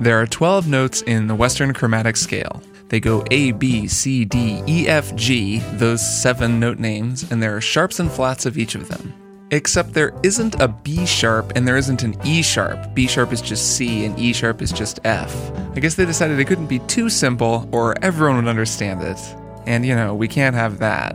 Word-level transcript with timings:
There 0.00 0.18
are 0.18 0.26
12 0.26 0.66
notes 0.66 1.02
in 1.02 1.26
the 1.26 1.34
Western 1.34 1.74
chromatic 1.74 2.16
scale. 2.16 2.62
They 2.88 3.00
go 3.00 3.22
A, 3.30 3.52
B, 3.52 3.86
C, 3.86 4.24
D, 4.24 4.62
E, 4.66 4.88
F, 4.88 5.14
G, 5.14 5.58
those 5.74 6.00
seven 6.00 6.58
note 6.58 6.78
names, 6.78 7.30
and 7.30 7.42
there 7.42 7.54
are 7.54 7.60
sharps 7.60 8.00
and 8.00 8.10
flats 8.10 8.46
of 8.46 8.56
each 8.56 8.74
of 8.74 8.88
them. 8.88 9.12
Except 9.50 9.92
there 9.92 10.18
isn't 10.22 10.58
a 10.58 10.68
B 10.68 11.04
sharp 11.04 11.52
and 11.54 11.68
there 11.68 11.76
isn't 11.76 12.02
an 12.02 12.16
E 12.24 12.40
sharp. 12.40 12.94
B 12.94 13.06
sharp 13.06 13.30
is 13.30 13.42
just 13.42 13.76
C 13.76 14.06
and 14.06 14.18
E 14.18 14.32
sharp 14.32 14.62
is 14.62 14.72
just 14.72 15.00
F. 15.04 15.34
I 15.76 15.80
guess 15.80 15.96
they 15.96 16.06
decided 16.06 16.40
it 16.40 16.46
couldn't 16.46 16.68
be 16.68 16.78
too 16.78 17.10
simple 17.10 17.68
or 17.70 17.94
everyone 18.02 18.36
would 18.36 18.48
understand 18.48 19.02
it. 19.02 19.18
And 19.66 19.84
you 19.84 19.94
know, 19.94 20.14
we 20.14 20.28
can't 20.28 20.56
have 20.56 20.78
that. 20.78 21.14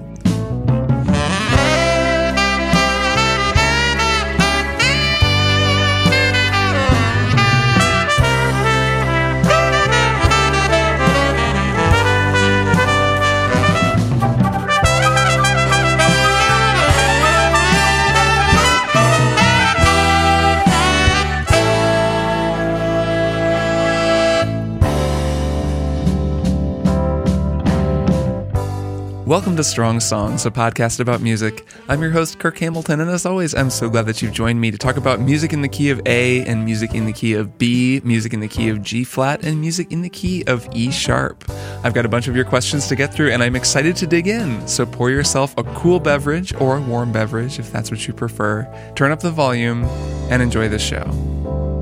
Welcome 29.36 29.58
to 29.58 29.66
Strong 29.66 30.00
Songs, 30.00 30.46
a 30.46 30.50
podcast 30.50 31.02
about 31.02 31.20
music. 31.20 31.68
I'm 31.90 32.02
your 32.02 32.12
host, 32.12 32.40
Kirk 32.40 32.58
Hamilton, 32.58 33.02
and 33.02 33.12
as 33.12 33.26
always, 33.26 33.54
I'm 33.54 33.70
so 33.70 33.90
glad 33.90 34.06
that 34.06 34.22
you've 34.22 34.32
joined 34.32 34.62
me 34.62 34.72
to 34.72 34.78
talk 34.78 34.96
about 34.96 35.20
music 35.20 35.52
in 35.52 35.62
the 35.62 35.68
key 35.68 35.90
of 35.90 36.02
A, 36.06 36.46
and 36.46 36.64
music 36.64 36.96
in 36.96 37.06
the 37.06 37.12
key 37.12 37.34
of 37.34 37.58
B, 37.58 38.00
music 38.06 38.34
in 38.34 38.40
the 38.40 38.48
key 38.48 38.70
of 38.70 38.82
G 38.82 39.04
flat, 39.04 39.44
and 39.44 39.60
music 39.60 39.92
in 39.92 40.04
the 40.04 40.10
key 40.10 40.46
of 40.48 40.66
E 40.72 40.90
sharp. 40.90 41.44
I've 41.84 41.94
got 41.94 42.06
a 42.06 42.10
bunch 42.10 42.30
of 42.30 42.36
your 42.38 42.46
questions 42.46 42.88
to 42.88 42.96
get 42.96 43.14
through, 43.14 43.32
and 43.32 43.44
I'm 43.44 43.58
excited 43.58 43.98
to 43.98 44.08
dig 44.08 44.28
in. 44.28 44.66
So 44.70 44.86
pour 44.86 45.10
yourself 45.10 45.54
a 45.58 45.64
cool 45.64 46.00
beverage 46.00 46.56
or 46.56 46.78
a 46.78 46.82
warm 46.82 47.12
beverage 47.12 47.60
if 47.60 47.74
that's 47.74 47.92
what 47.92 48.08
you 48.08 48.14
prefer, 48.14 48.66
turn 48.96 49.12
up 49.12 49.20
the 49.20 49.32
volume, 49.32 49.84
and 50.32 50.42
enjoy 50.42 50.70
the 50.70 50.80
show. 50.80 51.75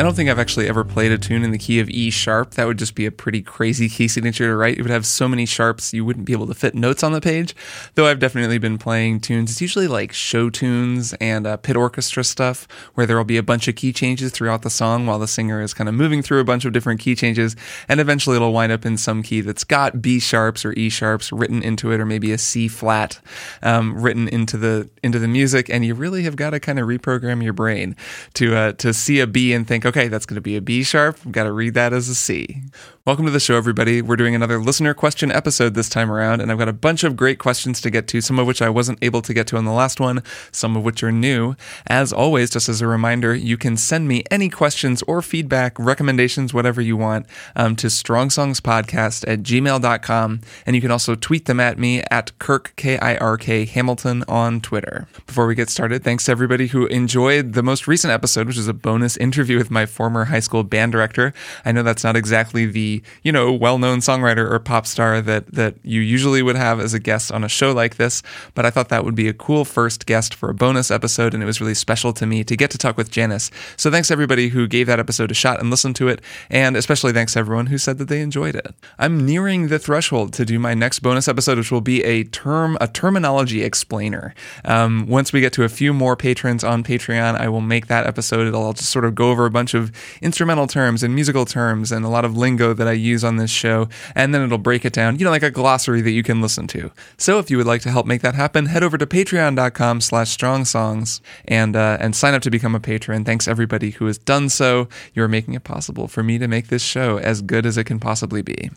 I 0.00 0.02
don't 0.02 0.14
think 0.14 0.30
I've 0.30 0.38
actually 0.38 0.66
ever 0.66 0.82
played 0.82 1.12
a 1.12 1.18
tune 1.18 1.44
in 1.44 1.50
the 1.50 1.58
key 1.58 1.78
of 1.78 1.90
E 1.90 2.08
sharp. 2.08 2.52
That 2.52 2.66
would 2.66 2.78
just 2.78 2.94
be 2.94 3.04
a 3.04 3.12
pretty 3.12 3.42
crazy 3.42 3.86
key 3.86 4.08
signature 4.08 4.46
to 4.46 4.56
write. 4.56 4.78
It 4.78 4.80
would 4.80 4.90
have 4.90 5.04
so 5.04 5.28
many 5.28 5.44
sharps 5.44 5.92
you 5.92 6.06
wouldn't 6.06 6.24
be 6.24 6.32
able 6.32 6.46
to 6.46 6.54
fit 6.54 6.74
notes 6.74 7.02
on 7.02 7.12
the 7.12 7.20
page. 7.20 7.54
Though 7.96 8.06
I've 8.06 8.18
definitely 8.18 8.56
been 8.56 8.78
playing 8.78 9.20
tunes. 9.20 9.50
It's 9.50 9.60
usually 9.60 9.88
like 9.88 10.14
show 10.14 10.48
tunes 10.48 11.12
and 11.20 11.46
uh, 11.46 11.58
pit 11.58 11.76
orchestra 11.76 12.24
stuff 12.24 12.66
where 12.94 13.06
there 13.06 13.18
will 13.18 13.24
be 13.24 13.36
a 13.36 13.42
bunch 13.42 13.68
of 13.68 13.76
key 13.76 13.92
changes 13.92 14.32
throughout 14.32 14.62
the 14.62 14.70
song 14.70 15.04
while 15.04 15.18
the 15.18 15.28
singer 15.28 15.60
is 15.60 15.74
kind 15.74 15.86
of 15.86 15.94
moving 15.94 16.22
through 16.22 16.40
a 16.40 16.44
bunch 16.44 16.64
of 16.64 16.72
different 16.72 17.00
key 17.00 17.14
changes. 17.14 17.54
And 17.86 18.00
eventually 18.00 18.36
it'll 18.36 18.54
wind 18.54 18.72
up 18.72 18.86
in 18.86 18.96
some 18.96 19.22
key 19.22 19.42
that's 19.42 19.64
got 19.64 20.00
B 20.00 20.18
sharps 20.18 20.64
or 20.64 20.72
E 20.78 20.88
sharps 20.88 21.30
written 21.30 21.62
into 21.62 21.92
it 21.92 22.00
or 22.00 22.06
maybe 22.06 22.32
a 22.32 22.38
C 22.38 22.68
flat 22.68 23.20
um, 23.62 24.00
written 24.00 24.28
into 24.28 24.56
the 24.56 24.88
into 25.02 25.18
the 25.18 25.28
music. 25.28 25.68
And 25.68 25.84
you 25.84 25.94
really 25.94 26.22
have 26.22 26.36
got 26.36 26.50
to 26.50 26.58
kind 26.58 26.78
of 26.78 26.88
reprogram 26.88 27.44
your 27.44 27.52
brain 27.52 27.96
to 28.32 28.56
uh, 28.56 28.72
to 28.72 28.94
see 28.94 29.20
a 29.20 29.26
B 29.26 29.52
and 29.52 29.68
think, 29.68 29.89
okay, 29.90 30.08
that's 30.08 30.26
going 30.26 30.36
to 30.36 30.40
be 30.40 30.56
a 30.56 30.60
B 30.62 30.82
sharp. 30.82 31.18
I've 31.24 31.32
got 31.32 31.44
to 31.44 31.52
read 31.52 31.74
that 31.74 31.92
as 31.92 32.08
a 32.08 32.14
C. 32.14 32.62
Welcome 33.06 33.24
to 33.24 33.30
the 33.30 33.40
show, 33.40 33.56
everybody. 33.56 34.02
We're 34.02 34.16
doing 34.16 34.34
another 34.34 34.58
listener 34.58 34.92
question 34.92 35.32
episode 35.32 35.72
this 35.72 35.88
time 35.88 36.12
around, 36.12 36.42
and 36.42 36.52
I've 36.52 36.58
got 36.58 36.68
a 36.68 36.72
bunch 36.74 37.02
of 37.02 37.16
great 37.16 37.38
questions 37.38 37.80
to 37.80 37.88
get 37.88 38.06
to, 38.08 38.20
some 38.20 38.38
of 38.38 38.46
which 38.46 38.60
I 38.60 38.68
wasn't 38.68 38.98
able 39.00 39.22
to 39.22 39.32
get 39.32 39.46
to 39.46 39.56
on 39.56 39.64
the 39.64 39.72
last 39.72 40.00
one, 40.00 40.22
some 40.52 40.76
of 40.76 40.84
which 40.84 41.02
are 41.02 41.10
new. 41.10 41.56
As 41.86 42.12
always, 42.12 42.50
just 42.50 42.68
as 42.68 42.82
a 42.82 42.86
reminder, 42.86 43.34
you 43.34 43.56
can 43.56 43.78
send 43.78 44.06
me 44.06 44.22
any 44.30 44.50
questions 44.50 45.02
or 45.04 45.22
feedback, 45.22 45.78
recommendations, 45.78 46.52
whatever 46.52 46.82
you 46.82 46.94
want, 46.94 47.24
um, 47.56 47.74
to 47.76 47.86
strongsongspodcast 47.86 49.26
at 49.26 49.38
gmail.com, 49.44 50.40
and 50.66 50.76
you 50.76 50.82
can 50.82 50.90
also 50.90 51.14
tweet 51.14 51.46
them 51.46 51.58
at 51.58 51.78
me 51.78 52.02
at 52.10 52.38
Kirk, 52.38 52.74
K 52.76 52.98
I 52.98 53.16
R 53.16 53.38
K 53.38 53.64
Hamilton 53.64 54.24
on 54.28 54.60
Twitter. 54.60 55.08
Before 55.26 55.46
we 55.46 55.54
get 55.54 55.70
started, 55.70 56.04
thanks 56.04 56.26
to 56.26 56.32
everybody 56.32 56.66
who 56.66 56.84
enjoyed 56.88 57.54
the 57.54 57.62
most 57.62 57.88
recent 57.88 58.12
episode, 58.12 58.46
which 58.46 58.58
is 58.58 58.68
a 58.68 58.74
bonus 58.74 59.16
interview 59.16 59.56
with 59.56 59.70
my 59.70 59.86
former 59.86 60.26
high 60.26 60.40
school 60.40 60.64
band 60.64 60.92
director. 60.92 61.32
I 61.64 61.72
know 61.72 61.82
that's 61.82 62.04
not 62.04 62.14
exactly 62.14 62.66
the 62.66 62.89
you 63.22 63.32
know 63.32 63.52
well-known 63.52 63.98
songwriter 63.98 64.50
or 64.50 64.58
pop 64.58 64.86
star 64.86 65.20
that 65.20 65.52
that 65.54 65.74
you 65.82 66.00
usually 66.00 66.42
would 66.42 66.56
have 66.56 66.80
as 66.80 66.94
a 66.94 67.00
guest 67.00 67.30
on 67.32 67.44
a 67.44 67.48
show 67.48 67.72
like 67.72 67.96
this, 67.96 68.22
but 68.54 68.64
I 68.66 68.70
thought 68.70 68.88
that 68.88 69.04
would 69.04 69.14
be 69.14 69.28
a 69.28 69.32
cool 69.32 69.64
first 69.64 70.06
guest 70.06 70.34
for 70.34 70.50
a 70.50 70.54
bonus 70.54 70.90
episode, 70.90 71.34
and 71.34 71.42
it 71.42 71.46
was 71.46 71.60
really 71.60 71.74
special 71.74 72.12
to 72.14 72.26
me 72.26 72.44
to 72.44 72.56
get 72.56 72.70
to 72.70 72.78
talk 72.78 72.96
with 72.96 73.10
Janice. 73.10 73.50
So 73.76 73.90
thanks 73.90 74.10
everybody 74.10 74.48
who 74.48 74.66
gave 74.66 74.86
that 74.86 75.00
episode 75.00 75.30
a 75.30 75.34
shot 75.34 75.60
and 75.60 75.70
listened 75.70 75.96
to 75.96 76.08
it, 76.08 76.20
and 76.48 76.76
especially 76.76 77.12
thanks 77.12 77.36
everyone 77.36 77.66
who 77.66 77.78
said 77.78 77.98
that 77.98 78.08
they 78.08 78.20
enjoyed 78.20 78.54
it. 78.54 78.74
I'm 78.98 79.24
nearing 79.24 79.68
the 79.68 79.78
threshold 79.78 80.32
to 80.34 80.44
do 80.44 80.58
my 80.58 80.74
next 80.74 81.00
bonus 81.00 81.28
episode, 81.28 81.58
which 81.58 81.70
will 81.70 81.80
be 81.80 82.02
a 82.04 82.24
term 82.24 82.76
a 82.80 82.88
terminology 82.88 83.62
explainer. 83.62 84.34
Um, 84.64 85.06
once 85.06 85.32
we 85.32 85.40
get 85.40 85.52
to 85.54 85.64
a 85.64 85.68
few 85.68 85.92
more 85.92 86.16
patrons 86.16 86.64
on 86.64 86.82
Patreon, 86.82 87.38
I 87.38 87.48
will 87.48 87.60
make 87.60 87.86
that 87.86 88.06
episode. 88.06 88.46
It'll 88.46 88.72
just 88.72 88.90
sort 88.90 89.04
of 89.04 89.14
go 89.14 89.30
over 89.30 89.46
a 89.46 89.50
bunch 89.50 89.74
of 89.74 89.92
instrumental 90.22 90.66
terms 90.66 91.02
and 91.02 91.14
musical 91.14 91.44
terms 91.44 91.92
and 91.92 92.04
a 92.04 92.08
lot 92.08 92.24
of 92.24 92.36
lingo 92.36 92.74
that 92.80 92.88
I 92.88 92.92
use 92.92 93.22
on 93.22 93.36
this 93.36 93.50
show, 93.50 93.88
and 94.14 94.34
then 94.34 94.42
it'll 94.42 94.58
break 94.58 94.86
it 94.86 94.94
down, 94.94 95.18
you 95.18 95.24
know, 95.26 95.30
like 95.30 95.42
a 95.42 95.50
glossary 95.50 96.00
that 96.00 96.12
you 96.12 96.22
can 96.22 96.40
listen 96.40 96.66
to. 96.68 96.90
So 97.18 97.38
if 97.38 97.50
you 97.50 97.58
would 97.58 97.66
like 97.66 97.82
to 97.82 97.90
help 97.90 98.06
make 98.06 98.22
that 98.22 98.34
happen, 98.34 98.66
head 98.66 98.82
over 98.82 98.96
to 98.96 99.06
patreon.com 99.06 100.00
slash 100.00 100.30
strong 100.30 100.64
songs 100.64 101.20
and 101.44 101.76
uh, 101.76 101.98
and 102.00 102.16
sign 102.16 102.32
up 102.32 102.42
to 102.42 102.50
become 102.50 102.74
a 102.74 102.80
patron. 102.80 103.24
Thanks 103.24 103.46
everybody 103.46 103.90
who 103.90 104.06
has 104.06 104.16
done 104.16 104.48
so. 104.48 104.88
You're 105.12 105.28
making 105.28 105.52
it 105.52 105.64
possible 105.64 106.08
for 106.08 106.22
me 106.22 106.38
to 106.38 106.48
make 106.48 106.68
this 106.68 106.82
show 106.82 107.18
as 107.18 107.42
good 107.42 107.66
as 107.66 107.76
it 107.76 107.84
can 107.84 108.00
possibly 108.00 108.40
be. 108.40 108.70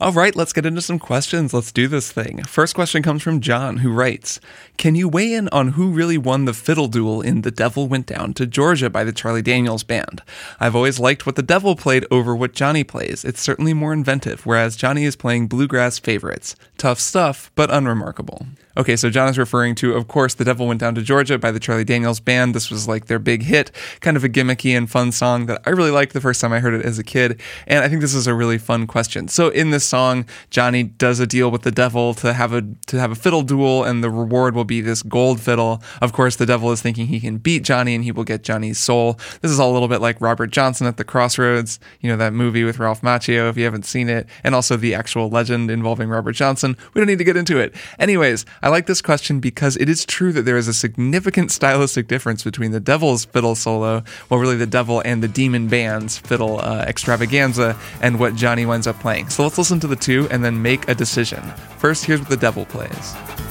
All 0.00 0.12
right, 0.12 0.34
let's 0.34 0.54
get 0.54 0.64
into 0.64 0.80
some 0.80 0.98
questions. 0.98 1.52
Let's 1.52 1.72
do 1.72 1.86
this 1.86 2.10
thing. 2.10 2.42
First 2.44 2.74
question 2.74 3.02
comes 3.02 3.22
from 3.22 3.42
John, 3.42 3.76
who 3.78 3.92
writes 3.92 4.40
Can 4.80 4.94
you 4.94 5.10
weigh 5.10 5.34
in 5.34 5.46
on 5.50 5.72
who 5.72 5.90
really 5.90 6.16
won 6.16 6.46
the 6.46 6.54
fiddle 6.54 6.88
duel 6.88 7.20
in 7.20 7.42
The 7.42 7.50
Devil 7.50 7.86
Went 7.86 8.06
Down 8.06 8.32
to 8.32 8.46
Georgia 8.46 8.88
by 8.88 9.04
the 9.04 9.12
Charlie 9.12 9.42
Daniels 9.42 9.82
Band? 9.82 10.22
I've 10.58 10.74
always 10.74 10.98
liked 10.98 11.26
what 11.26 11.36
the 11.36 11.42
devil 11.42 11.76
played 11.76 12.06
over 12.10 12.34
what 12.34 12.54
Johnny 12.54 12.82
plays. 12.82 13.22
It's 13.22 13.42
certainly 13.42 13.74
more 13.74 13.92
inventive, 13.92 14.46
whereas 14.46 14.76
Johnny 14.76 15.04
is 15.04 15.16
playing 15.16 15.48
bluegrass 15.48 15.98
favorites. 15.98 16.56
Tough 16.78 16.98
stuff, 16.98 17.52
but 17.56 17.70
unremarkable. 17.70 18.46
Okay, 18.76 18.96
so 18.96 19.10
John 19.10 19.28
is 19.28 19.36
referring 19.36 19.74
to, 19.74 19.94
of 19.94 20.08
course, 20.08 20.32
The 20.32 20.44
Devil 20.44 20.66
Went 20.68 20.80
Down 20.80 20.94
to 20.94 21.02
Georgia 21.02 21.36
by 21.38 21.50
the 21.50 21.60
Charlie 21.60 21.84
Daniels 21.84 22.20
Band. 22.20 22.54
This 22.54 22.70
was 22.70 22.88
like 22.88 23.06
their 23.06 23.18
big 23.18 23.42
hit, 23.42 23.72
kind 24.00 24.16
of 24.16 24.24
a 24.24 24.28
gimmicky 24.28 24.74
and 24.74 24.88
fun 24.88 25.12
song 25.12 25.46
that 25.46 25.60
I 25.66 25.70
really 25.70 25.90
liked 25.90 26.14
the 26.14 26.20
first 26.20 26.40
time 26.40 26.52
I 26.52 26.60
heard 26.60 26.72
it 26.72 26.86
as 26.86 26.98
a 26.98 27.04
kid. 27.04 27.38
And 27.66 27.84
I 27.84 27.88
think 27.88 28.00
this 28.00 28.14
is 28.14 28.26
a 28.26 28.34
really 28.34 28.56
fun 28.56 28.86
question. 28.86 29.28
So 29.28 29.48
in 29.48 29.70
this 29.70 29.84
song, 29.84 30.24
Johnny 30.48 30.84
does 30.84 31.20
a 31.20 31.26
deal 31.26 31.50
with 31.50 31.62
the 31.62 31.70
devil 31.70 32.14
to 32.14 32.32
have 32.32 32.54
a 32.54 32.62
to 32.86 32.98
have 32.98 33.10
a 33.10 33.16
fiddle 33.16 33.42
duel, 33.42 33.84
and 33.84 34.02
the 34.02 34.10
reward 34.10 34.54
will 34.54 34.64
be 34.70 34.80
this 34.80 35.02
gold 35.02 35.40
fiddle. 35.40 35.82
Of 36.00 36.12
course, 36.12 36.36
the 36.36 36.46
devil 36.46 36.70
is 36.70 36.80
thinking 36.80 37.08
he 37.08 37.18
can 37.18 37.38
beat 37.38 37.64
Johnny 37.64 37.92
and 37.96 38.04
he 38.04 38.12
will 38.12 38.22
get 38.22 38.44
Johnny's 38.44 38.78
soul. 38.78 39.18
This 39.42 39.50
is 39.50 39.58
all 39.58 39.72
a 39.72 39.74
little 39.74 39.88
bit 39.88 40.00
like 40.00 40.20
Robert 40.20 40.50
Johnson 40.52 40.86
at 40.86 40.96
the 40.96 41.02
Crossroads, 41.02 41.80
you 42.00 42.08
know, 42.08 42.16
that 42.16 42.32
movie 42.32 42.62
with 42.62 42.78
Ralph 42.78 43.02
Macchio, 43.02 43.50
if 43.50 43.56
you 43.56 43.64
haven't 43.64 43.84
seen 43.84 44.08
it, 44.08 44.28
and 44.44 44.54
also 44.54 44.76
the 44.76 44.94
actual 44.94 45.28
legend 45.28 45.72
involving 45.72 46.08
Robert 46.08 46.32
Johnson. 46.32 46.76
We 46.94 47.00
don't 47.00 47.08
need 47.08 47.18
to 47.18 47.24
get 47.24 47.36
into 47.36 47.58
it. 47.58 47.74
Anyways, 47.98 48.46
I 48.62 48.68
like 48.68 48.86
this 48.86 49.02
question 49.02 49.40
because 49.40 49.76
it 49.78 49.88
is 49.88 50.04
true 50.04 50.32
that 50.34 50.42
there 50.42 50.56
is 50.56 50.68
a 50.68 50.72
significant 50.72 51.50
stylistic 51.58 52.06
difference 52.06 52.44
between 52.44 52.70
the 52.70 52.80
devil's 52.80 53.24
fiddle 53.24 53.56
solo, 53.56 54.04
well, 54.28 54.38
really 54.38 54.56
the 54.56 54.66
devil 54.66 55.02
and 55.04 55.20
the 55.20 55.28
demon 55.28 55.66
band's 55.66 56.16
fiddle 56.16 56.60
uh, 56.60 56.84
extravaganza, 56.86 57.76
and 58.00 58.20
what 58.20 58.36
Johnny 58.36 58.66
winds 58.66 58.86
up 58.86 59.00
playing. 59.00 59.30
So 59.30 59.42
let's 59.42 59.58
listen 59.58 59.80
to 59.80 59.88
the 59.88 59.96
two 59.96 60.28
and 60.30 60.44
then 60.44 60.62
make 60.62 60.88
a 60.88 60.94
decision. 60.94 61.42
First, 61.78 62.04
here's 62.04 62.20
what 62.20 62.28
the 62.28 62.36
devil 62.36 62.66
plays. 62.66 63.49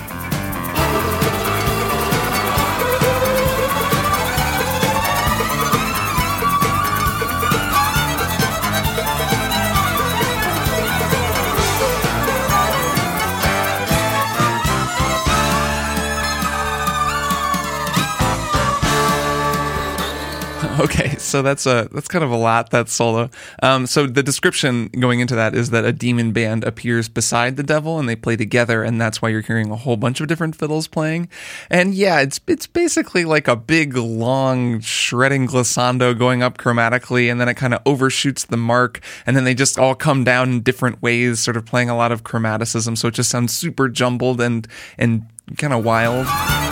Okay, 20.89 21.17
so 21.17 21.41
that's 21.41 21.65
a 21.65 21.89
that's 21.91 22.07
kind 22.07 22.23
of 22.23 22.31
a 22.31 22.37
lot. 22.37 22.69
That 22.69 22.87
solo. 22.87 23.29
Um, 23.61 23.85
so 23.85 24.07
the 24.07 24.23
description 24.23 24.87
going 24.87 25.19
into 25.19 25.35
that 25.35 25.53
is 25.53 25.71
that 25.71 25.83
a 25.83 25.91
demon 25.91 26.31
band 26.31 26.63
appears 26.63 27.09
beside 27.09 27.57
the 27.57 27.63
devil 27.63 27.99
and 27.99 28.07
they 28.07 28.15
play 28.15 28.37
together, 28.37 28.81
and 28.81 28.99
that's 28.99 29.21
why 29.21 29.27
you're 29.27 29.41
hearing 29.41 29.71
a 29.71 29.75
whole 29.75 29.97
bunch 29.97 30.21
of 30.21 30.27
different 30.27 30.55
fiddles 30.55 30.87
playing. 30.87 31.27
And 31.69 31.93
yeah, 31.93 32.21
it's 32.21 32.39
it's 32.47 32.65
basically 32.65 33.25
like 33.25 33.49
a 33.49 33.57
big 33.57 33.97
long 33.97 34.79
shredding 34.79 35.47
glissando 35.47 36.17
going 36.17 36.43
up 36.43 36.57
chromatically, 36.57 37.29
and 37.29 37.41
then 37.41 37.49
it 37.49 37.55
kind 37.55 37.73
of 37.73 37.81
overshoots 37.85 38.45
the 38.45 38.57
mark, 38.57 39.01
and 39.25 39.35
then 39.35 39.43
they 39.43 39.53
just 39.53 39.77
all 39.77 39.95
come 39.95 40.23
down 40.23 40.49
in 40.49 40.61
different 40.61 41.01
ways, 41.01 41.41
sort 41.41 41.57
of 41.57 41.65
playing 41.65 41.89
a 41.89 41.97
lot 41.97 42.13
of 42.13 42.23
chromaticism. 42.23 42.97
So 42.97 43.09
it 43.09 43.15
just 43.15 43.29
sounds 43.29 43.53
super 43.53 43.89
jumbled 43.89 44.39
and 44.39 44.65
and 44.97 45.25
kind 45.57 45.73
of 45.73 45.83
wild. 45.83 46.68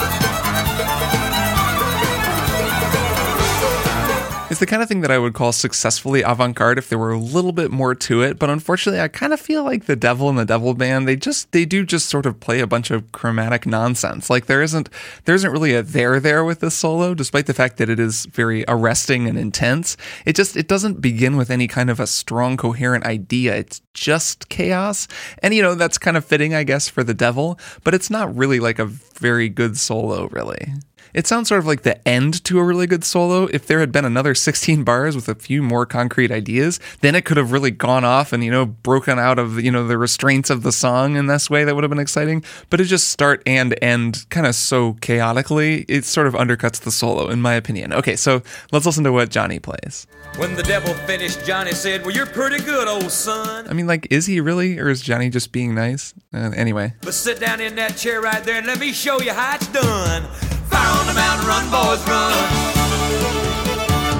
It's 4.57 4.61
the 4.61 4.65
kind 4.65 4.81
of 4.81 4.89
thing 4.89 5.01
that 5.01 5.11
I 5.11 5.19
would 5.19 5.35
call 5.35 5.51
successfully 5.51 6.23
avant-garde 6.23 6.79
if 6.79 6.89
there 6.89 6.97
were 6.97 7.11
a 7.11 7.19
little 7.19 7.51
bit 7.51 7.69
more 7.69 7.93
to 7.93 8.23
it, 8.23 8.39
but 8.39 8.49
unfortunately 8.49 8.99
I 8.99 9.07
kind 9.07 9.31
of 9.31 9.39
feel 9.39 9.63
like 9.63 9.85
the 9.85 9.95
Devil 9.95 10.29
and 10.29 10.39
the 10.39 10.45
Devil 10.45 10.73
Band, 10.73 11.07
they 11.07 11.15
just 11.15 11.51
they 11.51 11.63
do 11.63 11.85
just 11.85 12.09
sort 12.09 12.25
of 12.25 12.39
play 12.39 12.59
a 12.59 12.65
bunch 12.65 12.89
of 12.89 13.11
chromatic 13.11 13.67
nonsense. 13.67 14.31
Like 14.31 14.47
there 14.47 14.63
isn't 14.63 14.89
there 15.25 15.35
isn't 15.35 15.51
really 15.51 15.75
a 15.75 15.83
there 15.83 16.19
there 16.19 16.43
with 16.43 16.59
this 16.59 16.73
solo 16.73 17.13
despite 17.13 17.45
the 17.45 17.53
fact 17.53 17.77
that 17.77 17.87
it 17.87 17.99
is 17.99 18.25
very 18.25 18.65
arresting 18.67 19.27
and 19.27 19.37
intense. 19.37 19.95
It 20.25 20.35
just 20.35 20.57
it 20.57 20.67
doesn't 20.67 21.01
begin 21.01 21.37
with 21.37 21.51
any 21.51 21.67
kind 21.67 21.91
of 21.91 21.99
a 21.99 22.07
strong 22.07 22.57
coherent 22.57 23.05
idea. 23.05 23.55
It's 23.57 23.83
just 23.93 24.49
chaos. 24.49 25.07
And 25.43 25.53
you 25.53 25.61
know, 25.61 25.75
that's 25.75 25.99
kind 25.99 26.17
of 26.17 26.25
fitting 26.25 26.55
I 26.55 26.63
guess 26.63 26.89
for 26.89 27.03
the 27.03 27.13
Devil, 27.13 27.59
but 27.83 27.93
it's 27.93 28.09
not 28.09 28.35
really 28.35 28.59
like 28.59 28.79
a 28.79 28.85
very 28.87 29.49
good 29.49 29.77
solo 29.77 30.29
really. 30.29 30.73
It 31.13 31.27
sounds 31.27 31.49
sort 31.49 31.59
of 31.59 31.65
like 31.65 31.83
the 31.83 32.05
end 32.07 32.43
to 32.45 32.59
a 32.59 32.63
really 32.63 32.87
good 32.87 33.03
solo. 33.03 33.45
If 33.45 33.67
there 33.67 33.79
had 33.79 33.91
been 33.91 34.05
another 34.05 34.35
16 34.35 34.83
bars 34.83 35.15
with 35.15 35.29
a 35.29 35.35
few 35.35 35.61
more 35.61 35.85
concrete 35.85 36.31
ideas, 36.31 36.79
then 37.01 37.15
it 37.15 37.25
could 37.25 37.37
have 37.37 37.51
really 37.51 37.71
gone 37.71 38.03
off 38.03 38.33
and, 38.33 38.43
you 38.43 38.51
know, 38.51 38.65
broken 38.65 39.19
out 39.19 39.39
of, 39.39 39.59
you 39.63 39.71
know, 39.71 39.87
the 39.87 39.97
restraints 39.97 40.49
of 40.49 40.63
the 40.63 40.71
song 40.71 41.15
in 41.15 41.27
this 41.27 41.49
way 41.49 41.63
that 41.63 41.75
would 41.75 41.83
have 41.83 41.91
been 41.91 41.99
exciting. 41.99 42.43
But 42.69 42.81
it 42.81 42.85
just 42.85 43.09
start 43.09 43.41
and 43.45 43.77
end 43.81 44.25
kind 44.29 44.45
of 44.45 44.55
so 44.55 44.93
chaotically, 45.01 45.85
it 45.87 46.05
sort 46.05 46.27
of 46.27 46.33
undercuts 46.33 46.81
the 46.81 46.91
solo, 46.91 47.29
in 47.29 47.41
my 47.41 47.53
opinion. 47.53 47.93
Okay, 47.93 48.15
so 48.15 48.41
let's 48.71 48.85
listen 48.85 49.03
to 49.03 49.11
what 49.11 49.29
Johnny 49.29 49.59
plays. 49.59 50.07
When 50.37 50.55
the 50.55 50.63
devil 50.63 50.93
finished, 50.93 51.45
Johnny 51.45 51.71
said, 51.71 52.03
Well, 52.05 52.13
you're 52.13 52.25
pretty 52.25 52.63
good, 52.63 52.87
old 52.87 53.11
son. 53.11 53.67
I 53.67 53.73
mean, 53.73 53.87
like, 53.87 54.07
is 54.11 54.25
he 54.25 54.39
really, 54.39 54.77
or 54.79 54.89
is 54.89 55.01
Johnny 55.01 55.29
just 55.29 55.51
being 55.51 55.73
nice? 55.73 56.13
Uh, 56.33 56.51
anyway. 56.55 56.93
But 57.01 57.13
sit 57.13 57.39
down 57.39 57.61
in 57.61 57.75
that 57.75 57.97
chair 57.97 58.21
right 58.21 58.43
there 58.43 58.57
and 58.57 58.67
let 58.67 58.79
me 58.79 58.91
show 58.91 59.19
you 59.21 59.33
how 59.33 59.55
it's 59.55 59.67
done. 59.67 60.56
Fire 60.77 60.93
on 60.99 61.07
the 61.07 61.13
mountain, 61.13 61.47
run, 61.47 61.65
boys, 61.73 62.01
run. 62.07 62.37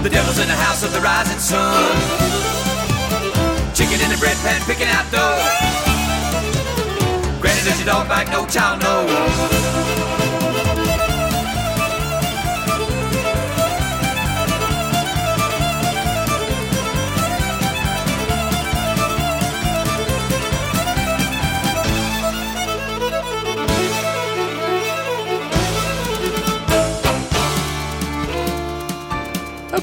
The 0.02 0.10
devil's 0.10 0.40
in 0.40 0.48
the 0.48 0.56
house 0.56 0.82
of 0.82 0.92
the 0.92 1.00
rising 1.02 1.38
sun. 1.38 1.94
Chicken 3.76 4.02
in 4.02 4.10
the 4.10 4.18
bread 4.18 4.38
pan, 4.38 4.60
picking 4.66 4.88
out 4.88 5.06
dough. 5.12 5.38
Granny, 7.40 7.62
does 7.62 7.78
your 7.78 7.86
dog 7.86 8.10
bite? 8.10 8.32
No 8.32 8.48
child 8.48 8.82
knows. 8.82 9.57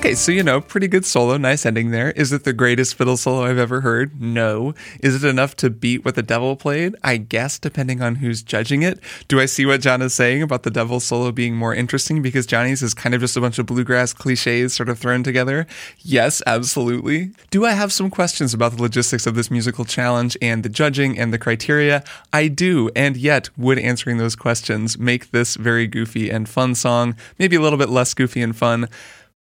Okay, 0.05 0.15
so 0.15 0.33
you 0.33 0.43
know, 0.43 0.61
pretty 0.61 0.87
good 0.87 1.07
solo, 1.07 1.39
nice 1.39 1.65
ending 1.65 1.91
there. 1.91 2.11
Is 2.11 2.31
it 2.31 2.45
the 2.45 2.53
greatest 2.53 2.95
fiddle 2.95 3.17
solo 3.17 3.47
I've 3.47 3.57
ever 3.57 3.81
heard? 3.81 4.21
No. 4.21 4.75
Is 5.01 5.25
it 5.25 5.27
enough 5.27 5.57
to 5.57 5.71
beat 5.71 6.05
what 6.05 6.15
the 6.15 6.23
devil 6.23 6.57
played? 6.57 6.95
I 7.03 7.17
guess, 7.17 7.59
depending 7.59 8.03
on 8.03 8.17
who's 8.17 8.43
judging 8.43 8.83
it. 8.83 9.01
Do 9.29 9.41
I 9.41 9.47
see 9.47 9.65
what 9.65 9.81
John 9.81 10.03
is 10.03 10.13
saying 10.13 10.43
about 10.43 10.63
the 10.63 10.71
devil 10.71 11.01
solo 11.01 11.33
being 11.33 11.57
more 11.57 11.75
interesting 11.75 12.21
because 12.21 12.45
Johnny's 12.45 12.83
is 12.83 12.93
kind 12.93 13.15
of 13.15 13.23
just 13.23 13.35
a 13.35 13.41
bunch 13.41 13.59
of 13.59 13.65
bluegrass 13.65 14.13
cliches 14.13 14.75
sort 14.75 14.91
of 14.91 14.99
thrown 14.99 15.23
together? 15.23 15.67
Yes, 16.01 16.43
absolutely. 16.47 17.31
Do 17.49 17.65
I 17.65 17.71
have 17.71 17.91
some 17.91 18.11
questions 18.11 18.53
about 18.53 18.77
the 18.77 18.83
logistics 18.83 19.27
of 19.27 19.37
this 19.37 19.51
musical 19.51 19.87
challenge 19.87 20.37
and 20.43 20.63
the 20.63 20.69
judging 20.69 21.19
and 21.19 21.33
the 21.33 21.39
criteria? 21.39 22.05
I 22.31 22.49
do, 22.49 22.91
and 22.95 23.17
yet 23.17 23.49
would 23.57 23.79
answering 23.79 24.19
those 24.19 24.37
questions 24.37 24.99
make 24.99 25.31
this 25.31 25.55
very 25.55 25.87
goofy 25.87 26.29
and 26.29 26.47
fun 26.47 26.75
song, 26.75 27.17
maybe 27.39 27.57
a 27.57 27.61
little 27.63 27.79
bit 27.79 27.89
less 27.89 28.13
goofy 28.13 28.43
and 28.43 28.55
fun? 28.55 28.87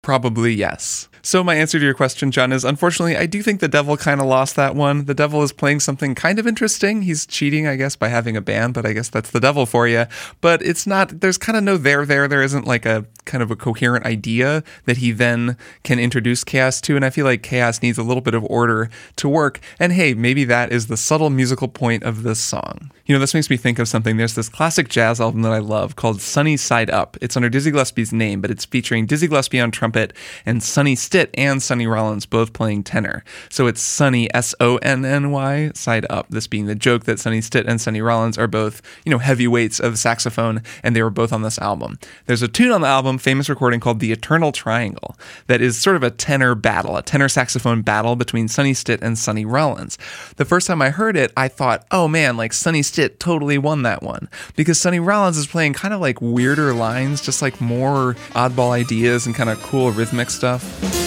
Probably 0.02 0.54
yes. 0.54 1.08
So, 1.24 1.44
my 1.44 1.56
answer 1.56 1.78
to 1.78 1.86
your 1.86 1.94
question, 1.94 2.32
John, 2.32 2.52
is 2.52 2.66
unfortunately, 2.66 3.16
I 3.16 3.26
do 3.26 3.44
think 3.44 3.60
the 3.60 3.68
devil 3.68 3.96
kind 3.98 4.20
of 4.20 4.28
lost 4.28 4.56
that 4.56 4.76
one. 4.76 5.06
The 5.06 5.14
devil 5.14 5.44
is 5.44 5.52
playing 5.52 5.82
something 5.82 6.16
kind 6.16 6.40
of 6.40 6.48
interesting. 6.48 7.04
He's 7.04 7.26
cheating, 7.26 7.68
I 7.68 7.76
guess, 7.76 7.96
by 7.96 8.08
having 8.08 8.36
a 8.36 8.42
band, 8.42 8.74
but 8.74 8.86
I 8.86 8.94
guess 8.94 9.10
that's 9.10 9.32
the 9.32 9.40
devil 9.40 9.66
for 9.66 9.88
you. 9.88 10.06
But 10.42 10.62
it's 10.64 10.88
not, 10.88 11.22
there's 11.22 11.38
kind 11.38 11.58
of 11.58 11.64
no 11.64 11.78
there 11.78 12.06
there. 12.06 12.28
There 12.28 12.42
isn't 12.42 12.66
like 12.66 12.86
a 12.86 13.06
kind 13.26 13.44
of 13.44 13.52
a 13.52 13.56
coherent 13.56 14.06
idea 14.06 14.64
that 14.86 14.98
he 14.98 15.12
then 15.12 15.58
can 15.84 16.00
introduce 16.00 16.44
chaos 16.44 16.82
to. 16.82 16.96
And 16.96 17.06
I 17.06 17.10
feel 17.10 17.26
like 17.26 17.44
chaos 17.44 17.82
needs 17.82 17.98
a 17.98 18.04
little 18.04 18.22
bit 18.22 18.34
of 18.34 18.44
order 18.46 18.90
to 19.18 19.30
work. 19.30 19.60
And 19.80 19.94
hey, 19.94 20.14
maybe 20.14 20.44
that 20.46 20.72
is 20.72 20.88
the 20.88 20.98
subtle 20.98 21.30
musical 21.30 21.68
point 21.68 22.04
of 22.04 22.24
this 22.24 22.40
song. 22.40 22.92
You 23.06 23.16
know, 23.16 23.20
this 23.20 23.34
makes 23.34 23.50
me 23.50 23.58
think 23.58 23.78
of 23.78 23.88
something. 23.88 24.18
There's 24.18 24.36
this 24.36 24.50
classic 24.50 24.90
jazz 24.90 25.20
album 25.20 25.42
that 25.42 25.52
I 25.52 25.60
love 25.60 25.96
called 25.96 26.22
Sonny 26.22 26.58
Side 26.58 26.90
Up. 26.90 27.18
It's 27.22 27.36
under 27.36 27.50
Dizzy 27.50 27.72
Gillespie's 27.72 28.14
name, 28.14 28.42
but 28.42 28.50
it's 28.50 28.66
featuring 28.66 29.06
Dizzy 29.06 29.28
Gillespie 29.28 29.60
on 29.60 29.70
trumpet 29.72 30.14
and 30.46 30.64
Sonny 30.64 30.96
Stitt 31.12 31.30
and 31.34 31.62
Sonny 31.62 31.88
Rollins 31.88 32.26
both 32.26 32.54
playing 32.54 32.84
tenor. 32.84 33.26
So 33.50 33.68
it's 33.68 33.82
Sonny 33.82 34.34
S 34.34 34.56
O 34.62 34.78
N 34.78 35.04
N 35.04 35.32
Y 35.32 35.72
side 35.76 36.06
up. 36.10 36.30
This 36.30 36.48
being 36.48 36.68
the 36.68 36.74
joke 36.74 37.04
that 37.04 37.20
Sonny 37.20 37.42
Stitt 37.42 37.68
and 37.68 37.82
Sonny 37.82 38.02
Rollins 38.02 38.38
are 38.38 38.48
both, 38.48 38.82
you 39.04 39.12
know, 39.12 39.18
heavyweights 39.18 39.82
of 39.82 40.00
saxophone, 40.00 40.64
and 40.84 40.96
they 40.96 41.04
were 41.04 41.10
both 41.10 41.34
on 41.34 41.42
this 41.42 41.60
album. 41.60 42.00
There's 42.28 42.42
a 42.42 42.48
tune 42.48 42.72
on 42.72 42.80
the 42.80 42.88
album, 42.88 43.18
famous 43.18 43.50
recording 43.50 43.82
called 43.82 44.00
The 44.00 44.14
Eternal 44.14 44.54
Triangle, 44.54 45.18
that 45.48 45.60
is 45.60 45.78
sort 45.78 45.98
of 45.98 46.04
a 46.04 46.12
tenor 46.12 46.56
battle, 46.56 46.96
a 46.96 47.04
tenor 47.04 47.28
saxophone 47.28 47.82
battle 47.82 48.16
between 48.16 48.48
Sonny 48.48 48.74
Stitt 48.74 49.02
and 49.02 49.18
Sonny 49.18 49.44
Rollins. 49.44 49.98
The 50.38 50.46
first 50.46 50.66
time 50.66 50.82
I 50.82 50.92
heard 50.92 51.18
it, 51.18 51.34
I 51.36 51.50
thought, 51.50 51.86
oh 51.92 52.08
man, 52.08 52.38
like 52.38 52.54
Sonny 52.54 52.84
Stitt 52.84 53.20
totally 53.20 53.58
won 53.58 53.82
that 53.82 54.02
one. 54.02 54.30
Because 54.56 54.80
Sonny 54.80 55.02
Rollins 55.02 55.36
is 55.36 55.48
playing 55.48 55.74
kind 55.74 55.94
of 55.94 56.00
like 56.00 56.22
weirder 56.22 56.74
lines, 56.74 57.20
just 57.20 57.42
like 57.42 57.60
more 57.60 58.14
oddball 58.30 58.72
ideas 58.72 59.26
and 59.26 59.36
kind 59.36 59.50
of 59.50 59.62
cool 59.62 59.92
rhythmic 59.92 60.30
stuff. 60.30 61.01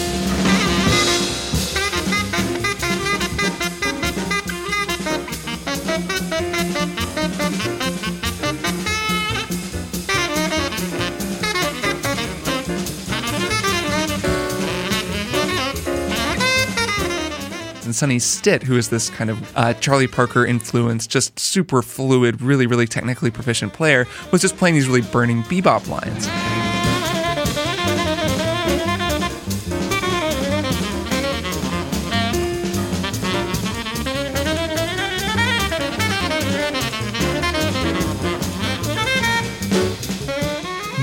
Sonny 17.95 18.19
Stitt, 18.19 18.63
who 18.63 18.77
is 18.77 18.89
this 18.89 19.09
kind 19.09 19.29
of 19.29 19.57
uh, 19.57 19.73
Charlie 19.75 20.07
Parker 20.07 20.45
influenced, 20.45 21.09
just 21.09 21.39
super 21.39 21.81
fluid, 21.81 22.41
really, 22.41 22.67
really 22.67 22.87
technically 22.87 23.31
proficient 23.31 23.73
player, 23.73 24.05
was 24.31 24.41
just 24.41 24.57
playing 24.57 24.75
these 24.75 24.87
really 24.87 25.01
burning 25.01 25.43
bebop 25.43 25.87
lines. 25.87 26.64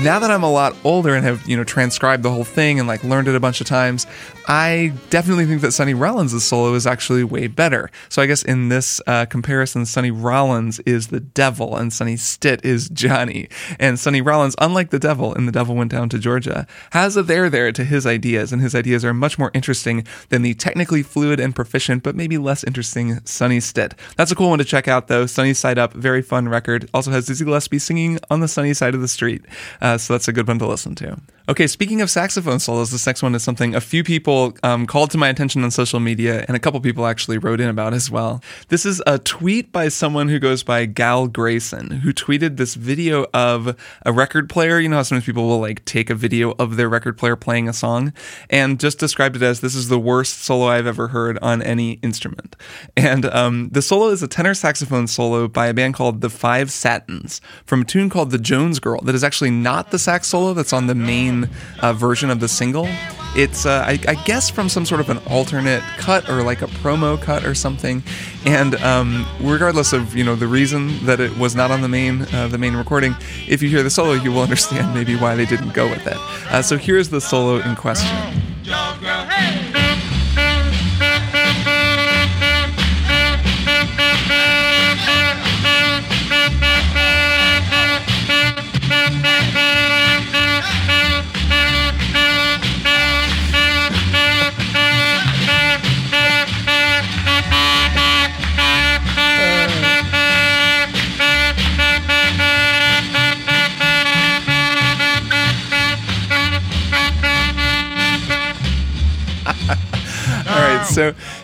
Now 0.03 0.19
that 0.19 0.29
I'm 0.29 0.43
a 0.43 0.51
lot 0.51 0.75
older 0.83 1.15
and 1.15 1.23
have, 1.23 1.47
you 1.47 1.55
know, 1.55 1.63
transcribed 1.63 2.23
the 2.23 2.29
whole 2.29 2.43
thing 2.43 2.77
and 2.77 2.89
like 2.89 3.05
learned 3.05 3.29
it 3.29 3.35
a 3.35 3.39
bunch 3.39 3.61
of 3.61 3.67
times, 3.67 4.05
I 4.49 4.91
definitely 5.09 5.45
think 5.45 5.61
that 5.61 5.71
Sonny 5.71 5.93
Rollins' 5.93 6.43
solo 6.43 6.73
is 6.73 6.85
actually 6.85 7.23
way 7.23 7.47
better. 7.47 7.89
So 8.09 8.21
I 8.21 8.25
guess 8.25 8.43
in 8.43 8.67
this 8.67 8.99
uh, 9.07 9.25
comparison, 9.27 9.85
Sonny 9.85 10.11
Rollins 10.11 10.81
is 10.81 11.07
the 11.07 11.21
devil 11.21 11.77
and 11.77 11.93
Sonny 11.93 12.17
Stitt 12.17 12.65
is 12.65 12.89
Johnny. 12.89 13.47
And 13.79 13.97
Sonny 13.97 14.19
Rollins, 14.19 14.55
unlike 14.57 14.89
the 14.89 14.99
devil 14.99 15.33
in 15.35 15.45
The 15.45 15.53
Devil 15.53 15.75
Went 15.75 15.91
Down 15.91 16.09
to 16.09 16.19
Georgia, 16.19 16.67
has 16.91 17.15
a 17.15 17.23
there 17.23 17.49
there 17.49 17.71
to 17.71 17.85
his 17.85 18.05
ideas, 18.05 18.51
and 18.51 18.61
his 18.61 18.75
ideas 18.75 19.05
are 19.05 19.13
much 19.13 19.39
more 19.39 19.51
interesting 19.53 20.05
than 20.27 20.41
the 20.41 20.53
technically 20.53 21.01
fluid 21.01 21.39
and 21.39 21.55
proficient, 21.55 22.03
but 22.03 22.13
maybe 22.13 22.37
less 22.37 22.65
interesting 22.65 23.25
Sonny 23.25 23.61
Stitt. 23.61 23.95
That's 24.17 24.33
a 24.33 24.35
cool 24.35 24.49
one 24.49 24.59
to 24.59 24.65
check 24.65 24.89
out, 24.89 25.07
though. 25.07 25.27
Sonny 25.27 25.53
Side 25.53 25.77
Up, 25.79 25.93
very 25.93 26.21
fun 26.21 26.49
record. 26.49 26.89
Also 26.93 27.11
has 27.11 27.27
Dizzy 27.27 27.45
Gillespie 27.45 27.79
singing 27.79 28.19
on 28.29 28.41
the 28.41 28.49
sunny 28.49 28.73
side 28.73 28.95
of 28.95 28.99
the 28.99 29.07
street. 29.07 29.45
Uh, 29.79 29.92
Uh, 29.93 29.97
so 29.99 30.13
that's 30.15 30.27
a 30.27 30.33
good 30.33 30.47
one 30.47 30.57
to 30.57 30.65
listen 30.65 30.95
to. 30.95 31.15
Okay, 31.49 31.67
speaking 31.67 31.99
of 31.99 32.09
saxophone 32.09 32.59
solos, 32.59 32.91
this 32.91 33.05
next 33.05 33.21
one 33.21 33.35
is 33.35 33.43
something 33.43 33.75
a 33.75 33.81
few 33.81 34.01
people 34.01 34.55
um, 34.63 34.87
called 34.87 35.11
to 35.11 35.17
my 35.17 35.27
attention 35.27 35.61
on 35.65 35.71
social 35.71 35.99
media, 35.99 36.45
and 36.47 36.55
a 36.55 36.59
couple 36.59 36.79
people 36.79 37.05
actually 37.05 37.37
wrote 37.37 37.59
in 37.59 37.67
about 37.67 37.93
as 37.93 38.09
well. 38.09 38.41
This 38.69 38.85
is 38.85 39.03
a 39.05 39.19
tweet 39.19 39.69
by 39.73 39.89
someone 39.89 40.29
who 40.29 40.39
goes 40.39 40.63
by 40.63 40.85
Gal 40.85 41.27
Grayson, 41.27 41.91
who 41.91 42.13
tweeted 42.13 42.55
this 42.55 42.75
video 42.75 43.25
of 43.33 43.77
a 44.05 44.13
record 44.13 44.49
player. 44.49 44.79
You 44.79 44.87
know 44.87 44.95
how 44.95 45.03
sometimes 45.03 45.25
people 45.25 45.45
will 45.45 45.59
like 45.59 45.83
take 45.83 46.09
a 46.09 46.15
video 46.15 46.51
of 46.59 46.77
their 46.77 46.87
record 46.87 47.17
player 47.17 47.35
playing 47.35 47.67
a 47.67 47.73
song, 47.73 48.13
and 48.49 48.79
just 48.79 48.97
described 48.97 49.35
it 49.35 49.41
as 49.41 49.59
this 49.59 49.75
is 49.75 49.89
the 49.89 49.99
worst 49.99 50.45
solo 50.45 50.67
I've 50.67 50.87
ever 50.87 51.09
heard 51.09 51.37
on 51.41 51.61
any 51.61 51.99
instrument. 52.03 52.55
And 52.95 53.25
um, 53.25 53.67
the 53.67 53.81
solo 53.81 54.11
is 54.11 54.23
a 54.23 54.29
tenor 54.29 54.53
saxophone 54.53 55.07
solo 55.07 55.49
by 55.49 55.67
a 55.67 55.73
band 55.73 55.95
called 55.95 56.21
the 56.21 56.29
Five 56.29 56.71
Satins 56.71 57.41
from 57.65 57.81
a 57.81 57.85
tune 57.85 58.09
called 58.09 58.31
The 58.31 58.37
Jones 58.37 58.79
Girl 58.79 59.01
that 59.01 59.13
is 59.13 59.25
actually 59.25 59.51
not 59.51 59.91
the 59.91 59.99
sax 59.99 60.29
solo 60.29 60.53
that's 60.53 60.71
on 60.71 60.87
the 60.87 60.95
main 60.95 61.32
uh, 61.81 61.93
version 61.93 62.29
of 62.29 62.39
the 62.39 62.47
single. 62.47 62.87
It's, 63.35 63.65
uh, 63.65 63.83
I, 63.87 63.99
I, 64.07 64.13
guess, 64.25 64.49
from 64.49 64.69
some 64.69 64.85
sort 64.85 65.01
of 65.01 65.09
an 65.09 65.17
alternate 65.27 65.81
cut 65.97 66.29
or 66.29 66.43
like 66.43 66.61
a 66.61 66.67
promo 66.67 67.19
cut 67.19 67.45
or 67.45 67.55
something. 67.55 68.03
And 68.45 68.75
um, 68.75 69.25
regardless 69.39 69.91
of 69.91 70.15
you 70.15 70.23
know 70.23 70.35
the 70.35 70.47
reason 70.47 71.03
that 71.05 71.19
it 71.19 71.35
was 71.37 71.55
not 71.55 71.71
on 71.71 71.81
the 71.81 71.89
main 71.89 72.21
uh, 72.33 72.47
the 72.47 72.59
main 72.59 72.75
recording, 72.75 73.15
if 73.47 73.63
you 73.63 73.69
hear 73.69 73.81
the 73.81 73.89
solo, 73.89 74.13
you 74.13 74.31
will 74.31 74.41
understand 74.49 74.93
maybe 74.93 75.15
why 75.15 75.35
they 75.35 75.45
didn't 75.45 75.73
go 75.73 75.89
with 75.89 76.05
it. 76.05 76.17
Uh, 76.51 76.61
so 76.61 76.77
here's 76.77 77.09
the 77.09 77.21
solo 77.21 77.59
in 77.59 77.75
question. 77.75 78.15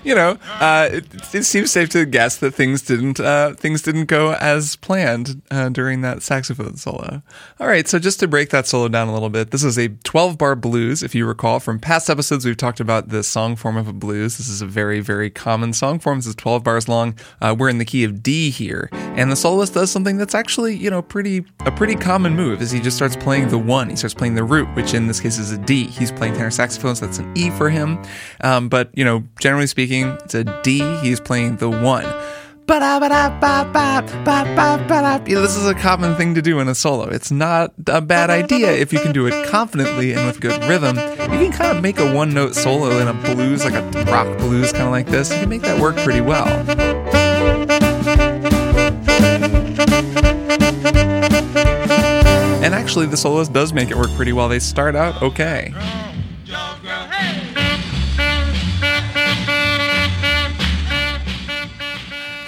You 0.04 0.16
know, 0.16 0.38
uh, 0.60 0.90
it, 0.92 1.36
it, 1.36 1.44
seems 1.44 1.72
safe 1.72 1.90
to 1.90 2.06
guess 2.06 2.38
that 2.38 2.52
things 2.52 2.82
didn't 2.82 3.20
uh, 3.20 3.54
things 3.54 3.82
didn't 3.82 4.06
go 4.06 4.34
as 4.34 4.76
planned 4.78 5.42
uh, 5.52 5.70
during 5.70 6.02
that 6.02 6.22
saxophone 6.22 6.78
solo. 6.78 7.22
All 7.60 7.68
right, 7.68 7.88
so 7.88 8.00
just 8.00 8.20
to 8.20 8.28
break 8.28 8.50
that 8.50 8.68
solo 8.68 8.88
down 8.88 9.08
a 9.08 9.14
little 9.14 9.30
bit, 9.30 9.52
this 9.52 9.64
is 9.64 9.78
a 9.78 9.90
12 9.90 10.38
bar 10.38 10.56
blues. 10.56 11.04
If 11.04 11.16
you 11.16 11.26
recall 11.26 11.60
from 11.60 11.80
past 11.80 12.10
episodes, 12.10 12.46
we've 12.46 12.58
talked 12.58 12.80
about 12.80 13.10
the 13.10 13.24
song 13.24 13.56
form 13.56 13.78
of 13.78 13.88
a 13.88 13.94
blues. 13.94 14.38
This 14.38 14.50
is 14.50 14.62
a 14.62 14.66
very 14.66 15.00
very 15.00 15.30
common 15.30 15.74
song 15.74 16.00
form. 16.00 16.20
This 16.20 16.28
is 16.28 16.36
12 16.36 16.64
bars 16.64 16.88
long. 16.88 17.16
Uh, 17.42 17.56
we're 17.58 17.70
in 17.70 17.78
the 17.78 17.86
key 17.86 18.04
of 18.04 18.24
D 18.24 18.50
here, 18.50 18.90
and 18.92 19.32
the 19.32 19.36
soloist 19.36 19.74
does 19.74 19.92
something 19.92 20.18
that's 20.18 20.36
actually 20.36 20.76
you 20.76 20.90
know 20.90 21.02
pretty 21.02 21.46
a 21.66 21.72
pretty 21.72 21.96
common 21.96 22.36
move. 22.36 22.62
Is 22.62 22.72
he 22.72 22.80
just 22.80 22.98
starts 22.98 23.16
playing 23.16 23.50
the 23.50 23.58
one. 23.58 23.90
He 23.90 23.96
starts 23.96 24.14
playing 24.14 24.36
the 24.36 24.44
root, 24.44 24.68
which 24.76 24.94
in 24.94 25.08
this 25.08 25.20
case 25.20 25.38
is 25.38 25.52
a 25.52 25.58
D. 25.58 25.86
He's 25.86 26.12
playing 26.12 26.34
tenor 26.34 26.52
saxophone, 26.52 26.96
so 26.96 27.06
that's 27.06 27.20
an 27.20 27.32
E 27.36 27.50
for 27.52 27.70
him. 27.70 28.02
Um, 28.42 28.70
but 28.70 28.90
you 28.98 29.04
know, 29.04 29.24
generally 29.40 29.68
speaking, 29.68 29.89
it's 29.90 30.36
a 30.36 30.44
D. 30.62 30.80
He's 30.98 31.20
playing 31.20 31.58
the 31.58 31.70
one. 31.70 32.06
This 35.26 35.56
is 35.56 35.68
a 35.68 35.74
common 35.74 36.16
thing 36.16 36.36
to 36.36 36.42
do 36.44 36.60
in 36.60 36.68
a 36.68 36.76
solo. 36.76 37.10
It's 37.10 37.32
not 37.32 37.74
a 37.88 38.00
bad 38.00 38.30
idea 38.30 38.72
if 38.72 38.94
you 38.94 39.00
can 39.00 39.12
do 39.12 39.26
it 39.26 39.48
confidently 39.48 40.14
and 40.14 40.28
with 40.28 40.40
good 40.40 40.64
rhythm. 40.66 40.98
You 40.98 41.50
can 41.50 41.52
kind 41.52 41.76
of 41.76 41.82
make 41.82 41.98
a 41.98 42.14
one 42.14 42.32
note 42.32 42.54
solo 42.54 43.00
in 43.00 43.08
a 43.08 43.14
blues, 43.14 43.66
like 43.66 43.74
a 43.74 43.82
rock 44.12 44.38
blues, 44.38 44.72
kind 44.72 44.86
of 44.86 44.92
like 44.92 45.08
this. 45.08 45.32
You 45.32 45.40
can 45.40 45.50
make 45.50 45.64
that 45.64 45.82
work 45.82 45.98
pretty 45.98 46.22
well. 46.22 46.48
And 52.64 52.76
actually, 52.76 53.08
the 53.08 53.18
solos 53.18 53.50
does 53.50 53.74
make 53.74 53.90
it 53.90 53.98
work 53.98 54.12
pretty 54.12 54.34
well. 54.34 54.48
They 54.48 54.60
start 54.60 54.96
out 54.96 55.24
okay. 55.24 55.74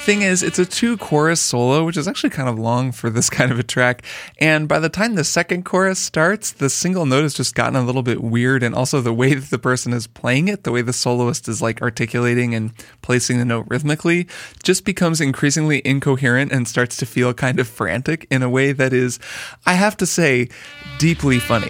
Thing 0.03 0.23
is, 0.23 0.41
it's 0.41 0.57
a 0.57 0.65
two 0.65 0.97
chorus 0.97 1.39
solo, 1.39 1.85
which 1.85 1.95
is 1.95 2.07
actually 2.07 2.31
kind 2.31 2.49
of 2.49 2.57
long 2.57 2.91
for 2.91 3.11
this 3.11 3.29
kind 3.29 3.51
of 3.51 3.59
a 3.59 3.63
track. 3.63 4.03
And 4.39 4.67
by 4.67 4.79
the 4.79 4.89
time 4.89 5.13
the 5.13 5.23
second 5.23 5.63
chorus 5.63 5.99
starts, 5.99 6.51
the 6.51 6.71
single 6.71 7.05
note 7.05 7.21
has 7.21 7.35
just 7.35 7.53
gotten 7.53 7.75
a 7.75 7.83
little 7.83 8.01
bit 8.01 8.19
weird. 8.19 8.63
And 8.63 8.73
also 8.73 8.99
the 8.99 9.13
way 9.13 9.35
that 9.35 9.51
the 9.51 9.59
person 9.59 9.93
is 9.93 10.07
playing 10.07 10.47
it, 10.47 10.63
the 10.63 10.71
way 10.71 10.81
the 10.81 10.91
soloist 10.91 11.47
is 11.47 11.61
like 11.61 11.83
articulating 11.83 12.55
and 12.55 12.71
placing 13.03 13.37
the 13.37 13.45
note 13.45 13.67
rhythmically, 13.69 14.27
just 14.63 14.85
becomes 14.85 15.21
increasingly 15.21 15.83
incoherent 15.85 16.51
and 16.51 16.67
starts 16.67 16.97
to 16.97 17.05
feel 17.05 17.31
kind 17.35 17.59
of 17.59 17.67
frantic 17.67 18.25
in 18.31 18.41
a 18.41 18.49
way 18.49 18.71
that 18.71 18.93
is, 18.93 19.19
I 19.67 19.73
have 19.73 19.95
to 19.97 20.07
say, 20.07 20.49
deeply 20.97 21.37
funny. 21.37 21.69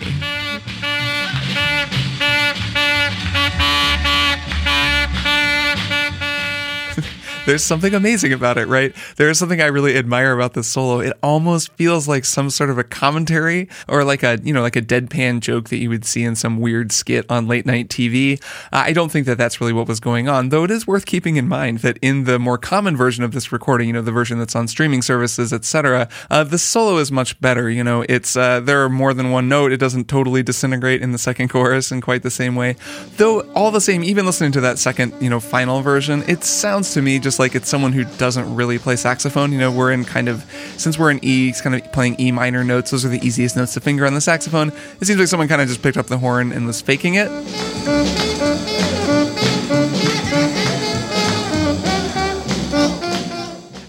There's 7.45 7.63
something 7.63 7.93
amazing 7.95 8.33
about 8.33 8.57
it, 8.57 8.67
right? 8.67 8.95
There's 9.15 9.39
something 9.39 9.62
I 9.62 9.67
really 9.67 9.98
admire 9.98 10.33
about 10.33 10.53
this 10.53 10.67
solo. 10.67 11.00
It 11.00 11.13
almost 11.24 11.71
feels 11.74 12.07
like 12.07 12.24
some 12.24 12.50
sort 12.50 12.69
of 12.69 12.77
a 12.77 12.83
commentary 12.83 13.67
or 13.88 14.03
like 14.03 14.21
a, 14.24 14.39
you 14.43 14.53
know, 14.53 14.62
like 14.62 14.75
a 14.75 14.81
deadpan 14.81 15.39
joke 15.39 15.69
that 15.69 15.77
you 15.77 15.89
would 15.89 16.05
see 16.05 16.24
in 16.24 16.36
some 16.36 16.60
weird 16.60 16.91
skit 16.91 17.25
on 17.29 17.48
late 17.48 17.65
night 17.65 17.89
TV. 17.89 18.41
I 18.71 18.93
don't 18.93 19.12
think 19.12 19.25
that 19.25 19.38
that's 19.38 19.60
really 19.60 19.74
what 19.74 19.88
was 19.88 20.00
going 20.00 20.29
on, 20.29 20.50
though 20.50 20.63
it 20.63 20.71
is 20.71 20.86
worth 20.86 21.05
keeping 21.05 21.38
in 21.38 21.48
mind 21.48 21.79
that 21.79 21.98
in 22.01 22.25
the 22.25 22.38
more 22.38 22.57
common 22.57 22.95
version 22.95 23.24
of 23.24 23.31
this 23.31 23.51
recording, 23.51 23.88
you 23.88 23.93
know, 23.93 24.01
the 24.01 24.12
version 24.12 24.38
that's 24.38 24.55
on 24.55 24.67
streaming 24.67 25.01
services, 25.01 25.51
etc., 25.51 26.10
uh, 26.29 26.43
the 26.43 26.60
solo 26.60 26.98
is 26.98 27.12
much 27.12 27.39
better. 27.41 27.69
You 27.69 27.83
know, 27.83 28.05
it's, 28.07 28.36
uh, 28.36 28.60
there 28.60 28.83
are 28.83 28.89
more 28.89 29.13
than 29.13 29.31
one 29.31 29.50
note. 29.50 29.71
It 29.71 29.77
doesn't 29.77 30.07
totally 30.07 30.43
disintegrate 30.43 31.01
in 31.01 31.12
the 31.12 31.17
second 31.17 31.48
chorus 31.50 31.91
in 31.91 32.01
quite 32.01 32.21
the 32.21 32.31
same 32.31 32.55
way. 32.55 32.75
Though, 33.17 33.41
all 33.53 33.71
the 33.71 33.81
same, 33.81 34.03
even 34.03 34.25
listening 34.25 34.51
to 34.53 34.62
that 34.62 34.77
second, 34.77 35.13
you 35.19 35.29
know, 35.29 35.39
final 35.39 35.81
version, 35.81 36.24
it 36.27 36.43
sounds 36.43 36.93
to 36.93 37.01
me 37.01 37.17
just 37.17 37.30
just 37.31 37.39
like 37.39 37.55
it's 37.55 37.69
someone 37.69 37.93
who 37.93 38.03
doesn't 38.17 38.53
really 38.55 38.77
play 38.77 38.97
saxophone. 38.97 39.53
You 39.53 39.57
know, 39.57 39.71
we're 39.71 39.93
in 39.93 40.03
kind 40.03 40.27
of 40.27 40.43
since 40.75 41.00
we're 41.00 41.11
in 41.11 41.23
E, 41.23 41.47
it's 41.47 41.61
kind 41.61 41.73
of 41.73 41.91
playing 41.93 42.19
E 42.19 42.29
minor 42.29 42.61
notes. 42.61 42.91
Those 42.91 43.05
are 43.05 43.07
the 43.07 43.25
easiest 43.25 43.55
notes 43.55 43.73
to 43.75 43.79
finger 43.79 44.05
on 44.05 44.13
the 44.13 44.19
saxophone. 44.19 44.73
It 45.00 45.05
seems 45.05 45.17
like 45.17 45.29
someone 45.29 45.47
kind 45.47 45.61
of 45.61 45.69
just 45.69 45.81
picked 45.81 45.95
up 45.95 46.07
the 46.07 46.17
horn 46.17 46.51
and 46.51 46.67
was 46.67 46.81
faking 46.81 47.15
it. 47.15 48.90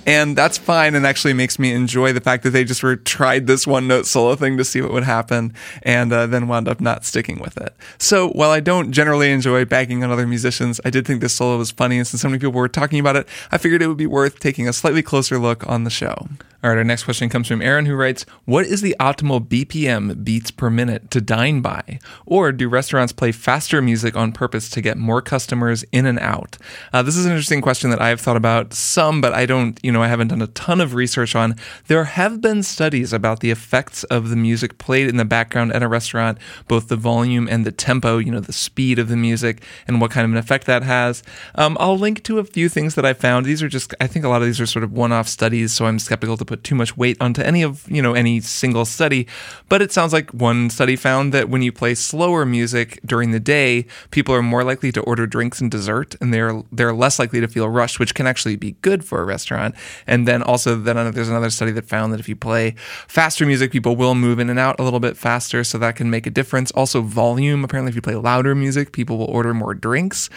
And 0.06 0.37
that's 0.37 0.59
fine 0.59 0.94
and 0.94 1.06
actually 1.06 1.32
makes 1.32 1.59
me 1.59 1.73
enjoy 1.73 2.12
the 2.12 2.21
fact 2.21 2.42
that 2.42 2.50
they 2.50 2.64
just 2.64 2.82
were 2.82 2.97
tried 2.97 3.47
this 3.47 3.66
one 3.66 3.87
note 3.88 4.06
solo 4.06 4.35
thing 4.35 4.56
to 4.56 4.64
see 4.64 4.80
what 4.80 4.92
would 4.92 5.04
happen 5.04 5.54
and 5.82 6.12
uh, 6.12 6.26
then 6.26 6.49
wound 6.49 6.68
up 6.68 6.80
not 6.80 7.04
sticking 7.04 7.38
with 7.38 7.56
it. 7.59 7.75
So 7.99 8.28
while 8.30 8.50
i 8.50 8.61
don't 8.61 8.92
generally 8.92 9.30
enjoy 9.30 9.64
bagging 9.64 10.02
on 10.04 10.11
other 10.11 10.26
musicians 10.26 10.80
i 10.85 10.90
did 10.90 11.06
think 11.06 11.21
this 11.21 11.35
solo 11.35 11.59
was 11.59 11.71
funny 11.71 11.99
and 11.99 12.06
since 12.06 12.23
so 12.23 12.28
many 12.28 12.38
people 12.38 12.52
were 12.52 12.68
talking 12.68 12.99
about 12.99 13.16
it 13.16 13.28
i 13.50 13.59
figured 13.59 13.82
it 13.82 13.88
would 13.88 13.97
be 13.97 14.06
worth 14.06 14.38
taking 14.38 14.68
a 14.68 14.73
slightly 14.73 15.02
closer 15.02 15.38
look 15.38 15.66
on 15.68 15.85
the 15.85 15.90
show 15.90 16.28
all 16.62 16.71
right, 16.71 16.78
our 16.78 16.85
next 16.85 17.02
question 17.02 17.28
comes 17.28 17.49
from 17.49 17.61
Aaron, 17.61 17.87
who 17.87 17.97
writes 17.97 18.25
What 18.45 18.66
is 18.66 18.83
the 18.83 18.95
optimal 19.00 19.40
BPM 19.40 20.23
beats 20.23 20.52
per 20.52 20.71
minute 20.71 21.11
to 21.11 21.21
dine 21.21 21.61
by? 21.61 21.99
Or 22.25 22.52
do 22.52 22.69
restaurants 22.69 23.12
play 23.12 23.33
faster 23.33 23.83
music 23.83 24.14
on 24.16 24.31
purpose 24.31 24.71
to 24.71 24.81
get 24.81 24.97
more 24.97 25.21
customers 25.21 25.85
in 25.90 26.07
and 26.07 26.21
out? 26.21 26.59
Uh, 26.92 27.02
this 27.02 27.16
is 27.16 27.26
an 27.26 27.33
interesting 27.33 27.62
question 27.62 27.90
that 27.90 28.00
I 28.00 28.11
have 28.11 28.21
thought 28.21 28.37
about 28.37 28.75
some, 28.75 29.21
but 29.21 29.33
I 29.33 29.45
don't, 29.45 29.76
you 29.83 29.90
know, 29.90 30.04
I 30.04 30.07
haven't 30.07 30.28
done 30.28 30.40
a 30.40 30.47
ton 30.47 30.81
of 30.81 30.95
research 30.95 31.35
on. 31.35 31.57
There 31.88 32.04
have 32.04 32.40
been 32.40 32.62
studies 32.62 33.12
about 33.12 33.40
the 33.40 33.50
effects 33.50 34.04
of 34.04 34.31
the 34.31 34.37
music 34.37 34.78
played 34.78 35.09
in 35.09 35.16
the 35.16 35.25
background 35.25 35.73
at 35.73 35.83
a 35.83 35.88
restaurant, 35.88 36.38
both 36.69 36.87
the 36.87 36.95
volume 36.95 37.49
and 37.49 37.66
the 37.66 37.73
tempo, 37.73 38.19
you 38.19 38.31
know, 38.31 38.38
the 38.38 38.52
speed 38.52 39.00
of 39.00 39.09
the 39.09 39.16
music 39.16 39.64
and 39.88 40.00
what 40.00 40.12
kind 40.12 40.25
of 40.25 40.31
an 40.31 40.38
effect 40.38 40.69
that 40.69 40.85
has. 40.85 41.25
Um, 41.57 41.76
I'll 41.81 41.99
link 41.99 42.23
to 42.23 42.38
a 42.38 42.45
few 42.45 42.69
things 42.69 42.95
that 42.95 43.04
I 43.04 43.14
found. 43.14 43.47
These 43.47 43.64
are 43.64 43.69
just, 43.69 43.97
I 44.00 44.07
think 44.07 44.25
a 44.25 44.28
lot 44.28 44.42
of 44.42 44.47
these 44.47 44.61
are 44.61 44.66
sort 44.66 44.85
of 44.85 44.92
one 44.92 45.11
off 45.11 45.26
studies, 45.26 45.73
so 45.73 45.87
I'm 45.87 45.99
skeptical 45.99 46.37
to 46.37 46.51
put 46.52 46.64
too 46.64 46.75
much 46.75 46.99
weight 46.99 47.16
onto 47.18 47.40
any 47.40 47.62
of, 47.62 47.90
you 47.90 48.02
know, 48.02 48.12
any 48.12 48.38
single 48.40 48.85
study, 48.85 49.26
but 49.71 49.80
it 49.80 49.90
sounds 49.90 50.12
like 50.12 50.30
one 50.32 50.68
study 50.68 50.97
found 50.97 51.32
that 51.32 51.49
when 51.49 51.62
you 51.62 51.73
play 51.73 51.94
slower 51.94 52.44
music 52.44 53.00
during 53.06 53.30
the 53.30 53.40
day, 53.40 53.87
people 54.11 54.35
are 54.35 54.42
more 54.42 54.62
likely 54.62 54.92
to 54.92 55.00
order 55.00 55.26
drinks 55.26 55.62
and 55.62 55.71
dessert 55.71 56.14
and 56.21 56.32
they're 56.35 56.62
they're 56.71 56.92
less 56.92 57.18
likely 57.18 57.40
to 57.40 57.49
feel 57.49 57.71
rushed, 57.71 57.99
which 57.99 58.14
can 58.14 58.26
actually 58.26 58.56
be 58.56 58.73
good 58.82 59.02
for 59.02 59.23
a 59.23 59.25
restaurant. 59.25 59.75
And 60.06 60.28
then 60.28 60.42
also 60.42 60.76
then 60.76 60.97
there's 61.12 61.30
another 61.30 61.49
study 61.49 61.73
that 61.73 61.87
found 61.87 62.12
that 62.12 62.21
if 62.21 62.28
you 62.28 62.37
play 62.37 62.75
faster 63.09 63.47
music, 63.47 63.73
people 63.73 63.97
will 63.97 64.14
move 64.14 64.38
in 64.38 64.50
and 64.50 64.59
out 64.59 64.78
a 64.78 64.82
little 64.82 65.00
bit 65.00 65.16
faster, 65.16 65.64
so 65.64 65.78
that 65.78 65.97
can 65.97 66.11
make 66.11 66.26
a 66.26 66.30
difference. 66.30 66.71
Also 66.73 67.00
volume, 67.00 67.64
apparently 67.64 67.88
if 67.88 67.97
you 67.97 68.02
play 68.02 68.16
louder 68.16 68.54
music, 68.54 68.92
people 68.92 69.16
will 69.16 69.30
order 69.30 69.54
more 69.54 69.73
drinks 69.73 70.28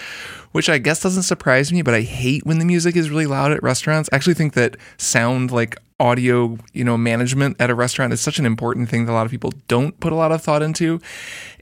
which 0.55 0.69
I 0.69 0.77
guess 0.77 1.01
doesn't 1.01 1.24
surprise 1.24 1.74
me, 1.74 1.81
but 1.81 1.93
I 1.93 2.00
hate 2.00 2.45
when 2.45 2.60
the 2.60 2.65
music 2.65 2.95
is 2.95 3.10
really 3.10 3.25
loud 3.25 3.51
at 3.51 3.62
restaurants. 3.62 4.07
I 4.10 4.15
actually 4.15 4.36
think 4.36 4.53
that 4.53 4.77
sound 4.95 5.51
like 5.51 5.75
audio, 5.99 6.57
you 6.73 6.83
know, 6.83 6.97
management 6.97 7.55
at 7.59 7.69
a 7.69 7.75
restaurant 7.75 8.11
is 8.11 8.21
such 8.21 8.39
an 8.39 8.45
important 8.45 8.89
thing 8.89 9.05
that 9.05 9.11
a 9.11 9.13
lot 9.13 9.25
of 9.25 9.31
people 9.31 9.53
don't 9.67 9.99
put 9.99 10.11
a 10.11 10.15
lot 10.15 10.31
of 10.31 10.41
thought 10.41 10.61
into. 10.61 10.99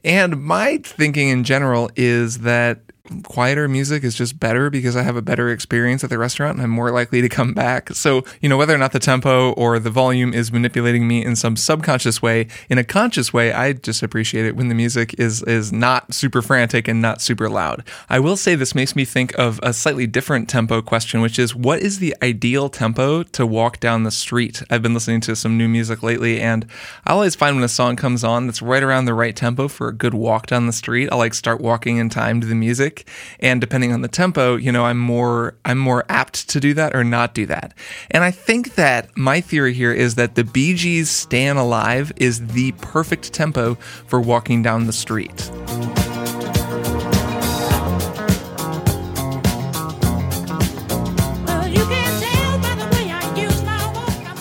And 0.02 0.42
my 0.42 0.78
thinking 0.82 1.28
in 1.28 1.44
general 1.44 1.90
is 1.96 2.40
that 2.40 2.80
quieter 3.22 3.68
music 3.68 4.02
is 4.02 4.14
just 4.14 4.40
better 4.40 4.70
because 4.70 4.96
I 4.96 5.02
have 5.02 5.16
a 5.16 5.22
better 5.22 5.50
experience 5.50 6.02
at 6.02 6.10
the 6.10 6.16
restaurant 6.16 6.56
and 6.56 6.62
I'm 6.62 6.70
more 6.70 6.90
likely 6.90 7.20
to 7.20 7.28
come 7.28 7.52
back. 7.52 7.90
So, 7.90 8.24
you 8.40 8.48
know, 8.48 8.56
whether 8.56 8.74
or 8.74 8.78
not 8.78 8.92
the 8.92 8.98
tempo 8.98 9.52
or 9.52 9.78
the 9.78 9.90
volume 9.90 10.32
is 10.32 10.50
manipulating 10.50 11.06
me 11.06 11.22
in 11.22 11.36
some 11.36 11.54
subconscious 11.56 12.22
way, 12.22 12.46
in 12.70 12.78
a 12.78 12.84
conscious 12.84 13.30
way, 13.32 13.52
I 13.52 13.74
just 13.74 14.02
appreciate 14.02 14.46
it 14.46 14.56
when 14.56 14.68
the 14.68 14.74
music 14.74 15.14
is 15.18 15.42
is 15.42 15.70
not 15.70 16.14
super 16.14 16.40
frantic 16.40 16.88
and 16.88 17.02
not 17.02 17.20
super 17.20 17.50
loud. 17.50 17.84
I 18.08 18.20
will 18.20 18.38
say 18.38 18.54
this 18.54 18.74
makes 18.74 18.96
me 18.96 19.04
think 19.04 19.38
of 19.38 19.60
a 19.62 19.74
slightly 19.74 20.06
different 20.06 20.48
tempo 20.48 20.80
question, 20.80 21.20
which 21.20 21.38
is 21.38 21.54
what 21.54 21.80
is 21.80 21.98
the 21.98 22.16
ideal 22.22 22.70
tempo 22.70 23.22
to 23.22 23.46
walk 23.46 23.80
down 23.80 24.04
the 24.04 24.10
street? 24.10 24.62
I've 24.70 24.82
been 24.82 24.94
listening 24.94 25.20
to 25.22 25.36
some 25.36 25.58
new 25.58 25.68
music 25.68 26.02
lately 26.02 26.40
and 26.40 26.66
I 27.04 27.12
always 27.12 27.34
find 27.34 27.54
when 27.54 27.64
a 27.64 27.68
song 27.68 27.96
comes 27.96 28.24
on 28.24 28.46
that's 28.46 28.62
right 28.62 28.82
around 28.82 29.04
the 29.04 29.14
right 29.14 29.36
tempo 29.36 29.68
for 29.68 29.88
a 29.88 29.92
good 29.92 30.14
walk 30.14 30.46
down 30.46 30.66
the 30.66 30.72
street, 30.72 31.10
I 31.12 31.16
like 31.16 31.34
start 31.34 31.60
walking 31.60 31.98
in 31.98 32.08
time 32.08 32.40
to 32.40 32.46
the 32.46 32.54
music 32.54 32.93
and 33.40 33.60
depending 33.60 33.92
on 33.92 34.02
the 34.02 34.08
tempo 34.08 34.56
you 34.56 34.70
know 34.70 34.84
i'm 34.84 34.98
more 34.98 35.56
i'm 35.64 35.78
more 35.78 36.04
apt 36.08 36.48
to 36.48 36.60
do 36.60 36.74
that 36.74 36.94
or 36.94 37.04
not 37.04 37.34
do 37.34 37.46
that. 37.46 37.74
And 38.10 38.24
i 38.24 38.30
think 38.30 38.74
that 38.74 39.16
my 39.16 39.40
theory 39.40 39.74
here 39.74 39.92
is 39.92 40.14
that 40.16 40.34
the 40.34 40.44
bee 40.44 40.74
gees 40.74 41.10
stayin' 41.10 41.56
alive 41.56 42.12
is 42.16 42.46
the 42.48 42.72
perfect 42.72 43.32
tempo 43.32 43.74
for 44.06 44.20
walking 44.20 44.62
down 44.62 44.86
the 44.86 44.92
street 44.92 45.50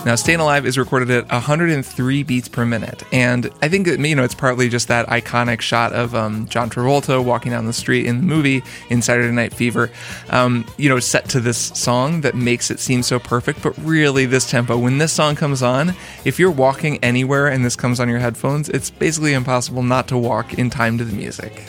Now, 0.06 0.16
Stayin' 0.16 0.42
Alive 0.42 0.66
is 0.66 0.78
recorded 0.78 1.10
at 1.12 1.32
103 1.32 2.24
beats 2.24 2.50
per 2.50 2.66
minute, 2.66 3.04
and 3.14 3.50
I 3.62 3.70
think 3.70 3.88
you 3.88 4.16
know 4.16 4.24
it's 4.26 4.36
partly 4.36 4.68
just 4.68 4.90
that 4.90 5.08
iconic 5.08 5.62
shot 5.62 5.94
of 5.94 6.14
um, 6.14 6.46
John 6.50 6.70
Travolta 6.70 7.24
walking 7.24 7.54
down 7.54 7.68
the 7.68 7.74
street 7.74 8.06
in 8.06 8.18
the 8.18 8.24
movie 8.24 8.64
in 8.90 9.02
Saturday 9.02 9.32
Night 9.32 9.54
Fever, 9.54 9.90
um, 10.30 10.66
you 10.76 10.90
know, 10.90 11.00
set 11.00 11.30
to 11.30 11.40
this 11.40 11.58
song 11.58 12.20
that 12.20 12.36
makes 12.36 12.70
it 12.70 12.82
seem 12.82 13.02
so 13.02 13.18
perfect. 13.18 13.64
But 13.64 13.78
really, 13.78 14.26
this 14.26 14.50
tempo, 14.50 14.78
when 14.78 14.98
this 14.98 15.14
song 15.14 15.38
comes 15.38 15.64
on, 15.64 15.94
if 16.26 16.38
you're 16.38 16.52
walking 16.52 17.02
anywhere 17.02 17.48
and 17.48 17.64
this 17.64 17.78
comes 17.78 18.02
on 18.02 18.10
your 18.10 18.20
headphones, 18.20 18.68
it's 18.68 18.90
basically 18.90 19.32
impossible 19.32 19.84
not 19.84 20.10
to 20.10 20.18
walk 20.18 20.56
in 20.56 20.70
time 20.70 20.98
to 20.98 21.06
the 21.06 21.14
music. 21.14 21.64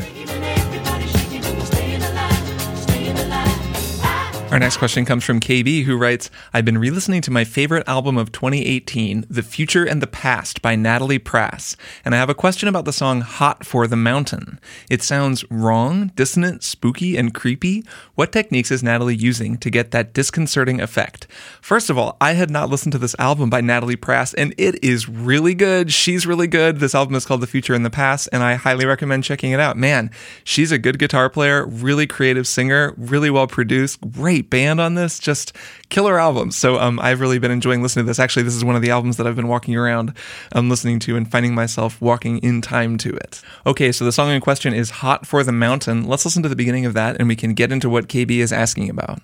Our 4.54 4.60
next 4.60 4.76
question 4.76 5.04
comes 5.04 5.24
from 5.24 5.40
KB, 5.40 5.82
who 5.82 5.96
writes 5.96 6.30
I've 6.52 6.64
been 6.64 6.78
re 6.78 6.88
listening 6.88 7.22
to 7.22 7.32
my 7.32 7.42
favorite 7.42 7.88
album 7.88 8.16
of 8.16 8.30
2018, 8.30 9.26
The 9.28 9.42
Future 9.42 9.82
and 9.82 10.00
the 10.00 10.06
Past 10.06 10.62
by 10.62 10.76
Natalie 10.76 11.18
Prass, 11.18 11.76
and 12.04 12.14
I 12.14 12.18
have 12.18 12.30
a 12.30 12.36
question 12.36 12.68
about 12.68 12.84
the 12.84 12.92
song 12.92 13.22
Hot 13.22 13.66
for 13.66 13.88
the 13.88 13.96
Mountain. 13.96 14.60
It 14.88 15.02
sounds 15.02 15.44
wrong, 15.50 16.12
dissonant, 16.14 16.62
spooky, 16.62 17.16
and 17.16 17.34
creepy. 17.34 17.82
What 18.14 18.30
techniques 18.30 18.70
is 18.70 18.80
Natalie 18.80 19.16
using 19.16 19.58
to 19.58 19.70
get 19.70 19.90
that 19.90 20.12
disconcerting 20.12 20.80
effect? 20.80 21.26
First 21.60 21.90
of 21.90 21.98
all, 21.98 22.16
I 22.20 22.34
had 22.34 22.48
not 22.48 22.70
listened 22.70 22.92
to 22.92 22.98
this 22.98 23.16
album 23.18 23.50
by 23.50 23.60
Natalie 23.60 23.96
Prass, 23.96 24.34
and 24.34 24.54
it 24.56 24.84
is 24.84 25.08
really 25.08 25.56
good. 25.56 25.92
She's 25.92 26.28
really 26.28 26.46
good. 26.46 26.78
This 26.78 26.94
album 26.94 27.16
is 27.16 27.26
called 27.26 27.40
The 27.40 27.48
Future 27.48 27.74
and 27.74 27.84
the 27.84 27.90
Past, 27.90 28.28
and 28.30 28.40
I 28.40 28.54
highly 28.54 28.86
recommend 28.86 29.24
checking 29.24 29.50
it 29.50 29.58
out. 29.58 29.76
Man, 29.76 30.12
she's 30.44 30.70
a 30.70 30.78
good 30.78 31.00
guitar 31.00 31.28
player, 31.28 31.66
really 31.66 32.06
creative 32.06 32.46
singer, 32.46 32.94
really 32.96 33.30
well 33.30 33.48
produced, 33.48 34.00
great 34.12 34.43
band 34.50 34.80
on 34.80 34.94
this, 34.94 35.18
just 35.18 35.54
killer 35.88 36.18
albums. 36.18 36.56
So 36.56 36.78
um, 36.78 36.98
I've 37.00 37.20
really 37.20 37.38
been 37.38 37.50
enjoying 37.50 37.82
listening 37.82 38.04
to 38.04 38.08
this. 38.08 38.18
Actually, 38.18 38.44
this 38.44 38.54
is 38.54 38.64
one 38.64 38.76
of 38.76 38.82
the 38.82 38.90
albums 38.90 39.16
that 39.16 39.26
I've 39.26 39.36
been 39.36 39.48
walking 39.48 39.76
around 39.76 40.14
um, 40.52 40.68
listening 40.68 40.98
to 41.00 41.16
and 41.16 41.30
finding 41.30 41.54
myself 41.54 42.00
walking 42.00 42.38
in 42.38 42.60
time 42.60 42.98
to 42.98 43.14
it. 43.14 43.42
Okay, 43.66 43.92
so 43.92 44.04
the 44.04 44.12
song 44.12 44.30
in 44.30 44.40
question 44.40 44.74
is 44.74 44.90
Hot 44.90 45.26
for 45.26 45.42
the 45.42 45.52
Mountain. 45.52 46.06
Let's 46.06 46.24
listen 46.24 46.42
to 46.42 46.48
the 46.48 46.56
beginning 46.56 46.86
of 46.86 46.94
that 46.94 47.16
and 47.18 47.28
we 47.28 47.36
can 47.36 47.54
get 47.54 47.72
into 47.72 47.88
what 47.88 48.08
KB 48.08 48.30
is 48.38 48.52
asking 48.52 48.90
about. 48.90 49.20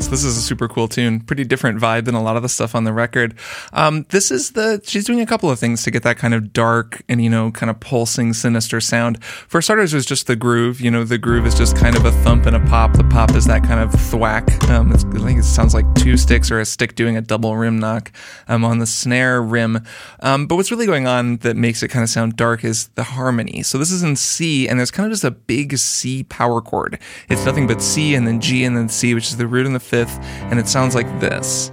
So 0.00 0.10
this 0.10 0.24
is 0.24 0.36
a 0.36 0.40
super 0.40 0.68
cool 0.68 0.88
tune. 0.88 1.20
Pretty 1.20 1.44
different 1.44 1.80
vibe 1.80 2.04
than 2.04 2.14
a 2.14 2.22
lot 2.22 2.36
of 2.36 2.42
the 2.42 2.48
stuff 2.48 2.74
on 2.74 2.84
the 2.84 2.92
record. 2.92 3.34
Um, 3.72 4.06
this 4.10 4.30
is 4.30 4.52
the 4.52 4.80
she's 4.84 5.04
doing 5.04 5.20
a 5.20 5.26
couple 5.26 5.50
of 5.50 5.58
things 5.58 5.82
to 5.84 5.90
get 5.90 6.02
that 6.04 6.18
kind 6.18 6.34
of 6.34 6.52
dark 6.52 7.02
and 7.08 7.22
you 7.22 7.30
know 7.30 7.50
kind 7.50 7.70
of 7.70 7.80
pulsing, 7.80 8.32
sinister 8.32 8.80
sound. 8.80 9.22
For 9.24 9.60
starters, 9.60 9.94
was 9.94 10.06
just 10.06 10.26
the 10.26 10.36
groove. 10.36 10.80
You 10.80 10.90
know, 10.90 11.04
the 11.04 11.18
groove 11.18 11.46
is 11.46 11.54
just 11.54 11.76
kind 11.76 11.96
of 11.96 12.04
a 12.04 12.12
thump 12.22 12.46
and 12.46 12.54
a 12.54 12.60
pop. 12.60 12.92
The 12.92 13.04
pop 13.04 13.34
is 13.34 13.46
that 13.46 13.64
kind 13.64 13.80
of 13.80 13.92
thwack. 13.98 14.46
Um, 14.68 14.92
I 14.92 14.96
think 14.96 15.38
it 15.38 15.44
sounds 15.44 15.74
like 15.74 15.92
two 15.94 16.16
sticks 16.16 16.50
or 16.50 16.60
a 16.60 16.64
stick 16.64 16.94
doing 16.94 17.16
a 17.16 17.20
double 17.20 17.56
rim 17.56 17.78
knock 17.78 18.12
um, 18.48 18.64
on 18.64 18.78
the 18.78 18.86
snare 18.86 19.42
rim. 19.42 19.80
Um, 20.20 20.46
but 20.46 20.56
what's 20.56 20.70
really 20.70 20.86
going 20.86 21.06
on 21.06 21.38
that 21.38 21.56
makes 21.56 21.82
it 21.82 21.88
kind 21.88 22.02
of 22.02 22.10
sound 22.10 22.36
dark 22.36 22.64
is 22.64 22.88
the 22.88 23.02
harmony. 23.02 23.62
So 23.62 23.78
this 23.78 23.90
is 23.90 24.02
in 24.02 24.16
C, 24.16 24.68
and 24.68 24.78
there's 24.78 24.90
kind 24.90 25.06
of 25.06 25.12
just 25.12 25.24
a 25.24 25.30
big 25.30 25.78
C 25.78 26.24
power 26.24 26.60
chord. 26.60 26.98
It's 27.28 27.44
nothing 27.44 27.66
but 27.66 27.80
C 27.80 28.14
and 28.14 28.26
then 28.26 28.40
G 28.40 28.64
and 28.64 28.76
then 28.76 28.88
C, 28.88 29.14
which 29.14 29.28
is 29.28 29.36
the 29.36 29.46
root 29.46 29.66
and 29.66 29.74
the 29.74 29.80
fifth 29.86 30.18
and 30.50 30.58
it 30.58 30.68
sounds 30.68 30.94
like 30.94 31.08
this. 31.20 31.70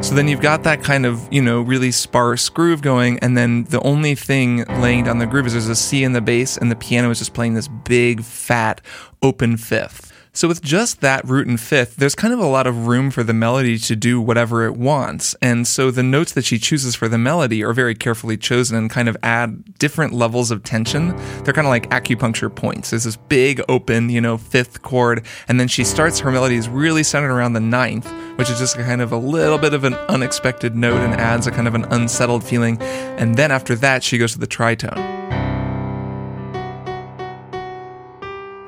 So 0.00 0.14
then 0.14 0.28
you've 0.28 0.40
got 0.40 0.62
that 0.62 0.82
kind 0.84 1.04
of, 1.04 1.26
you 1.32 1.42
know, 1.42 1.62
really 1.62 1.90
sparse 1.90 2.48
groove 2.48 2.80
going, 2.80 3.18
and 3.20 3.36
then 3.36 3.64
the 3.64 3.80
only 3.80 4.14
thing 4.14 4.64
laying 4.80 5.04
down 5.04 5.18
the 5.18 5.26
groove 5.26 5.46
is 5.46 5.52
there's 5.54 5.68
a 5.68 5.74
C 5.74 6.04
in 6.04 6.12
the 6.12 6.20
bass, 6.20 6.56
and 6.56 6.70
the 6.70 6.76
piano 6.76 7.10
is 7.10 7.18
just 7.18 7.34
playing 7.34 7.54
this 7.54 7.66
big, 7.66 8.22
fat, 8.22 8.80
open 9.22 9.56
fifth. 9.56 10.12
So 10.36 10.48
with 10.48 10.60
just 10.60 11.00
that 11.00 11.24
root 11.26 11.46
and 11.46 11.58
fifth, 11.58 11.96
there's 11.96 12.14
kind 12.14 12.34
of 12.34 12.40
a 12.40 12.46
lot 12.46 12.66
of 12.66 12.86
room 12.86 13.10
for 13.10 13.22
the 13.22 13.32
melody 13.32 13.78
to 13.78 13.96
do 13.96 14.20
whatever 14.20 14.66
it 14.66 14.76
wants. 14.76 15.34
And 15.40 15.66
so 15.66 15.90
the 15.90 16.02
notes 16.02 16.32
that 16.32 16.44
she 16.44 16.58
chooses 16.58 16.94
for 16.94 17.08
the 17.08 17.16
melody 17.16 17.64
are 17.64 17.72
very 17.72 17.94
carefully 17.94 18.36
chosen 18.36 18.76
and 18.76 18.90
kind 18.90 19.08
of 19.08 19.16
add 19.22 19.78
different 19.78 20.12
levels 20.12 20.50
of 20.50 20.62
tension. 20.62 21.16
They're 21.42 21.54
kind 21.54 21.66
of 21.66 21.70
like 21.70 21.88
acupuncture 21.88 22.54
points. 22.54 22.90
There's 22.90 23.04
this 23.04 23.16
big 23.16 23.62
open, 23.66 24.10
you 24.10 24.20
know, 24.20 24.36
fifth 24.36 24.82
chord, 24.82 25.24
and 25.48 25.58
then 25.58 25.68
she 25.68 25.84
starts 25.84 26.18
her 26.18 26.30
melodies 26.30 26.68
really 26.68 27.02
centered 27.02 27.32
around 27.32 27.54
the 27.54 27.60
ninth, 27.60 28.06
which 28.36 28.50
is 28.50 28.58
just 28.58 28.76
kind 28.76 29.00
of 29.00 29.12
a 29.12 29.16
little 29.16 29.56
bit 29.56 29.72
of 29.72 29.84
an 29.84 29.94
unexpected 29.94 30.76
note 30.76 31.00
and 31.00 31.14
adds 31.14 31.46
a 31.46 31.50
kind 31.50 31.66
of 31.66 31.74
an 31.74 31.86
unsettled 31.86 32.44
feeling. 32.44 32.76
And 32.82 33.36
then 33.36 33.50
after 33.50 33.74
that, 33.76 34.04
she 34.04 34.18
goes 34.18 34.32
to 34.34 34.38
the 34.38 34.46
tritone. 34.46 35.15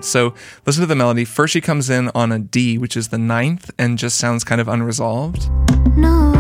So 0.00 0.34
listen 0.66 0.82
to 0.82 0.86
the 0.86 0.96
melody. 0.96 1.24
First, 1.24 1.52
she 1.52 1.60
comes 1.60 1.90
in 1.90 2.10
on 2.14 2.32
a 2.32 2.38
D, 2.38 2.78
which 2.78 2.96
is 2.96 3.08
the 3.08 3.18
ninth, 3.18 3.70
and 3.78 3.98
just 3.98 4.18
sounds 4.18 4.44
kind 4.44 4.60
of 4.60 4.68
unresolved. 4.68 5.50
No, 5.96 6.32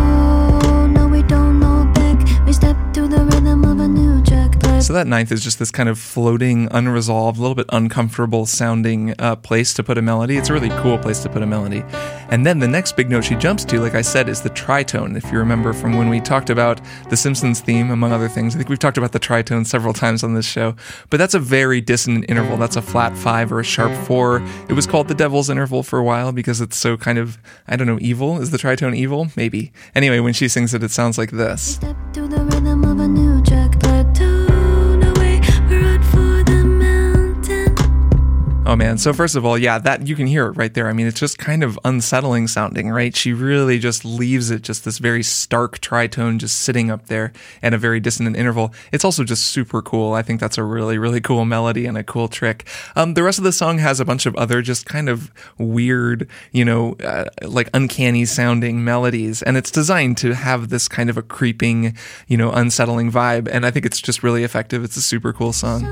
so 4.88 4.94
that 4.94 5.06
ninth 5.06 5.30
is 5.30 5.44
just 5.44 5.58
this 5.58 5.70
kind 5.70 5.90
of 5.90 5.98
floating, 5.98 6.66
unresolved, 6.70 7.36
a 7.36 7.42
little 7.42 7.54
bit 7.54 7.66
uncomfortable 7.68 8.46
sounding 8.46 9.14
uh, 9.18 9.36
place 9.36 9.74
to 9.74 9.82
put 9.82 9.98
a 9.98 10.00
melody. 10.00 10.38
It's 10.38 10.48
a 10.48 10.54
really 10.54 10.70
cool 10.80 10.96
place 10.96 11.22
to 11.24 11.28
put 11.28 11.42
a 11.42 11.46
melody. 11.46 11.84
And 12.30 12.46
then 12.46 12.58
the 12.58 12.68
next 12.68 12.96
big 12.96 13.10
note 13.10 13.24
she 13.24 13.34
jumps 13.34 13.66
to, 13.66 13.80
like 13.80 13.94
I 13.94 14.00
said, 14.00 14.30
is 14.30 14.40
the 14.40 14.48
tritone. 14.48 15.14
If 15.14 15.30
you 15.30 15.36
remember 15.36 15.74
from 15.74 15.98
when 15.98 16.08
we 16.08 16.22
talked 16.22 16.48
about 16.48 16.80
the 17.10 17.18
Simpsons 17.18 17.60
theme, 17.60 17.90
among 17.90 18.12
other 18.12 18.30
things, 18.30 18.54
I 18.54 18.56
think 18.56 18.70
we've 18.70 18.78
talked 18.78 18.96
about 18.96 19.12
the 19.12 19.20
tritone 19.20 19.66
several 19.66 19.92
times 19.92 20.24
on 20.24 20.32
this 20.32 20.46
show. 20.46 20.74
But 21.10 21.18
that's 21.18 21.34
a 21.34 21.38
very 21.38 21.82
dissonant 21.82 22.24
interval. 22.26 22.56
That's 22.56 22.76
a 22.76 22.80
flat 22.80 23.14
five 23.14 23.52
or 23.52 23.60
a 23.60 23.64
sharp 23.64 23.92
four. 24.06 24.42
It 24.70 24.72
was 24.72 24.86
called 24.86 25.08
the 25.08 25.14
devil's 25.14 25.50
interval 25.50 25.82
for 25.82 25.98
a 25.98 26.02
while 26.02 26.32
because 26.32 26.62
it's 26.62 26.78
so 26.78 26.96
kind 26.96 27.18
of, 27.18 27.36
I 27.66 27.76
don't 27.76 27.86
know, 27.86 27.98
evil. 28.00 28.40
Is 28.40 28.52
the 28.52 28.58
tritone 28.58 28.96
evil? 28.96 29.28
Maybe. 29.36 29.70
Anyway, 29.94 30.18
when 30.20 30.32
she 30.32 30.48
sings 30.48 30.72
it, 30.72 30.82
it 30.82 30.92
sounds 30.92 31.18
like 31.18 31.32
this. 31.32 31.78
Oh 38.68 38.76
man. 38.76 38.98
So 38.98 39.14
first 39.14 39.34
of 39.34 39.46
all, 39.46 39.56
yeah, 39.56 39.78
that 39.78 40.06
you 40.06 40.14
can 40.14 40.26
hear 40.26 40.44
it 40.44 40.50
right 40.50 40.74
there. 40.74 40.88
I 40.88 40.92
mean, 40.92 41.06
it's 41.06 41.18
just 41.18 41.38
kind 41.38 41.64
of 41.64 41.78
unsettling 41.86 42.48
sounding, 42.48 42.90
right? 42.90 43.16
She 43.16 43.32
really 43.32 43.78
just 43.78 44.04
leaves 44.04 44.50
it 44.50 44.60
just 44.60 44.84
this 44.84 44.98
very 44.98 45.22
stark 45.22 45.80
tritone 45.80 46.36
just 46.36 46.60
sitting 46.60 46.90
up 46.90 47.06
there 47.06 47.32
at 47.62 47.72
a 47.72 47.78
very 47.78 47.98
dissonant 47.98 48.36
interval. 48.36 48.74
It's 48.92 49.06
also 49.06 49.24
just 49.24 49.46
super 49.46 49.80
cool. 49.80 50.12
I 50.12 50.20
think 50.20 50.38
that's 50.38 50.58
a 50.58 50.64
really, 50.64 50.98
really 50.98 51.22
cool 51.22 51.46
melody 51.46 51.86
and 51.86 51.96
a 51.96 52.04
cool 52.04 52.28
trick. 52.28 52.68
Um, 52.94 53.14
the 53.14 53.22
rest 53.22 53.38
of 53.38 53.44
the 53.44 53.52
song 53.52 53.78
has 53.78 54.00
a 54.00 54.04
bunch 54.04 54.26
of 54.26 54.36
other 54.36 54.60
just 54.60 54.84
kind 54.84 55.08
of 55.08 55.32
weird, 55.56 56.28
you 56.52 56.66
know, 56.66 56.92
uh, 57.02 57.24
like 57.40 57.70
uncanny 57.72 58.26
sounding 58.26 58.84
melodies. 58.84 59.42
And 59.42 59.56
it's 59.56 59.70
designed 59.70 60.18
to 60.18 60.34
have 60.34 60.68
this 60.68 60.88
kind 60.88 61.08
of 61.08 61.16
a 61.16 61.22
creeping, 61.22 61.96
you 62.26 62.36
know, 62.36 62.52
unsettling 62.52 63.10
vibe. 63.10 63.48
And 63.50 63.64
I 63.64 63.70
think 63.70 63.86
it's 63.86 63.98
just 63.98 64.22
really 64.22 64.44
effective. 64.44 64.84
It's 64.84 64.98
a 64.98 65.02
super 65.02 65.32
cool 65.32 65.54
song. 65.54 65.86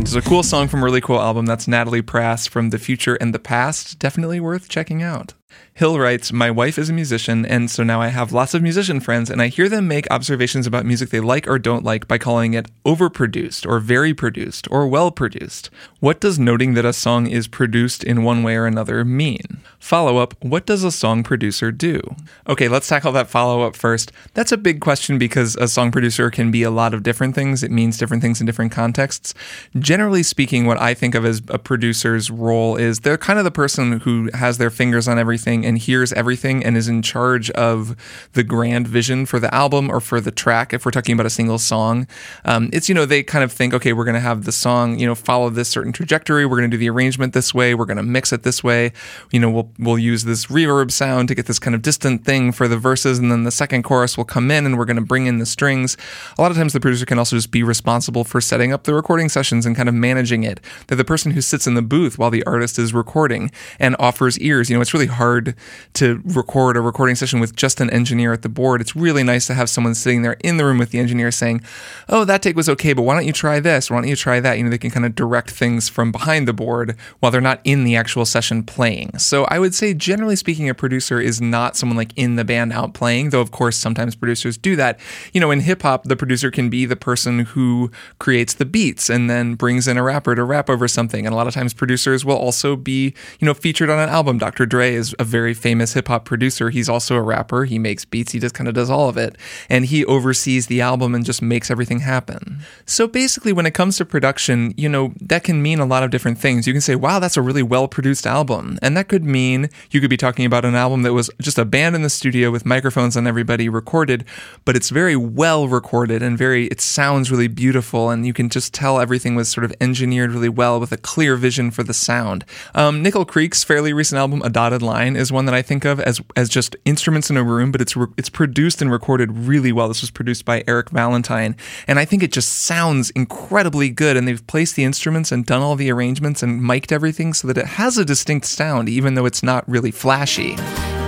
And 0.00 0.06
it's 0.06 0.16
a 0.16 0.22
cool 0.26 0.42
song 0.42 0.66
from 0.66 0.80
a 0.80 0.86
really 0.86 1.02
cool 1.02 1.20
album. 1.20 1.44
That's 1.44 1.68
Natalie 1.68 2.00
Prass 2.00 2.46
from 2.46 2.70
The 2.70 2.78
Future 2.78 3.16
and 3.16 3.34
the 3.34 3.38
Past. 3.38 3.98
Definitely 3.98 4.40
worth 4.40 4.66
checking 4.66 5.02
out. 5.02 5.34
Hill 5.74 5.98
writes, 5.98 6.32
My 6.32 6.50
wife 6.50 6.78
is 6.78 6.90
a 6.90 6.92
musician, 6.92 7.46
and 7.46 7.70
so 7.70 7.82
now 7.82 8.00
I 8.00 8.08
have 8.08 8.32
lots 8.32 8.54
of 8.54 8.62
musician 8.62 9.00
friends, 9.00 9.30
and 9.30 9.40
I 9.40 9.48
hear 9.48 9.68
them 9.68 9.88
make 9.88 10.10
observations 10.10 10.66
about 10.66 10.84
music 10.84 11.10
they 11.10 11.20
like 11.20 11.48
or 11.48 11.58
don't 11.58 11.84
like 11.84 12.06
by 12.06 12.18
calling 12.18 12.54
it 12.54 12.70
overproduced, 12.84 13.66
or 13.66 13.78
very 13.78 14.12
produced, 14.12 14.68
or 14.70 14.86
well 14.86 15.10
produced. 15.10 15.70
What 16.00 16.20
does 16.20 16.38
noting 16.38 16.74
that 16.74 16.84
a 16.84 16.92
song 16.92 17.26
is 17.26 17.48
produced 17.48 18.04
in 18.04 18.24
one 18.24 18.42
way 18.42 18.56
or 18.56 18.66
another 18.66 19.04
mean? 19.04 19.60
Follow 19.78 20.18
up, 20.18 20.34
what 20.44 20.66
does 20.66 20.84
a 20.84 20.90
song 20.90 21.22
producer 21.22 21.72
do? 21.72 22.02
Okay, 22.46 22.68
let's 22.68 22.88
tackle 22.88 23.12
that 23.12 23.30
follow 23.30 23.62
up 23.62 23.74
first. 23.74 24.12
That's 24.34 24.52
a 24.52 24.58
big 24.58 24.80
question 24.80 25.18
because 25.18 25.56
a 25.56 25.68
song 25.68 25.90
producer 25.90 26.30
can 26.30 26.50
be 26.50 26.62
a 26.62 26.70
lot 26.70 26.92
of 26.92 27.02
different 27.02 27.34
things. 27.34 27.62
It 27.62 27.70
means 27.70 27.96
different 27.96 28.22
things 28.22 28.40
in 28.40 28.46
different 28.46 28.72
contexts. 28.72 29.32
Generally 29.78 30.24
speaking, 30.24 30.66
what 30.66 30.80
I 30.80 30.92
think 30.92 31.14
of 31.14 31.24
as 31.24 31.40
a 31.48 31.58
producer's 31.58 32.30
role 32.30 32.76
is 32.76 33.00
they're 33.00 33.16
kind 33.16 33.38
of 33.38 33.44
the 33.44 33.50
person 33.50 34.00
who 34.00 34.28
has 34.34 34.58
their 34.58 34.70
fingers 34.70 35.08
on 35.08 35.18
everything 35.18 35.59
and 35.64 35.78
hears 35.78 36.12
everything 36.12 36.64
and 36.64 36.76
is 36.76 36.88
in 36.88 37.02
charge 37.02 37.50
of 37.50 37.96
the 38.32 38.42
grand 38.42 38.88
vision 38.88 39.26
for 39.26 39.38
the 39.38 39.52
album 39.54 39.90
or 39.90 40.00
for 40.00 40.20
the 40.20 40.30
track 40.30 40.72
if 40.72 40.84
we're 40.84 40.90
talking 40.90 41.12
about 41.12 41.26
a 41.26 41.30
single 41.30 41.58
song. 41.58 42.06
Um, 42.44 42.70
it's, 42.72 42.88
you 42.88 42.94
know, 42.94 43.06
they 43.06 43.22
kind 43.22 43.44
of 43.44 43.52
think, 43.52 43.74
okay, 43.74 43.92
we're 43.92 44.04
going 44.04 44.14
to 44.14 44.20
have 44.20 44.44
the 44.44 44.52
song, 44.52 44.98
you 44.98 45.06
know, 45.06 45.14
follow 45.14 45.50
this 45.50 45.68
certain 45.68 45.92
trajectory. 45.92 46.46
We're 46.46 46.58
going 46.58 46.70
to 46.70 46.76
do 46.76 46.80
the 46.80 46.90
arrangement 46.90 47.32
this 47.32 47.54
way. 47.54 47.74
We're 47.74 47.84
going 47.86 47.96
to 47.96 48.02
mix 48.02 48.32
it 48.32 48.42
this 48.42 48.62
way. 48.62 48.92
You 49.30 49.40
know, 49.40 49.50
we'll, 49.50 49.70
we'll 49.78 49.98
use 49.98 50.24
this 50.24 50.46
reverb 50.46 50.90
sound 50.90 51.28
to 51.28 51.34
get 51.34 51.46
this 51.46 51.58
kind 51.58 51.74
of 51.74 51.82
distant 51.82 52.24
thing 52.24 52.52
for 52.52 52.68
the 52.68 52.78
verses. 52.78 53.18
And 53.18 53.30
then 53.30 53.44
the 53.44 53.50
second 53.50 53.82
chorus 53.82 54.16
will 54.16 54.24
come 54.24 54.50
in 54.50 54.66
and 54.66 54.78
we're 54.78 54.84
going 54.84 54.96
to 54.96 55.02
bring 55.02 55.26
in 55.26 55.38
the 55.38 55.46
strings. 55.46 55.96
A 56.38 56.42
lot 56.42 56.50
of 56.50 56.56
times 56.56 56.72
the 56.72 56.80
producer 56.80 57.06
can 57.06 57.18
also 57.18 57.36
just 57.36 57.50
be 57.50 57.62
responsible 57.62 58.24
for 58.24 58.40
setting 58.40 58.72
up 58.72 58.84
the 58.84 58.94
recording 58.94 59.28
sessions 59.28 59.66
and 59.66 59.76
kind 59.76 59.88
of 59.88 59.94
managing 59.94 60.44
it. 60.44 60.60
They're 60.86 60.96
the 60.96 61.04
person 61.04 61.32
who 61.32 61.40
sits 61.40 61.66
in 61.66 61.74
the 61.74 61.82
booth 61.82 62.18
while 62.18 62.30
the 62.30 62.44
artist 62.44 62.78
is 62.78 62.92
recording 62.92 63.50
and 63.78 63.96
offers 63.98 64.38
ears. 64.38 64.70
You 64.70 64.76
know, 64.76 64.82
it's 64.82 64.94
really 64.94 65.06
hard 65.06 65.49
to 65.94 66.20
record 66.24 66.76
a 66.76 66.80
recording 66.80 67.16
session 67.16 67.40
with 67.40 67.56
just 67.56 67.80
an 67.80 67.90
engineer 67.90 68.32
at 68.32 68.42
the 68.42 68.48
board, 68.48 68.80
it's 68.80 68.96
really 68.96 69.22
nice 69.22 69.46
to 69.46 69.54
have 69.54 69.70
someone 69.70 69.94
sitting 69.94 70.22
there 70.22 70.36
in 70.44 70.56
the 70.56 70.64
room 70.64 70.78
with 70.78 70.90
the 70.90 70.98
engineer 70.98 71.30
saying, 71.30 71.62
"Oh, 72.08 72.24
that 72.24 72.42
take 72.42 72.56
was 72.56 72.68
okay, 72.68 72.92
but 72.92 73.02
why 73.02 73.14
don't 73.14 73.26
you 73.26 73.32
try 73.32 73.60
this? 73.60 73.90
Why 73.90 73.98
don't 73.98 74.08
you 74.08 74.16
try 74.16 74.40
that?" 74.40 74.58
You 74.58 74.64
know, 74.64 74.70
they 74.70 74.78
can 74.78 74.90
kind 74.90 75.06
of 75.06 75.14
direct 75.14 75.50
things 75.50 75.88
from 75.88 76.12
behind 76.12 76.46
the 76.46 76.52
board 76.52 76.96
while 77.20 77.32
they're 77.32 77.40
not 77.40 77.60
in 77.64 77.84
the 77.84 77.96
actual 77.96 78.24
session 78.24 78.62
playing. 78.62 79.18
So 79.18 79.44
I 79.44 79.58
would 79.58 79.74
say, 79.74 79.94
generally 79.94 80.36
speaking, 80.36 80.68
a 80.68 80.74
producer 80.74 81.20
is 81.20 81.40
not 81.40 81.76
someone 81.76 81.96
like 81.96 82.12
in 82.16 82.36
the 82.36 82.44
band 82.44 82.72
out 82.72 82.94
playing, 82.94 83.30
though 83.30 83.40
of 83.40 83.50
course 83.50 83.76
sometimes 83.76 84.14
producers 84.14 84.56
do 84.56 84.76
that. 84.76 85.00
You 85.32 85.40
know, 85.40 85.50
in 85.50 85.60
hip 85.60 85.82
hop, 85.82 86.04
the 86.04 86.16
producer 86.16 86.50
can 86.50 86.68
be 86.68 86.86
the 86.86 86.96
person 86.96 87.40
who 87.40 87.90
creates 88.18 88.54
the 88.54 88.64
beats 88.66 89.08
and 89.08 89.30
then 89.30 89.54
brings 89.54 89.88
in 89.88 89.96
a 89.96 90.02
rapper 90.02 90.34
to 90.34 90.44
rap 90.44 90.68
over 90.68 90.86
something. 90.88 91.26
And 91.26 91.32
a 91.32 91.36
lot 91.36 91.46
of 91.46 91.54
times 91.54 91.72
producers 91.72 92.24
will 92.24 92.36
also 92.36 92.76
be, 92.76 93.14
you 93.38 93.46
know, 93.46 93.54
featured 93.54 93.90
on 93.90 93.98
an 93.98 94.08
album. 94.08 94.38
Dr. 94.38 94.66
Dre 94.66 94.94
is 94.94 95.14
a 95.18 95.24
very 95.24 95.39
famous 95.54 95.94
hip 95.94 96.08
hop 96.08 96.24
producer. 96.24 96.70
He's 96.70 96.88
also 96.88 97.16
a 97.16 97.22
rapper. 97.22 97.64
He 97.64 97.78
makes 97.78 98.04
beats. 98.04 98.32
He 98.32 98.38
just 98.38 98.54
kind 98.54 98.68
of 98.68 98.74
does 98.74 98.90
all 98.90 99.08
of 99.08 99.16
it. 99.16 99.36
And 99.68 99.84
he 99.86 100.04
oversees 100.04 100.66
the 100.66 100.80
album 100.80 101.14
and 101.14 101.24
just 101.24 101.42
makes 101.42 101.70
everything 101.70 102.00
happen. 102.00 102.60
So 102.86 103.06
basically, 103.06 103.52
when 103.52 103.66
it 103.66 103.74
comes 103.74 103.96
to 103.96 104.04
production, 104.04 104.74
you 104.76 104.88
know, 104.88 105.12
that 105.20 105.44
can 105.44 105.62
mean 105.62 105.80
a 105.80 105.86
lot 105.86 106.02
of 106.02 106.10
different 106.10 106.38
things. 106.38 106.66
You 106.66 106.72
can 106.72 106.80
say, 106.80 106.94
wow, 106.94 107.18
that's 107.18 107.36
a 107.36 107.42
really 107.42 107.62
well 107.62 107.88
produced 107.88 108.26
album. 108.26 108.78
And 108.82 108.96
that 108.96 109.08
could 109.08 109.24
mean 109.24 109.70
you 109.90 110.00
could 110.00 110.10
be 110.10 110.16
talking 110.16 110.44
about 110.44 110.64
an 110.64 110.74
album 110.74 111.02
that 111.02 111.12
was 111.12 111.30
just 111.40 111.58
a 111.58 111.64
band 111.64 111.94
in 111.94 112.02
the 112.02 112.10
studio 112.10 112.50
with 112.50 112.66
microphones 112.66 113.16
on 113.16 113.26
everybody 113.26 113.68
recorded, 113.68 114.24
but 114.64 114.76
it's 114.76 114.90
very 114.90 115.16
well 115.16 115.68
recorded 115.68 116.22
and 116.22 116.36
very, 116.36 116.66
it 116.66 116.80
sounds 116.80 117.30
really 117.30 117.48
beautiful. 117.48 118.10
And 118.10 118.26
you 118.26 118.32
can 118.32 118.48
just 118.48 118.74
tell 118.74 119.00
everything 119.00 119.34
was 119.34 119.48
sort 119.48 119.64
of 119.64 119.72
engineered 119.80 120.32
really 120.32 120.48
well 120.48 120.80
with 120.80 120.92
a 120.92 120.96
clear 120.96 121.36
vision 121.36 121.70
for 121.70 121.82
the 121.82 121.94
sound. 121.94 122.44
Um, 122.74 123.02
Nickel 123.02 123.24
Creek's 123.24 123.64
fairly 123.64 123.92
recent 123.92 124.18
album, 124.18 124.42
A 124.42 124.50
Dotted 124.50 124.82
Line, 124.82 125.16
is 125.16 125.29
one 125.30 125.44
that 125.46 125.54
I 125.54 125.62
think 125.62 125.84
of 125.84 126.00
as, 126.00 126.20
as 126.36 126.48
just 126.48 126.76
instruments 126.84 127.30
in 127.30 127.36
a 127.36 127.42
room, 127.42 127.72
but 127.72 127.80
it's, 127.80 127.96
re- 127.96 128.08
it's 128.16 128.28
produced 128.28 128.80
and 128.82 128.90
recorded 128.90 129.32
really 129.32 129.72
well. 129.72 129.88
This 129.88 130.00
was 130.00 130.10
produced 130.10 130.44
by 130.44 130.64
Eric 130.66 130.90
Valentine. 130.90 131.56
And 131.86 131.98
I 131.98 132.04
think 132.04 132.22
it 132.22 132.32
just 132.32 132.50
sounds 132.50 133.10
incredibly 133.10 133.90
good. 133.90 134.16
And 134.16 134.26
they've 134.26 134.46
placed 134.46 134.76
the 134.76 134.84
instruments 134.84 135.32
and 135.32 135.46
done 135.46 135.62
all 135.62 135.76
the 135.76 135.90
arrangements 135.90 136.42
and 136.42 136.62
mic'd 136.62 136.92
everything 136.92 137.32
so 137.32 137.48
that 137.48 137.58
it 137.58 137.66
has 137.66 137.98
a 137.98 138.04
distinct 138.04 138.46
sound, 138.46 138.88
even 138.88 139.14
though 139.14 139.26
it's 139.26 139.42
not 139.42 139.68
really 139.68 139.90
flashy. 139.90 140.56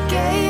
Gave 0.08 0.42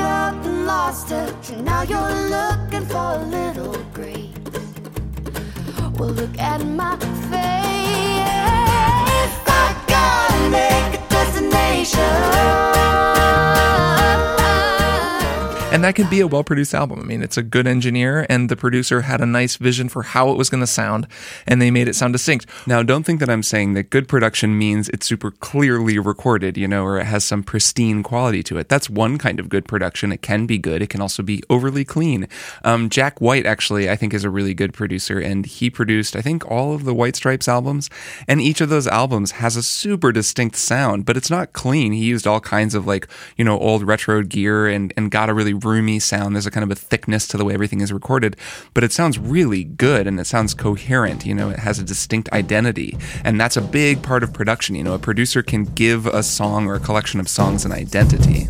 And 15.73 15.83
that 15.85 15.95
could 15.95 16.11
be 16.11 16.21
a 16.21 16.27
well 16.27 16.45
produced 16.45 16.75
album. 16.75 17.01
I 17.01 17.05
mean, 17.05 17.23
it's 17.23 17.39
a 17.39 17.43
good 17.43 17.67
engineer, 17.67 18.27
and 18.29 18.51
the 18.51 18.57
producer 18.57 19.01
had 19.01 19.23
a 19.23 19.27
nice 19.27 19.57
vision 19.57 19.89
for 19.89 20.03
how 20.03 20.29
it 20.29 20.37
was 20.37 20.51
going 20.51 20.61
to 20.61 20.67
sound, 20.67 21.07
and 21.47 21.63
they 21.63 21.71
made 21.71 21.89
it 21.89 21.95
sound 21.95 22.13
distinct. 22.13 22.45
Now, 22.67 22.83
don't 22.83 23.05
think 23.05 23.21
that 23.21 23.31
I'm 23.31 23.43
saying 23.43 23.73
that 23.73 23.89
good 23.89 24.07
production 24.07 24.59
means 24.59 24.91
it's 24.91 25.07
super 25.07 25.31
clearly 25.31 25.99
recorded, 25.99 26.59
you 26.59 26.69
know, 26.69 26.85
or 26.85 26.99
it 26.99 27.07
has 27.07 27.25
some 27.25 27.43
pristine 27.43 28.03
quality 28.03 28.43
to 28.43 28.59
it. 28.59 28.69
That's 28.69 28.91
one 28.91 29.17
kind 29.17 29.41
of 29.41 29.49
good 29.49 29.65
production. 29.65 30.13
It 30.13 30.21
can 30.21 30.45
be 30.45 30.59
good, 30.59 30.83
it 30.83 30.91
can 30.91 31.01
also 31.01 31.23
be 31.23 31.43
overly 31.49 31.87
clean. 31.87 32.29
Um, 32.65 32.91
Jack 32.91 33.23
White, 33.23 33.47
actually, 33.47 33.89
I 33.89 33.97
think 33.97 34.13
is 34.13 34.25
a 34.25 34.31
really 34.31 34.53
good 34.53 34.75
producer, 34.75 35.19
and 35.19 35.47
he 35.47 35.71
produced, 35.71 36.15
I 36.15 36.21
think, 36.21 36.51
all 36.51 36.75
of 36.75 36.85
the 36.85 36.93
White 36.93 37.17
Stripes 37.17 37.49
albums, 37.49 37.89
and 38.29 38.43
each 38.43 38.61
of 38.61 38.69
those 38.69 38.87
albums 38.87 39.33
has 39.33 39.57
a 39.57 39.63
super 39.63 40.13
distinct 40.13 40.57
sound, 40.57 41.07
but 41.07 41.17
it's 41.17 41.31
not 41.31 41.55
clean. 41.55 41.93
He 41.93 42.05
used 42.05 42.27
all 42.27 42.41
kinds 42.41 42.75
of 42.75 42.87
like, 42.87 43.09
you 43.39 43.45
know, 43.47 43.59
old 43.59 43.85
retro 43.85 44.23
gear 44.23 44.69
and, 44.69 44.93
and 44.99 45.11
got 45.11 45.31
a 45.31 45.35
really 45.35 45.62
roomy 45.65 45.99
sound. 45.99 46.35
There's 46.35 46.47
a 46.47 46.51
kind 46.51 46.65
of 46.65 46.71
a 46.71 46.81
thickness 46.81 47.27
to 47.29 47.37
the 47.37 47.45
way 47.45 47.55
everything 47.55 47.81
is 47.81 47.93
recorded, 47.93 48.37
but 48.75 48.85
it 48.85 48.93
sounds 48.93 49.19
really 49.19 49.65
good 49.65 50.07
and 50.07 50.19
it 50.21 50.27
sounds 50.27 50.55
coherent. 50.55 51.27
You 51.27 51.35
know, 51.35 51.51
it 51.51 51.59
has 51.59 51.79
a 51.79 51.85
distinct 51.85 52.31
identity. 52.33 52.97
And 53.25 53.41
that's 53.41 53.57
a 53.57 53.63
big 53.63 54.03
part 54.03 54.23
of 54.23 54.33
production. 54.33 54.75
You 54.75 54.85
know, 54.85 54.95
a 54.95 54.99
producer 54.99 55.43
can 55.43 55.65
give 55.65 56.07
a 56.07 56.23
song 56.23 56.67
or 56.67 56.75
a 56.75 56.81
collection 56.81 57.21
of 57.21 57.29
songs 57.29 57.65
an 57.65 57.73
identity. 57.73 58.49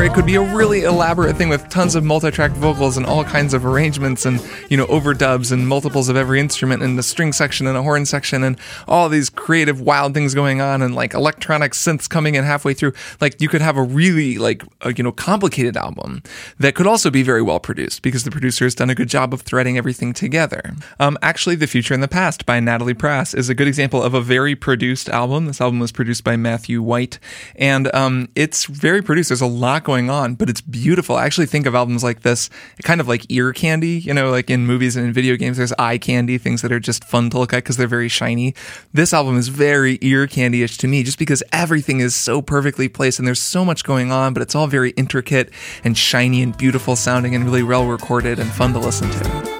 It 0.00 0.14
could 0.14 0.24
be 0.24 0.36
a 0.36 0.54
really 0.56 0.84
elaborate 0.84 1.36
thing 1.36 1.50
with 1.50 1.68
tons 1.68 1.94
of 1.94 2.02
multi-track 2.02 2.52
vocals 2.52 2.96
and 2.96 3.04
all 3.04 3.22
kinds 3.22 3.52
of 3.52 3.66
arrangements 3.66 4.24
and 4.24 4.42
you 4.70 4.76
know 4.78 4.86
overdubs 4.86 5.52
and 5.52 5.68
multiples 5.68 6.08
of 6.08 6.16
every 6.16 6.40
instrument 6.40 6.82
and 6.82 6.98
a 6.98 7.02
string 7.02 7.34
section 7.34 7.66
and 7.66 7.76
a 7.76 7.82
horn 7.82 8.06
section 8.06 8.42
and 8.42 8.58
all 8.88 9.10
these 9.10 9.28
creative 9.28 9.82
wild 9.82 10.14
things 10.14 10.34
going 10.34 10.62
on 10.62 10.80
and 10.80 10.94
like 10.94 11.12
electronic 11.12 11.72
synths 11.72 12.08
coming 12.08 12.34
in 12.34 12.44
halfway 12.44 12.72
through. 12.72 12.94
Like 13.20 13.42
you 13.42 13.48
could 13.48 13.60
have 13.60 13.76
a 13.76 13.82
really 13.82 14.38
like 14.38 14.64
a, 14.80 14.94
you 14.94 15.04
know 15.04 15.12
complicated 15.12 15.76
album 15.76 16.22
that 16.58 16.74
could 16.74 16.86
also 16.86 17.10
be 17.10 17.22
very 17.22 17.42
well 17.42 17.60
produced 17.60 18.00
because 18.00 18.24
the 18.24 18.30
producer 18.30 18.64
has 18.64 18.74
done 18.74 18.88
a 18.88 18.94
good 18.94 19.08
job 19.08 19.34
of 19.34 19.42
threading 19.42 19.76
everything 19.76 20.14
together. 20.14 20.74
Um, 20.98 21.18
actually, 21.20 21.56
The 21.56 21.66
Future 21.66 21.92
and 21.92 22.02
the 22.02 22.08
Past 22.08 22.46
by 22.46 22.58
Natalie 22.58 22.94
Prass 22.94 23.34
is 23.34 23.50
a 23.50 23.54
good 23.54 23.68
example 23.68 24.02
of 24.02 24.14
a 24.14 24.22
very 24.22 24.56
produced 24.56 25.10
album. 25.10 25.44
This 25.44 25.60
album 25.60 25.78
was 25.78 25.92
produced 25.92 26.24
by 26.24 26.36
Matthew 26.36 26.80
White 26.80 27.18
and 27.54 27.94
um, 27.94 28.30
it's 28.34 28.64
very 28.64 29.02
produced. 29.02 29.28
There's 29.28 29.42
a 29.42 29.46
lot 29.46 29.84
going 29.90 30.08
on, 30.08 30.36
but 30.36 30.48
it's 30.48 30.60
beautiful. 30.60 31.16
I 31.16 31.26
actually 31.26 31.46
think 31.46 31.66
of 31.66 31.74
albums 31.74 32.04
like 32.04 32.20
this 32.20 32.48
kind 32.84 33.00
of 33.00 33.08
like 33.08 33.26
ear 33.28 33.52
candy, 33.52 33.98
you 33.98 34.14
know, 34.14 34.30
like 34.30 34.48
in 34.48 34.64
movies 34.64 34.94
and 34.94 35.04
in 35.04 35.12
video 35.12 35.34
games, 35.34 35.56
there's 35.56 35.72
eye 35.80 35.98
candy, 35.98 36.38
things 36.38 36.62
that 36.62 36.70
are 36.70 36.78
just 36.78 37.02
fun 37.02 37.28
to 37.30 37.38
look 37.40 37.52
at 37.52 37.64
because 37.64 37.76
they're 37.76 37.88
very 37.88 38.08
shiny. 38.08 38.54
This 38.92 39.12
album 39.12 39.36
is 39.36 39.48
very 39.48 39.98
ear 40.00 40.28
candy 40.28 40.62
ish 40.62 40.78
to 40.78 40.86
me 40.86 41.02
just 41.02 41.18
because 41.18 41.42
everything 41.50 41.98
is 41.98 42.14
so 42.14 42.40
perfectly 42.40 42.88
placed 42.88 43.18
and 43.18 43.26
there's 43.26 43.42
so 43.42 43.64
much 43.64 43.82
going 43.82 44.12
on, 44.12 44.32
but 44.32 44.42
it's 44.42 44.54
all 44.54 44.68
very 44.68 44.90
intricate 44.90 45.50
and 45.82 45.98
shiny 45.98 46.40
and 46.40 46.56
beautiful 46.56 46.94
sounding 46.94 47.34
and 47.34 47.44
really 47.44 47.64
well 47.64 47.86
recorded 47.86 48.38
and 48.38 48.48
fun 48.52 48.72
to 48.74 48.78
listen 48.78 49.10
to. 49.10 49.24
To 49.24 49.59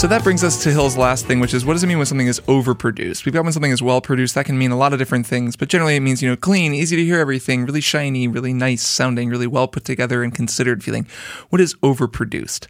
So 0.00 0.06
that 0.06 0.24
brings 0.24 0.42
us 0.42 0.62
to 0.62 0.70
Hill's 0.70 0.96
last 0.96 1.26
thing, 1.26 1.40
which 1.40 1.52
is 1.52 1.66
what 1.66 1.74
does 1.74 1.84
it 1.84 1.86
mean 1.86 1.98
when 1.98 2.06
something 2.06 2.26
is 2.26 2.40
overproduced? 2.48 3.26
We've 3.26 3.34
got 3.34 3.44
when 3.44 3.52
something 3.52 3.70
is 3.70 3.82
well 3.82 4.00
produced, 4.00 4.34
that 4.34 4.46
can 4.46 4.56
mean 4.56 4.70
a 4.70 4.76
lot 4.78 4.94
of 4.94 4.98
different 4.98 5.26
things, 5.26 5.56
but 5.56 5.68
generally 5.68 5.94
it 5.94 6.00
means, 6.00 6.22
you 6.22 6.30
know, 6.30 6.36
clean, 6.36 6.72
easy 6.72 6.96
to 6.96 7.04
hear 7.04 7.18
everything, 7.20 7.66
really 7.66 7.82
shiny, 7.82 8.26
really 8.26 8.54
nice 8.54 8.80
sounding, 8.80 9.28
really 9.28 9.46
well 9.46 9.68
put 9.68 9.84
together 9.84 10.22
and 10.22 10.34
considered 10.34 10.82
feeling. 10.82 11.06
What 11.50 11.60
is 11.60 11.74
overproduced? 11.82 12.66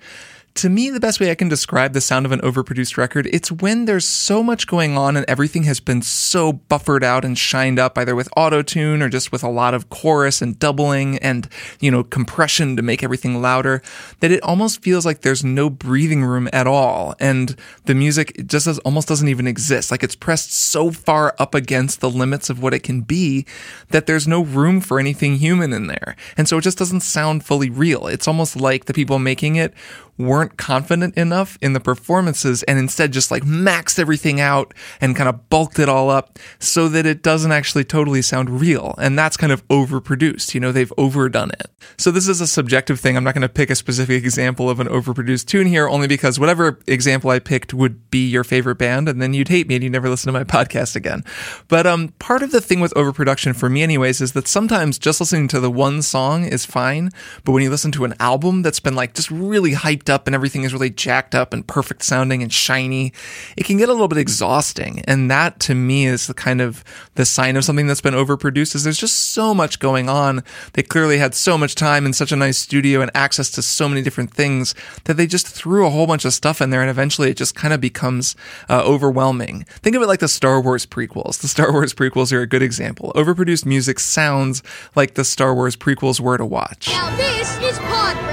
To 0.54 0.68
me, 0.68 0.90
the 0.90 1.00
best 1.00 1.20
way 1.20 1.30
I 1.30 1.36
can 1.36 1.48
describe 1.48 1.92
the 1.92 2.00
sound 2.00 2.26
of 2.26 2.32
an 2.32 2.40
overproduced 2.40 2.96
record, 2.96 3.28
it's 3.32 3.52
when 3.52 3.84
there's 3.84 4.04
so 4.04 4.42
much 4.42 4.66
going 4.66 4.98
on 4.98 5.16
and 5.16 5.24
everything 5.28 5.62
has 5.62 5.78
been 5.78 6.02
so 6.02 6.52
buffered 6.52 7.04
out 7.04 7.24
and 7.24 7.38
shined 7.38 7.78
up, 7.78 7.96
either 7.96 8.16
with 8.16 8.28
auto 8.36 8.60
tune 8.60 9.00
or 9.00 9.08
just 9.08 9.30
with 9.30 9.44
a 9.44 9.48
lot 9.48 9.74
of 9.74 9.88
chorus 9.90 10.42
and 10.42 10.58
doubling 10.58 11.18
and, 11.18 11.48
you 11.78 11.90
know, 11.90 12.02
compression 12.02 12.76
to 12.76 12.82
make 12.82 13.02
everything 13.02 13.40
louder, 13.40 13.80
that 14.18 14.32
it 14.32 14.42
almost 14.42 14.82
feels 14.82 15.06
like 15.06 15.20
there's 15.20 15.44
no 15.44 15.70
breathing 15.70 16.24
room 16.24 16.48
at 16.52 16.66
all. 16.66 17.14
And 17.20 17.56
the 17.84 17.94
music 17.94 18.46
just 18.46 18.66
does, 18.66 18.80
almost 18.80 19.08
doesn't 19.08 19.28
even 19.28 19.46
exist. 19.46 19.90
Like 19.90 20.02
it's 20.02 20.16
pressed 20.16 20.52
so 20.52 20.90
far 20.90 21.34
up 21.38 21.54
against 21.54 22.00
the 22.00 22.10
limits 22.10 22.50
of 22.50 22.60
what 22.60 22.74
it 22.74 22.82
can 22.82 23.02
be 23.02 23.46
that 23.90 24.06
there's 24.06 24.26
no 24.26 24.42
room 24.42 24.80
for 24.80 24.98
anything 24.98 25.36
human 25.36 25.72
in 25.72 25.86
there. 25.86 26.16
And 26.36 26.48
so 26.48 26.58
it 26.58 26.62
just 26.62 26.78
doesn't 26.78 27.00
sound 27.00 27.44
fully 27.44 27.70
real. 27.70 28.08
It's 28.08 28.26
almost 28.26 28.56
like 28.56 28.86
the 28.86 28.94
people 28.94 29.20
making 29.20 29.56
it 29.56 29.72
weren't 30.20 30.56
confident 30.56 31.16
enough 31.16 31.58
in 31.60 31.72
the 31.72 31.80
performances 31.80 32.62
and 32.64 32.78
instead 32.78 33.12
just 33.12 33.30
like 33.30 33.42
maxed 33.42 33.98
everything 33.98 34.40
out 34.40 34.74
and 35.00 35.16
kind 35.16 35.28
of 35.28 35.48
bulked 35.48 35.78
it 35.78 35.88
all 35.88 36.10
up 36.10 36.38
so 36.58 36.88
that 36.88 37.06
it 37.06 37.22
doesn't 37.22 37.52
actually 37.52 37.84
totally 37.84 38.22
sound 38.22 38.60
real. 38.60 38.94
And 38.98 39.18
that's 39.18 39.36
kind 39.36 39.52
of 39.52 39.66
overproduced. 39.68 40.54
You 40.54 40.60
know, 40.60 40.72
they've 40.72 40.92
overdone 40.98 41.50
it. 41.52 41.70
So 41.96 42.10
this 42.10 42.28
is 42.28 42.40
a 42.40 42.46
subjective 42.46 43.00
thing. 43.00 43.16
I'm 43.16 43.24
not 43.24 43.34
going 43.34 43.42
to 43.42 43.48
pick 43.48 43.70
a 43.70 43.74
specific 43.74 44.22
example 44.22 44.68
of 44.68 44.80
an 44.80 44.88
overproduced 44.88 45.46
tune 45.46 45.66
here 45.66 45.88
only 45.88 46.06
because 46.06 46.38
whatever 46.38 46.78
example 46.86 47.30
I 47.30 47.38
picked 47.38 47.72
would 47.72 48.10
be 48.10 48.28
your 48.28 48.44
favorite 48.44 48.76
band 48.76 49.08
and 49.08 49.20
then 49.22 49.34
you'd 49.34 49.48
hate 49.48 49.66
me 49.66 49.76
and 49.76 49.84
you'd 49.84 49.92
never 49.92 50.08
listen 50.08 50.32
to 50.32 50.38
my 50.38 50.44
podcast 50.64 50.96
again. 50.96 51.24
But 51.68 51.86
um 51.86 52.08
part 52.18 52.42
of 52.42 52.50
the 52.50 52.60
thing 52.60 52.80
with 52.80 52.96
overproduction 52.96 53.54
for 53.54 53.70
me 53.70 53.82
anyways 53.82 54.20
is 54.20 54.32
that 54.32 54.48
sometimes 54.48 54.98
just 54.98 55.20
listening 55.20 55.48
to 55.48 55.60
the 55.60 55.70
one 55.70 56.02
song 56.02 56.44
is 56.44 56.66
fine, 56.66 57.10
but 57.44 57.52
when 57.52 57.62
you 57.62 57.70
listen 57.70 57.92
to 57.92 58.04
an 58.04 58.14
album 58.20 58.62
that's 58.62 58.80
been 58.80 58.94
like 58.94 59.14
just 59.14 59.30
really 59.30 59.72
hyped 59.72 60.09
up 60.10 60.26
and 60.26 60.34
everything 60.34 60.64
is 60.64 60.72
really 60.72 60.90
jacked 60.90 61.34
up 61.34 61.52
and 61.52 61.66
perfect 61.66 62.02
sounding 62.02 62.42
and 62.42 62.52
shiny, 62.52 63.12
it 63.56 63.64
can 63.64 63.76
get 63.76 63.88
a 63.88 63.92
little 63.92 64.08
bit 64.08 64.18
exhausting. 64.18 65.00
And 65.06 65.30
that 65.30 65.60
to 65.60 65.74
me 65.74 66.06
is 66.06 66.26
the 66.26 66.34
kind 66.34 66.60
of 66.60 66.84
the 67.14 67.24
sign 67.24 67.56
of 67.56 67.64
something 67.64 67.86
that's 67.86 68.00
been 68.00 68.14
overproduced 68.14 68.74
is 68.74 68.84
there's 68.84 68.98
just 68.98 69.32
so 69.32 69.54
much 69.54 69.78
going 69.78 70.08
on. 70.08 70.42
They 70.74 70.82
clearly 70.82 71.18
had 71.18 71.34
so 71.34 71.56
much 71.56 71.74
time 71.74 72.04
in 72.06 72.12
such 72.12 72.32
a 72.32 72.36
nice 72.36 72.58
studio 72.58 73.00
and 73.00 73.10
access 73.14 73.50
to 73.52 73.62
so 73.62 73.88
many 73.88 74.02
different 74.02 74.32
things 74.32 74.74
that 75.04 75.16
they 75.16 75.26
just 75.26 75.46
threw 75.46 75.86
a 75.86 75.90
whole 75.90 76.06
bunch 76.06 76.24
of 76.24 76.32
stuff 76.32 76.60
in 76.60 76.70
there 76.70 76.80
and 76.80 76.90
eventually 76.90 77.30
it 77.30 77.36
just 77.36 77.54
kind 77.54 77.72
of 77.72 77.80
becomes 77.80 78.36
uh, 78.68 78.82
overwhelming. 78.84 79.64
Think 79.82 79.96
of 79.96 80.02
it 80.02 80.06
like 80.06 80.20
the 80.20 80.28
Star 80.28 80.60
Wars 80.60 80.86
prequels. 80.86 81.40
The 81.40 81.48
Star 81.48 81.72
Wars 81.72 81.94
prequels 81.94 82.32
are 82.32 82.42
a 82.42 82.46
good 82.46 82.62
example. 82.62 83.12
Overproduced 83.14 83.66
music 83.66 83.98
sounds 84.00 84.62
like 84.94 85.14
the 85.14 85.24
Star 85.24 85.54
Wars 85.54 85.76
prequels 85.76 86.20
were 86.20 86.38
to 86.38 86.46
watch. 86.46 86.88
Now 86.88 87.16
this 87.16 87.58
is 87.58 87.78
pod. 87.78 88.29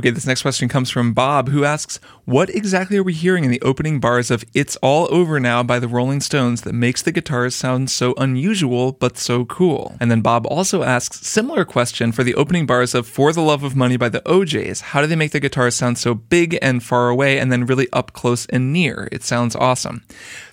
Okay, 0.00 0.08
this 0.08 0.26
next 0.26 0.40
question 0.40 0.66
comes 0.66 0.88
from 0.88 1.12
Bob, 1.12 1.50
who 1.50 1.62
asks, 1.62 2.00
What 2.24 2.48
exactly 2.48 2.96
are 2.96 3.02
we 3.02 3.12
hearing 3.12 3.44
in 3.44 3.50
the 3.50 3.60
opening 3.60 4.00
bars 4.00 4.30
of 4.30 4.46
It's 4.54 4.76
All 4.76 5.06
Over 5.12 5.38
Now 5.38 5.62
by 5.62 5.78
the 5.78 5.88
Rolling 5.88 6.22
Stones 6.22 6.62
that 6.62 6.72
makes 6.72 7.02
the 7.02 7.12
guitars 7.12 7.54
sound 7.54 7.90
so 7.90 8.14
unusual 8.16 8.92
but 8.92 9.18
so 9.18 9.44
cool? 9.44 9.98
And 10.00 10.10
then 10.10 10.22
Bob 10.22 10.46
also 10.46 10.84
asks, 10.84 11.26
similar 11.26 11.66
question 11.66 12.12
for 12.12 12.24
the 12.24 12.34
opening 12.34 12.64
bars 12.64 12.94
of 12.94 13.06
For 13.06 13.34
the 13.34 13.42
Love 13.42 13.62
of 13.62 13.76
Money 13.76 13.98
by 13.98 14.08
the 14.08 14.26
O'Jays. 14.26 14.80
How 14.80 15.02
do 15.02 15.06
they 15.06 15.16
make 15.16 15.32
the 15.32 15.38
guitars 15.38 15.74
sound 15.74 15.98
so 15.98 16.14
big 16.14 16.58
and 16.62 16.82
far 16.82 17.10
away 17.10 17.38
and 17.38 17.52
then 17.52 17.66
really 17.66 17.86
up 17.92 18.14
close 18.14 18.46
and 18.46 18.72
near? 18.72 19.06
It 19.12 19.22
sounds 19.22 19.54
awesome. 19.54 20.02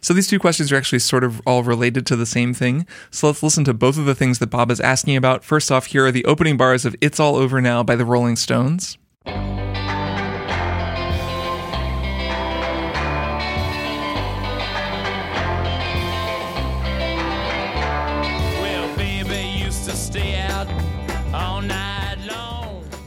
So 0.02 0.14
these 0.14 0.28
two 0.28 0.40
questions 0.40 0.74
are 0.74 0.76
actually 0.76 1.00
sort 1.00 1.24
of 1.24 1.42
all 1.46 1.64
related 1.64 2.06
to 2.08 2.18
the 2.18 2.26
same 2.26 2.54
thing. 2.54 2.86
So 3.12 3.28
let's 3.28 3.42
listen 3.42 3.64
to 3.64 3.74
both 3.74 3.98
of 3.98 4.04
the 4.04 4.16
things 4.16 4.40
that 4.40 4.48
Bob 4.48 4.72
is 4.72 4.82
asking 4.82 5.16
about. 5.16 5.46
First 5.46 5.72
off, 5.72 5.86
here 5.86 6.06
are 6.06 6.12
the 6.12 6.26
opening 6.26 6.58
bars 6.58 6.84
of 6.84 6.98
It's 7.00 7.18
All 7.18 7.38
Over 7.38 7.62
Now 7.62 7.82
by 7.82 7.96
the 7.96 8.04
Rolling 8.04 8.36
Stones. 8.36 8.98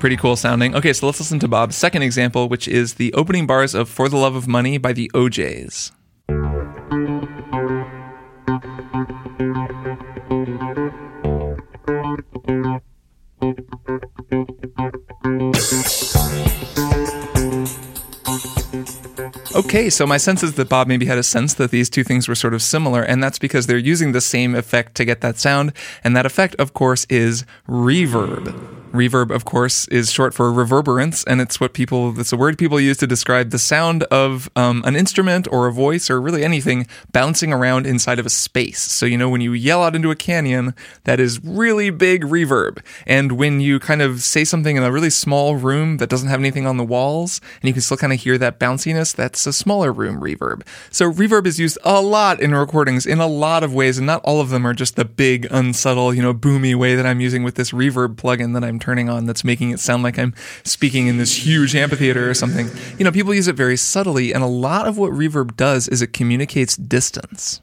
Pretty 0.00 0.16
cool 0.16 0.35
sounding. 0.35 0.74
Okay, 0.74 0.94
so 0.94 1.04
let's 1.04 1.20
listen 1.20 1.38
to 1.40 1.46
Bob's 1.46 1.76
second 1.76 2.00
example, 2.00 2.48
which 2.48 2.66
is 2.66 2.94
the 2.94 3.12
opening 3.12 3.46
bars 3.46 3.74
of 3.74 3.87
For 3.87 4.09
the 4.09 4.16
Love 4.16 4.35
of 4.35 4.48
Money 4.48 4.78
by 4.78 4.94
the 4.94 5.11
O'Jays. 5.14 5.92
Okay, 19.54 19.90
so 19.90 20.06
my 20.06 20.16
sense 20.16 20.42
is 20.42 20.54
that 20.54 20.68
Bob 20.68 20.88
maybe 20.88 21.06
had 21.06 21.18
a 21.18 21.22
sense 21.22 21.54
that 21.54 21.70
these 21.70 21.90
two 21.90 22.02
things 22.02 22.28
were 22.28 22.34
sort 22.34 22.54
of 22.54 22.62
similar, 22.62 23.02
and 23.02 23.22
that's 23.22 23.38
because 23.38 23.66
they're 23.66 23.76
using 23.76 24.12
the 24.12 24.20
same 24.20 24.54
effect 24.54 24.94
to 24.96 25.04
get 25.04 25.20
that 25.20 25.38
sound, 25.38 25.72
and 26.02 26.16
that 26.16 26.24
effect, 26.24 26.54
of 26.56 26.72
course, 26.72 27.04
is 27.10 27.44
reverb. 27.68 28.79
Reverb, 28.92 29.31
of 29.31 29.44
course, 29.44 29.87
is 29.88 30.11
short 30.11 30.35
for 30.35 30.53
reverberance, 30.53 31.22
and 31.24 31.40
it's 31.40 31.61
what 31.61 31.72
people, 31.72 32.18
it's 32.18 32.33
a 32.33 32.37
word 32.37 32.59
people 32.59 32.81
use 32.81 32.96
to 32.98 33.07
describe 33.07 33.50
the 33.50 33.59
sound 33.59 34.03
of 34.05 34.50
um, 34.57 34.83
an 34.85 34.96
instrument 34.96 35.46
or 35.53 35.68
a 35.68 35.72
voice 35.72 36.11
or 36.11 36.20
really 36.20 36.44
anything 36.44 36.87
bouncing 37.12 37.53
around 37.53 37.87
inside 37.87 38.18
of 38.18 38.26
a 38.26 38.31
space. 38.31 38.81
So, 38.81 39.07
you 39.07 39.16
know, 39.16 39.29
when 39.29 39.40
you 39.40 39.53
yell 39.53 39.83
out 39.83 39.94
into 39.94 40.11
a 40.11 40.16
canyon, 40.16 40.74
that 41.05 41.20
is 41.20 41.42
really 41.44 41.90
big 41.90 42.24
reverb. 42.24 42.85
And 43.07 43.33
when 43.33 43.61
you 43.61 43.79
kind 43.79 44.03
of 44.03 44.22
say 44.22 44.44
something 44.44 44.76
in 44.76 44.83
a 44.83 44.90
really 44.90 45.11
small 45.11 45.57
room 45.57 45.98
that 45.98 46.09
doesn't 46.09 46.29
have 46.29 46.40
anything 46.40 46.66
on 46.66 46.76
the 46.76 46.85
walls, 46.85 47.40
and 47.62 47.68
you 47.68 47.72
can 47.72 47.83
still 47.83 47.96
kind 47.96 48.12
of 48.12 48.20
hear 48.20 48.38
that 48.38 48.59
bounciness, 48.59 49.14
that's 49.14 49.46
a 49.46 49.53
smaller 49.53 49.92
room 49.92 50.20
reverb. 50.20 50.66
So, 50.90 51.12
reverb 51.12 51.46
is 51.46 51.61
used 51.61 51.79
a 51.85 52.00
lot 52.00 52.40
in 52.40 52.55
recordings 52.55 53.07
in 53.07 53.20
a 53.20 53.29
lot 53.29 53.62
of 53.62 53.72
ways, 53.72 53.98
and 53.98 54.07
not 54.07 54.22
all 54.24 54.40
of 54.40 54.50
them 54.50 54.66
are 54.66 54.74
just 54.74 54.96
the 54.96 55.05
big, 55.05 55.46
unsubtle, 55.50 56.12
you 56.12 56.22
know, 56.22 56.35
boomy 56.35 56.74
way 56.74 56.96
that 56.96 57.07
I'm 57.07 57.20
using 57.20 57.44
with 57.44 57.55
this 57.55 57.70
reverb 57.70 58.16
plugin 58.16 58.55
that 58.55 58.64
I'm 58.64 58.79
turning 58.80 59.08
on 59.08 59.26
that's 59.26 59.44
making 59.44 59.70
it 59.70 59.80
sound 59.80 60.02
like 60.02 60.18
I'm 60.18 60.34
speaking 60.64 61.06
in 61.06 61.18
this 61.18 61.46
huge 61.46 61.74
amphitheater 61.74 62.28
or 62.28 62.34
something. 62.34 62.68
You 62.98 63.04
know, 63.04 63.12
people 63.12 63.34
use 63.34 63.48
it 63.48 63.56
very 63.56 63.76
subtly, 63.76 64.32
and 64.32 64.42
a 64.42 64.48
lot 64.48 64.88
of 64.88 64.98
what 64.98 65.12
reverb 65.12 65.56
does 65.56 65.88
is 65.88 66.02
it 66.02 66.12
communicates 66.12 66.76
distance. 66.76 67.60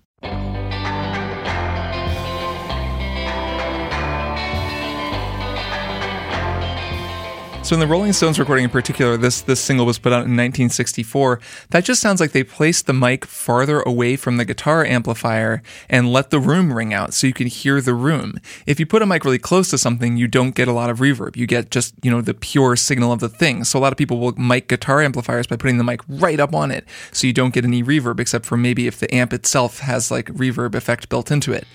So 7.67 7.73
in 7.73 7.81
the 7.81 7.87
Rolling 7.87 8.13
Stones 8.13 8.39
recording 8.39 8.63
in 8.63 8.69
particular, 8.69 9.17
this 9.17 9.41
this 9.41 9.59
single 9.59 9.85
was 9.85 9.99
put 9.99 10.13
out 10.13 10.23
in 10.23 10.37
1964. 10.37 11.41
That 11.71 11.83
just 11.83 11.99
sounds 11.99 12.21
like 12.21 12.31
they 12.31 12.41
placed 12.41 12.87
the 12.87 12.93
mic 12.93 13.25
farther 13.25 13.81
away 13.81 14.15
from 14.15 14.37
the 14.37 14.45
guitar 14.45 14.85
amplifier 14.85 15.61
and 15.89 16.13
let 16.13 16.29
the 16.29 16.39
room 16.39 16.71
ring 16.71 16.93
out 16.93 17.13
so 17.13 17.27
you 17.27 17.33
can 17.33 17.47
hear 17.47 17.81
the 17.81 17.93
room. 17.93 18.39
If 18.65 18.79
you 18.79 18.85
put 18.85 19.01
a 19.01 19.05
mic 19.05 19.25
really 19.25 19.37
close 19.37 19.69
to 19.71 19.77
something, 19.77 20.15
you 20.15 20.29
don't 20.29 20.55
get 20.55 20.69
a 20.69 20.71
lot 20.71 20.89
of 20.89 20.99
reverb. 20.99 21.35
You 21.35 21.45
get 21.45 21.69
just, 21.69 21.93
you 22.01 22.09
know, 22.09 22.21
the 22.21 22.33
pure 22.33 22.77
signal 22.77 23.11
of 23.11 23.19
the 23.19 23.27
thing. 23.27 23.65
So 23.65 23.77
a 23.77 23.81
lot 23.81 23.91
of 23.91 23.97
people 23.97 24.17
will 24.17 24.31
mic 24.37 24.69
guitar 24.69 25.01
amplifiers 25.01 25.45
by 25.45 25.57
putting 25.57 25.77
the 25.77 25.83
mic 25.83 25.99
right 26.07 26.39
up 26.39 26.55
on 26.55 26.71
it 26.71 26.85
so 27.11 27.27
you 27.27 27.33
don't 27.33 27.53
get 27.53 27.65
any 27.65 27.83
reverb 27.83 28.21
except 28.21 28.45
for 28.45 28.55
maybe 28.55 28.87
if 28.87 28.97
the 28.97 29.13
amp 29.13 29.33
itself 29.33 29.79
has 29.79 30.09
like 30.09 30.27
reverb 30.27 30.73
effect 30.73 31.09
built 31.09 31.31
into 31.31 31.51
it. 31.51 31.67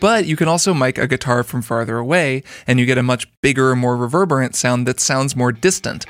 But 0.00 0.24
you 0.24 0.36
can 0.36 0.48
also 0.48 0.72
mic 0.72 0.98
a 0.98 1.06
guitar 1.06 1.42
from 1.42 1.62
farther 1.62 1.98
away, 1.98 2.42
and 2.66 2.80
you 2.80 2.86
get 2.86 2.98
a 2.98 3.02
much 3.02 3.28
bigger, 3.42 3.76
more 3.76 3.96
reverberant 3.96 4.56
sound 4.56 4.86
that 4.86 4.98
sounds 4.98 5.36
more 5.36 5.52
distant. 5.52 6.06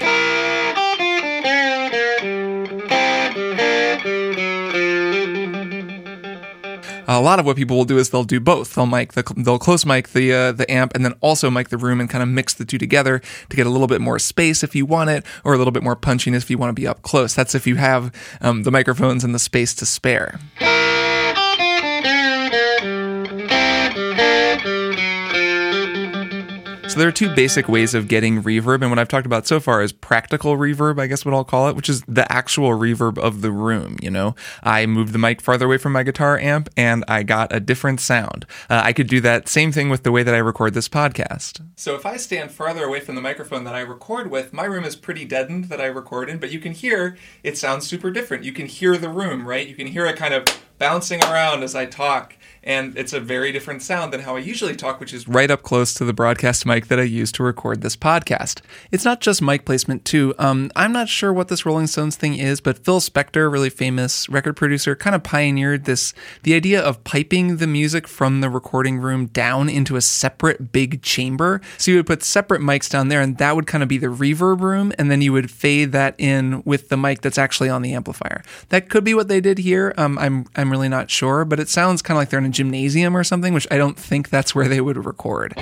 A 7.13 7.21
lot 7.21 7.41
of 7.41 7.45
what 7.45 7.57
people 7.57 7.77
will 7.77 7.85
do 7.85 7.99
is 7.99 8.11
they'll 8.11 8.23
do 8.23 8.39
both. 8.39 8.75
They'll 8.75 8.87
mic 8.87 9.15
the 9.15 9.25
they'll 9.37 9.59
close 9.59 9.85
mic 9.85 10.11
the 10.11 10.33
uh, 10.33 10.53
the 10.53 10.71
amp 10.71 10.95
and 10.95 11.05
then 11.05 11.15
also 11.21 11.51
mic 11.51 11.69
the 11.69 11.77
room 11.77 11.99
and 11.99 12.09
kind 12.09 12.23
of 12.23 12.29
mix 12.29 12.55
the 12.55 12.65
two 12.65 12.79
together 12.79 13.21
to 13.49 13.57
get 13.57 13.67
a 13.67 13.71
little 13.71 13.89
bit 13.89 14.01
more 14.01 14.21
space 14.21 14.63
if 14.63 14.77
you 14.77 14.87
want 14.87 15.11
it, 15.11 15.27
or 15.43 15.53
a 15.53 15.59
little 15.59 15.73
bit 15.73 15.83
more 15.83 15.97
punchiness 15.97 16.37
if 16.43 16.51
you 16.51 16.57
want 16.57 16.71
to 16.71 16.81
be 16.81 16.87
up 16.87 17.03
close. 17.03 17.35
That's 17.35 17.57
if 17.57 17.67
you 17.67 17.77
have 17.77 18.15
um, 18.41 18.63
the 18.63 18.71
microphones 18.71 19.25
and 19.25 19.35
the 19.35 19.41
space 19.41 19.75
to 19.75 19.87
spare. 19.87 20.39
So 26.91 26.99
there 26.99 27.07
are 27.07 27.13
two 27.13 27.33
basic 27.37 27.69
ways 27.69 27.95
of 27.95 28.09
getting 28.09 28.43
reverb, 28.43 28.81
and 28.83 28.91
what 28.91 28.99
I've 28.99 29.07
talked 29.07 29.25
about 29.25 29.47
so 29.47 29.61
far 29.61 29.81
is 29.81 29.93
practical 29.93 30.57
reverb, 30.57 31.01
I 31.01 31.07
guess 31.07 31.25
what 31.25 31.33
I'll 31.33 31.45
call 31.45 31.69
it, 31.69 31.77
which 31.77 31.89
is 31.89 32.03
the 32.09 32.31
actual 32.33 32.71
reverb 32.71 33.17
of 33.17 33.43
the 33.43 33.53
room. 33.53 33.97
You 34.03 34.11
know, 34.11 34.35
I 34.65 34.87
moved 34.87 35.13
the 35.13 35.19
mic 35.19 35.41
farther 35.41 35.67
away 35.67 35.79
from 35.79 35.93
my 35.93 36.03
guitar 36.03 36.37
amp, 36.37 36.69
and 36.77 37.05
I 37.07 37.23
got 37.23 37.55
a 37.55 37.61
different 37.61 38.01
sound. 38.01 38.45
Uh, 38.69 38.81
I 38.83 38.93
could 38.93 39.07
do 39.07 39.21
that 39.21 39.49
same 39.49 39.71
thing 39.71 39.89
with 39.89 40.03
the 40.03 40.11
way 40.11 40.25
that 40.25 40.35
I 40.35 40.39
record 40.39 40.75
this 40.75 40.89
podcast. 40.89 41.65
So 41.77 41.95
if 41.95 42.05
I 42.05 42.17
stand 42.17 42.51
farther 42.51 42.83
away 42.83 42.99
from 42.99 43.15
the 43.15 43.21
microphone 43.21 43.63
that 43.65 43.75
I 43.77 43.81
record 43.83 44.29
with, 44.29 44.53
my 44.53 44.65
room 44.65 44.83
is 44.83 44.97
pretty 44.97 45.25
deadened 45.25 45.67
that 45.67 45.81
I 45.81 45.87
record 45.87 46.29
in, 46.29 46.39
but 46.39 46.51
you 46.51 46.59
can 46.59 46.73
hear 46.73 47.17
it 47.45 47.57
sounds 47.57 47.87
super 47.87 48.11
different. 48.11 48.43
You 48.43 48.53
can 48.53 48.67
hear 48.67 48.97
the 48.97 49.11
room, 49.11 49.47
right? 49.47 49.69
You 49.69 49.77
can 49.77 49.87
hear 49.87 50.07
it 50.07 50.17
kind 50.17 50.35
of 50.35 50.45
bouncing 50.81 51.23
around 51.23 51.63
as 51.63 51.77
I 51.77 51.87
talk 51.87 52.35
and 52.63 52.97
it's 52.97 53.13
a 53.13 53.21
very 53.21 53.53
different 53.53 53.83
sound 53.83 54.13
than 54.13 54.21
how 54.21 54.37
I 54.37 54.41
usually 54.41 54.77
talk, 54.77 55.01
which 55.01 55.15
is 55.15 55.27
right 55.27 55.51
up 55.51 55.63
close 55.63 55.95
to 55.95 56.05
the 56.05 56.13
broadcast 56.13 56.67
mic 56.67 56.89
that 56.89 57.01
I 57.01 57.05
use 57.05 57.33
to 57.33 57.43
record 57.43 57.81
this 57.81 57.97
podcast. 57.97 58.61
It's 58.91 59.05
not 59.05 59.21
just 59.21 59.41
mic 59.41 59.65
placement, 59.65 60.05
too. 60.05 60.35
Um, 60.39 60.71
I'm 60.77 60.93
not 60.93 61.09
sure 61.09 61.33
what 61.33 61.49
this 61.49 61.65
Rolling 61.65 61.87
Stones 61.87 62.17
thing 62.17 62.35
is, 62.35 62.61
but 62.61 62.85
Phil 62.85 63.01
Spector, 63.01 63.51
really 63.51 63.71
famous 63.71 64.29
record 64.29 64.57
producer, 64.57 64.95
kind 64.95 65.17
of 65.17 65.23
pioneered 65.23 65.85
this 65.85 66.13
the 66.43 66.55
idea 66.55 66.81
of 66.81 67.03
piping 67.05 67.57
the 67.57 67.67
music 67.67 68.07
from 68.07 68.41
the 68.41 68.51
recording 68.51 68.99
room 68.99 69.27
down 69.27 69.69
into 69.69 69.97
a 69.97 70.01
separate 70.01 70.73
big 70.73 71.03
chamber. 71.03 71.61
So 71.79 71.91
you 71.91 71.99
would 71.99 72.07
put 72.07 72.23
separate 72.23 72.61
mics 72.61 72.91
down 72.91 73.09
there, 73.09 73.21
and 73.21 73.39
that 73.39 73.57
would 73.57 73.67
kind 73.67 73.83
of 73.83 73.89
be 73.89 73.99
the 73.99 74.09
reverb 74.09 74.61
room, 74.61 74.93
and 74.99 75.11
then 75.11 75.23
you 75.23 75.33
would 75.33 75.51
fade 75.51 75.93
that 75.93 76.15
in 76.19 76.63
with 76.65 76.89
the 76.89 76.97
mic 76.97 77.23
that's 77.23 77.39
actually 77.39 77.69
on 77.69 77.83
the 77.83 77.95
amplifier. 77.95 78.43
That 78.69 78.89
could 78.89 79.05
be 79.05 79.15
what 79.15 79.29
they 79.29 79.41
did 79.41 79.59
here. 79.59 79.95
Um, 79.97 80.19
I'm 80.19 80.47
I'm 80.57 80.71
really 80.71 80.89
not 80.89 81.11
sure, 81.11 81.45
but 81.45 81.61
it 81.61 81.69
sounds 81.69 82.03
kind 82.03 82.17
of 82.17 82.21
like 82.21 82.31
they're 82.31 82.50
gymnasium 82.51 83.17
or 83.17 83.25
something, 83.25 83.55
which 83.55 83.67
I 83.71 83.77
don't 83.77 83.99
think 83.99 84.31
that's 84.31 84.55
where 84.55 84.69
they 84.69 84.81
would 84.81 85.05
record. 85.05 85.55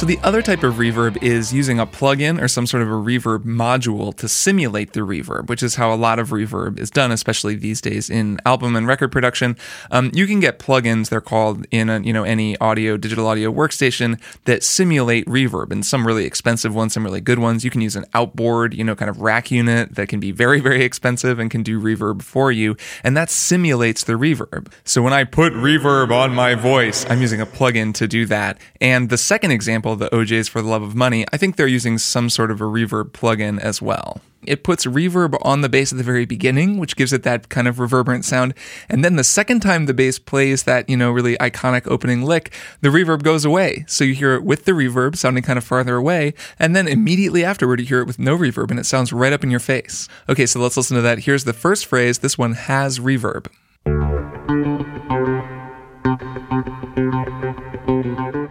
So 0.00 0.06
the 0.06 0.18
other 0.22 0.40
type 0.40 0.62
of 0.62 0.76
reverb 0.76 1.22
is 1.22 1.52
using 1.52 1.78
a 1.78 1.86
plugin 1.86 2.40
or 2.40 2.48
some 2.48 2.66
sort 2.66 2.82
of 2.82 2.88
a 2.88 2.92
reverb 2.92 3.40
module 3.40 4.16
to 4.16 4.30
simulate 4.30 4.94
the 4.94 5.00
reverb, 5.00 5.50
which 5.50 5.62
is 5.62 5.74
how 5.74 5.92
a 5.92 5.94
lot 5.94 6.18
of 6.18 6.30
reverb 6.30 6.78
is 6.80 6.90
done, 6.90 7.12
especially 7.12 7.54
these 7.54 7.82
days 7.82 8.08
in 8.08 8.38
album 8.46 8.76
and 8.76 8.86
record 8.86 9.12
production. 9.12 9.58
Um, 9.90 10.10
you 10.14 10.26
can 10.26 10.40
get 10.40 10.58
plugins, 10.58 11.10
they're 11.10 11.20
called 11.20 11.66
in 11.70 11.90
a, 11.90 12.00
you 12.00 12.14
know 12.14 12.24
any 12.24 12.56
audio 12.60 12.96
digital 12.96 13.26
audio 13.26 13.52
workstation 13.52 14.18
that 14.46 14.62
simulate 14.64 15.26
reverb, 15.26 15.70
and 15.70 15.84
some 15.84 16.06
really 16.06 16.24
expensive 16.24 16.74
ones, 16.74 16.94
some 16.94 17.04
really 17.04 17.20
good 17.20 17.38
ones. 17.38 17.62
You 17.62 17.70
can 17.70 17.82
use 17.82 17.94
an 17.94 18.06
outboard, 18.14 18.72
you 18.72 18.84
know, 18.84 18.96
kind 18.96 19.10
of 19.10 19.20
rack 19.20 19.50
unit 19.50 19.96
that 19.96 20.08
can 20.08 20.18
be 20.18 20.32
very 20.32 20.60
very 20.60 20.82
expensive 20.82 21.38
and 21.38 21.50
can 21.50 21.62
do 21.62 21.78
reverb 21.78 22.22
for 22.22 22.50
you, 22.50 22.74
and 23.04 23.14
that 23.18 23.28
simulates 23.28 24.04
the 24.04 24.14
reverb. 24.14 24.72
So 24.82 25.02
when 25.02 25.12
I 25.12 25.24
put 25.24 25.52
reverb 25.52 26.10
on 26.10 26.34
my 26.34 26.54
voice, 26.54 27.04
I'm 27.10 27.20
using 27.20 27.42
a 27.42 27.46
plugin 27.46 27.92
to 27.96 28.08
do 28.08 28.24
that. 28.24 28.58
And 28.80 29.10
the 29.10 29.18
second 29.18 29.50
example, 29.50 29.89
the 29.96 30.14
O'Jays 30.14 30.48
for 30.48 30.62
the 30.62 30.68
Love 30.68 30.82
of 30.82 30.94
Money, 30.94 31.26
I 31.32 31.36
think 31.36 31.56
they're 31.56 31.66
using 31.66 31.98
some 31.98 32.30
sort 32.30 32.50
of 32.50 32.60
a 32.60 32.64
reverb 32.64 33.10
plugin 33.10 33.58
as 33.58 33.80
well. 33.80 34.20
It 34.46 34.64
puts 34.64 34.86
reverb 34.86 35.36
on 35.42 35.60
the 35.60 35.68
bass 35.68 35.92
at 35.92 35.98
the 35.98 36.04
very 36.04 36.24
beginning, 36.24 36.78
which 36.78 36.96
gives 36.96 37.12
it 37.12 37.24
that 37.24 37.50
kind 37.50 37.68
of 37.68 37.78
reverberant 37.78 38.24
sound. 38.24 38.54
And 38.88 39.04
then 39.04 39.16
the 39.16 39.24
second 39.24 39.60
time 39.60 39.84
the 39.84 39.92
bass 39.92 40.18
plays 40.18 40.62
that, 40.62 40.88
you 40.88 40.96
know, 40.96 41.10
really 41.10 41.36
iconic 41.36 41.86
opening 41.86 42.22
lick, 42.22 42.54
the 42.80 42.88
reverb 42.88 43.22
goes 43.22 43.44
away. 43.44 43.84
So 43.86 44.02
you 44.02 44.14
hear 44.14 44.34
it 44.34 44.42
with 44.42 44.64
the 44.64 44.72
reverb 44.72 45.16
sounding 45.16 45.42
kind 45.42 45.58
of 45.58 45.64
farther 45.64 45.96
away. 45.96 46.32
And 46.58 46.74
then 46.74 46.88
immediately 46.88 47.44
afterward, 47.44 47.80
you 47.80 47.86
hear 47.86 48.00
it 48.00 48.06
with 48.06 48.18
no 48.18 48.36
reverb 48.36 48.70
and 48.70 48.80
it 48.80 48.86
sounds 48.86 49.12
right 49.12 49.32
up 49.32 49.44
in 49.44 49.50
your 49.50 49.60
face. 49.60 50.08
Okay, 50.28 50.46
so 50.46 50.58
let's 50.58 50.76
listen 50.76 50.96
to 50.96 51.02
that. 51.02 51.20
Here's 51.20 51.44
the 51.44 51.52
first 51.52 51.84
phrase. 51.84 52.20
This 52.20 52.38
one 52.38 52.54
has 52.54 52.98
reverb. 52.98 53.46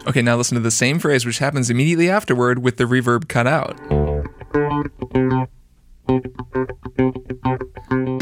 Okay, 0.07 0.21
now 0.21 0.35
listen 0.35 0.55
to 0.55 0.61
the 0.61 0.71
same 0.71 0.99
phrase, 0.99 1.25
which 1.25 1.39
happens 1.39 1.69
immediately 1.69 2.09
afterward 2.09 2.59
with 2.59 2.77
the 2.77 2.85
reverb 2.85 3.27
cut 3.27 3.47
out. 3.47 3.77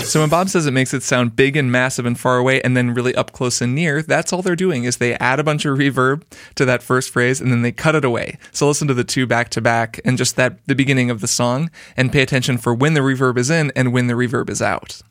So 0.08 0.22
when 0.22 0.30
Bob 0.30 0.48
says 0.48 0.66
it 0.66 0.72
makes 0.72 0.94
it 0.94 1.04
sound 1.04 1.36
big 1.36 1.58
and 1.58 1.70
massive 1.70 2.06
and 2.06 2.18
far 2.18 2.38
away 2.38 2.62
and 2.62 2.78
then 2.78 2.94
really 2.94 3.14
up 3.16 3.34
close 3.34 3.60
and 3.60 3.76
near, 3.76 4.02
that's 4.02 4.32
all 4.32 4.42
they're 4.42 4.56
doing 4.56 4.86
is 4.86 4.98
they 4.98 5.16
add 5.16 5.40
a 5.40 5.44
bunch 5.44 5.66
of 5.66 5.78
reverb 5.78 6.24
to 6.56 6.64
that 6.64 6.82
first 6.82 7.10
phrase 7.10 7.42
and 7.42 7.52
then 7.52 7.62
they 7.62 7.74
cut 7.74 7.94
it 7.94 8.06
away. 8.06 8.38
So 8.52 8.68
listen 8.68 8.88
to 8.88 8.94
the 8.94 9.04
two 9.04 9.28
back 9.28 9.50
to 9.50 9.62
back 9.62 10.00
and 10.06 10.18
just 10.18 10.38
that 10.38 10.66
the 10.66 10.76
beginning 10.76 11.10
of 11.10 11.20
the 11.20 11.28
song 11.28 11.70
and 11.98 12.12
pay 12.12 12.22
attention 12.22 12.58
for 12.58 12.74
when 12.74 12.94
the 12.94 13.02
reverb 13.02 13.38
is 13.38 13.50
in 13.50 13.72
and 13.76 13.92
when 13.92 14.08
the 14.08 14.14
reverb 14.14 14.50
is 14.50 14.62
out. 14.62 15.02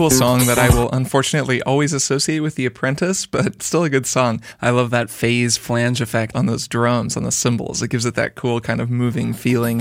Cool 0.00 0.08
song 0.08 0.46
that 0.46 0.58
I 0.58 0.70
will 0.70 0.90
unfortunately 0.92 1.60
always 1.64 1.92
associate 1.92 2.40
with 2.40 2.54
The 2.54 2.64
Apprentice, 2.64 3.26
but 3.26 3.62
still 3.62 3.84
a 3.84 3.90
good 3.90 4.06
song. 4.06 4.40
I 4.62 4.70
love 4.70 4.88
that 4.92 5.10
phase 5.10 5.58
flange 5.58 6.00
effect 6.00 6.34
on 6.34 6.46
those 6.46 6.66
drums, 6.66 7.18
on 7.18 7.22
the 7.24 7.30
cymbals. 7.30 7.82
It 7.82 7.88
gives 7.88 8.06
it 8.06 8.14
that 8.14 8.34
cool 8.34 8.62
kind 8.62 8.80
of 8.80 8.88
moving 8.88 9.34
feeling. 9.34 9.80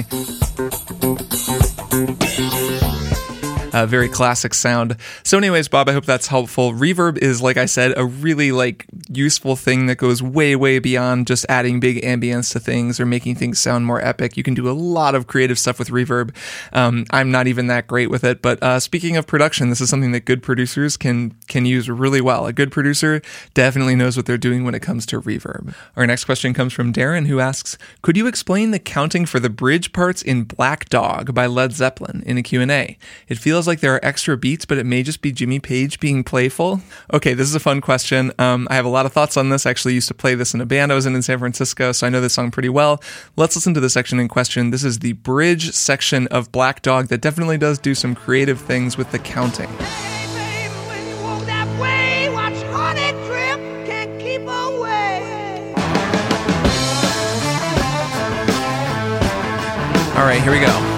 A 3.71 3.87
very 3.87 4.09
classic 4.09 4.53
sound. 4.53 4.97
So, 5.23 5.37
anyways, 5.37 5.69
Bob, 5.69 5.87
I 5.87 5.93
hope 5.93 6.03
that's 6.03 6.27
helpful. 6.27 6.73
Reverb 6.73 7.17
is, 7.19 7.41
like 7.41 7.55
I 7.55 7.65
said, 7.65 7.93
a 7.95 8.03
really 8.03 8.51
like 8.51 8.87
useful 9.11 9.55
thing 9.55 9.87
that 9.87 9.95
goes 9.95 10.21
way, 10.21 10.55
way 10.55 10.79
beyond 10.79 11.27
just 11.27 11.45
adding 11.49 11.79
big 11.79 12.01
ambience 12.03 12.51
to 12.51 12.59
things 12.59 12.99
or 12.99 13.05
making 13.05 13.35
things 13.35 13.59
sound 13.59 13.85
more 13.85 14.03
epic. 14.05 14.37
You 14.37 14.43
can 14.43 14.53
do 14.53 14.69
a 14.69 14.71
lot 14.71 15.15
of 15.15 15.27
creative 15.27 15.57
stuff 15.57 15.79
with 15.79 15.89
reverb. 15.89 16.35
Um, 16.73 17.05
I'm 17.11 17.31
not 17.31 17.47
even 17.47 17.67
that 17.67 17.87
great 17.87 18.09
with 18.09 18.23
it, 18.23 18.41
but 18.41 18.61
uh, 18.61 18.79
speaking 18.79 19.17
of 19.17 19.25
production, 19.25 19.69
this 19.69 19.81
is 19.81 19.89
something 19.89 20.11
that 20.11 20.25
good 20.25 20.43
producers 20.43 20.97
can 20.97 21.35
can 21.47 21.65
use 21.65 21.89
really 21.89 22.21
well. 22.21 22.45
A 22.45 22.53
good 22.53 22.71
producer 22.71 23.21
definitely 23.53 23.95
knows 23.95 24.15
what 24.15 24.25
they're 24.25 24.37
doing 24.37 24.63
when 24.63 24.75
it 24.75 24.81
comes 24.81 25.05
to 25.07 25.21
reverb. 25.21 25.73
Our 25.95 26.05
next 26.05 26.25
question 26.25 26.53
comes 26.53 26.73
from 26.73 26.93
Darren, 26.93 27.27
who 27.27 27.39
asks, 27.39 27.77
"Could 28.01 28.17
you 28.17 28.27
explain 28.27 28.71
the 28.71 28.79
counting 28.79 29.25
for 29.25 29.39
the 29.39 29.49
bridge 29.49 29.91
parts 29.91 30.21
in 30.21 30.43
Black 30.43 30.87
Dog 30.89 31.33
by 31.33 31.47
Led 31.47 31.73
Zeppelin 31.73 32.23
in 32.25 32.37
a 32.37 32.43
Q&A? 32.43 32.97
It 33.27 33.37
feels 33.37 33.67
like 33.67 33.79
there 33.79 33.95
are 33.95 34.05
extra 34.05 34.37
beats, 34.37 34.65
but 34.65 34.77
it 34.77 34.85
may 34.85 35.03
just 35.03 35.21
be 35.21 35.31
Jimmy 35.31 35.59
Page 35.59 35.99
being 35.99 36.23
playful." 36.23 36.81
Okay, 37.13 37.33
this 37.33 37.47
is 37.47 37.55
a 37.55 37.59
fun 37.59 37.81
question. 37.81 38.31
Um, 38.37 38.67
I 38.69 38.75
have 38.75 38.85
a 38.85 38.89
lot 38.89 38.98
of 39.05 39.13
thoughts 39.13 39.37
on 39.37 39.49
this. 39.49 39.65
I 39.65 39.69
actually 39.69 39.93
used 39.93 40.07
to 40.07 40.13
play 40.13 40.35
this 40.35 40.53
in 40.53 40.61
a 40.61 40.65
band 40.65 40.91
I 40.91 40.95
was 40.95 41.05
in 41.05 41.15
in 41.15 41.21
San 41.21 41.39
Francisco, 41.39 41.91
so 41.91 42.07
I 42.07 42.09
know 42.09 42.21
this 42.21 42.33
song 42.33 42.51
pretty 42.51 42.69
well. 42.69 43.01
Let's 43.35 43.55
listen 43.55 43.73
to 43.73 43.79
the 43.79 43.89
section 43.89 44.19
in 44.19 44.27
question. 44.27 44.71
This 44.71 44.83
is 44.83 44.99
the 44.99 45.13
bridge 45.13 45.71
section 45.73 46.27
of 46.27 46.51
Black 46.51 46.81
Dog 46.81 47.07
that 47.07 47.21
definitely 47.21 47.57
does 47.57 47.79
do 47.79 47.95
some 47.95 48.15
creative 48.15 48.59
things 48.59 48.97
with 48.97 49.11
the 49.11 49.19
counting. 49.19 49.69
Hey, 49.69 50.67
baby, 50.67 50.73
when 50.87 51.07
you 51.07 51.23
walk 51.23 51.45
that 51.45 51.67
way, 51.79 52.29
watch 52.29 52.61
honey 52.71 53.11
drip, 53.27 53.59
can't 53.85 54.19
keep 54.19 54.41
away. 54.41 55.73
All 60.15 60.25
right, 60.25 60.41
here 60.41 60.51
we 60.51 60.59
go. 60.59 60.88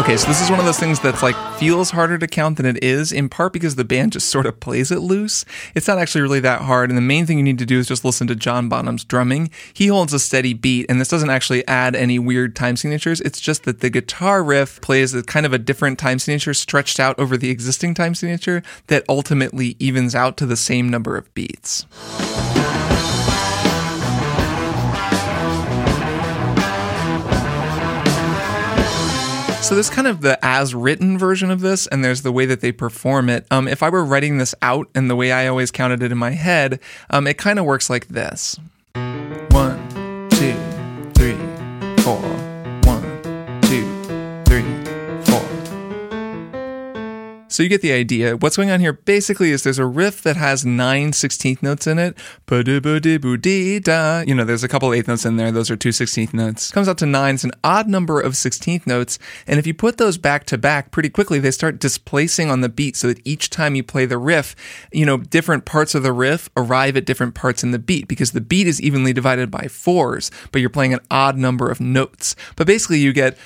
Okay, 0.00 0.16
so 0.16 0.26
this 0.28 0.40
is 0.40 0.48
one 0.48 0.58
of 0.58 0.64
those 0.64 0.78
things 0.78 0.98
that's 0.98 1.22
like 1.22 1.36
feels 1.58 1.90
harder 1.90 2.16
to 2.16 2.26
count 2.26 2.56
than 2.56 2.64
it 2.64 2.82
is, 2.82 3.12
in 3.12 3.28
part 3.28 3.52
because 3.52 3.76
the 3.76 3.84
band 3.84 4.12
just 4.12 4.30
sort 4.30 4.46
of 4.46 4.58
plays 4.58 4.90
it 4.90 5.00
loose. 5.00 5.44
It's 5.74 5.86
not 5.86 5.98
actually 5.98 6.22
really 6.22 6.40
that 6.40 6.62
hard, 6.62 6.88
and 6.88 6.96
the 6.96 7.02
main 7.02 7.26
thing 7.26 7.36
you 7.36 7.44
need 7.44 7.58
to 7.58 7.66
do 7.66 7.78
is 7.78 7.86
just 7.86 8.02
listen 8.02 8.26
to 8.28 8.34
John 8.34 8.70
Bonham's 8.70 9.04
drumming. 9.04 9.50
He 9.74 9.88
holds 9.88 10.14
a 10.14 10.18
steady 10.18 10.54
beat, 10.54 10.86
and 10.88 10.98
this 10.98 11.08
doesn't 11.08 11.28
actually 11.28 11.68
add 11.68 11.94
any 11.94 12.18
weird 12.18 12.56
time 12.56 12.78
signatures. 12.78 13.20
It's 13.20 13.42
just 13.42 13.64
that 13.64 13.80
the 13.80 13.90
guitar 13.90 14.42
riff 14.42 14.80
plays 14.80 15.12
a 15.12 15.22
kind 15.22 15.44
of 15.44 15.52
a 15.52 15.58
different 15.58 15.98
time 15.98 16.18
signature 16.18 16.54
stretched 16.54 16.98
out 16.98 17.18
over 17.18 17.36
the 17.36 17.50
existing 17.50 17.92
time 17.92 18.14
signature 18.14 18.62
that 18.86 19.04
ultimately 19.06 19.76
evens 19.78 20.14
out 20.14 20.38
to 20.38 20.46
the 20.46 20.56
same 20.56 20.88
number 20.88 21.18
of 21.18 21.32
beats. 21.34 21.84
So 29.62 29.74
there's 29.76 29.90
kind 29.90 30.08
of 30.08 30.20
the 30.20 30.36
as 30.44 30.74
written 30.74 31.16
version 31.16 31.50
of 31.50 31.60
this, 31.60 31.86
and 31.86 32.04
there's 32.04 32.22
the 32.22 32.32
way 32.32 32.44
that 32.46 32.60
they 32.60 32.72
perform 32.72 33.28
it. 33.28 33.46
Um, 33.52 33.68
if 33.68 33.84
I 33.84 33.88
were 33.88 34.04
writing 34.04 34.38
this 34.38 34.52
out 34.62 34.88
and 34.96 35.08
the 35.08 35.14
way 35.14 35.30
I 35.30 35.46
always 35.46 35.70
counted 35.70 36.02
it 36.02 36.10
in 36.10 36.18
my 36.18 36.30
head, 36.30 36.80
um, 37.10 37.28
it 37.28 37.38
kind 37.38 37.58
of 37.58 37.64
works 37.64 37.88
like 37.88 38.08
this: 38.08 38.58
So 47.50 47.64
you 47.64 47.68
get 47.68 47.82
the 47.82 47.90
idea. 47.90 48.36
What's 48.36 48.56
going 48.56 48.70
on 48.70 48.78
here 48.78 48.92
basically 48.92 49.50
is 49.50 49.64
there's 49.64 49.80
a 49.80 49.84
riff 49.84 50.22
that 50.22 50.36
has 50.36 50.64
nine 50.64 51.10
16th 51.10 51.64
notes 51.64 51.88
in 51.88 51.98
it. 51.98 52.16
You 54.24 54.36
know, 54.36 54.44
there's 54.44 54.62
a 54.62 54.68
couple 54.68 54.94
eighth 54.94 55.08
notes 55.08 55.26
in 55.26 55.36
there. 55.36 55.50
Those 55.50 55.68
are 55.68 55.76
two 55.76 55.88
16th 55.88 56.32
notes. 56.32 56.70
Comes 56.70 56.88
out 56.88 56.98
to 56.98 57.06
nine. 57.06 57.34
It's 57.34 57.42
an 57.42 57.50
odd 57.64 57.88
number 57.88 58.20
of 58.20 58.34
16th 58.34 58.86
notes. 58.86 59.18
And 59.48 59.58
if 59.58 59.66
you 59.66 59.74
put 59.74 59.96
those 59.98 60.16
back 60.16 60.44
to 60.44 60.58
back 60.58 60.92
pretty 60.92 61.10
quickly, 61.10 61.40
they 61.40 61.50
start 61.50 61.80
displacing 61.80 62.52
on 62.52 62.60
the 62.60 62.68
beat 62.68 62.94
so 62.94 63.08
that 63.08 63.20
each 63.26 63.50
time 63.50 63.74
you 63.74 63.82
play 63.82 64.06
the 64.06 64.18
riff, 64.18 64.54
you 64.92 65.04
know, 65.04 65.16
different 65.16 65.64
parts 65.64 65.96
of 65.96 66.04
the 66.04 66.12
riff 66.12 66.48
arrive 66.56 66.96
at 66.96 67.04
different 67.04 67.34
parts 67.34 67.64
in 67.64 67.72
the 67.72 67.80
beat 67.80 68.06
because 68.06 68.30
the 68.30 68.40
beat 68.40 68.68
is 68.68 68.80
evenly 68.80 69.12
divided 69.12 69.50
by 69.50 69.66
fours, 69.66 70.30
but 70.52 70.60
you're 70.60 70.70
playing 70.70 70.94
an 70.94 71.00
odd 71.10 71.36
number 71.36 71.68
of 71.68 71.80
notes. 71.80 72.36
But 72.54 72.68
basically 72.68 73.00
you 73.00 73.12
get 73.12 73.36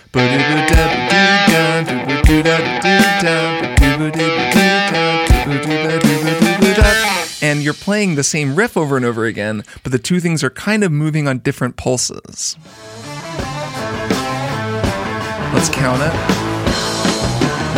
and 7.44 7.62
you're 7.62 7.74
playing 7.74 8.14
the 8.14 8.24
same 8.24 8.56
riff 8.56 8.76
over 8.76 8.96
and 8.96 9.04
over 9.04 9.26
again, 9.26 9.62
but 9.82 9.92
the 9.92 9.98
two 9.98 10.18
things 10.18 10.42
are 10.42 10.50
kind 10.50 10.82
of 10.82 10.90
moving 10.90 11.28
on 11.28 11.38
different 11.38 11.76
pulses. 11.76 12.56
Let's 15.52 15.68
count 15.68 16.02
it. 16.02 16.12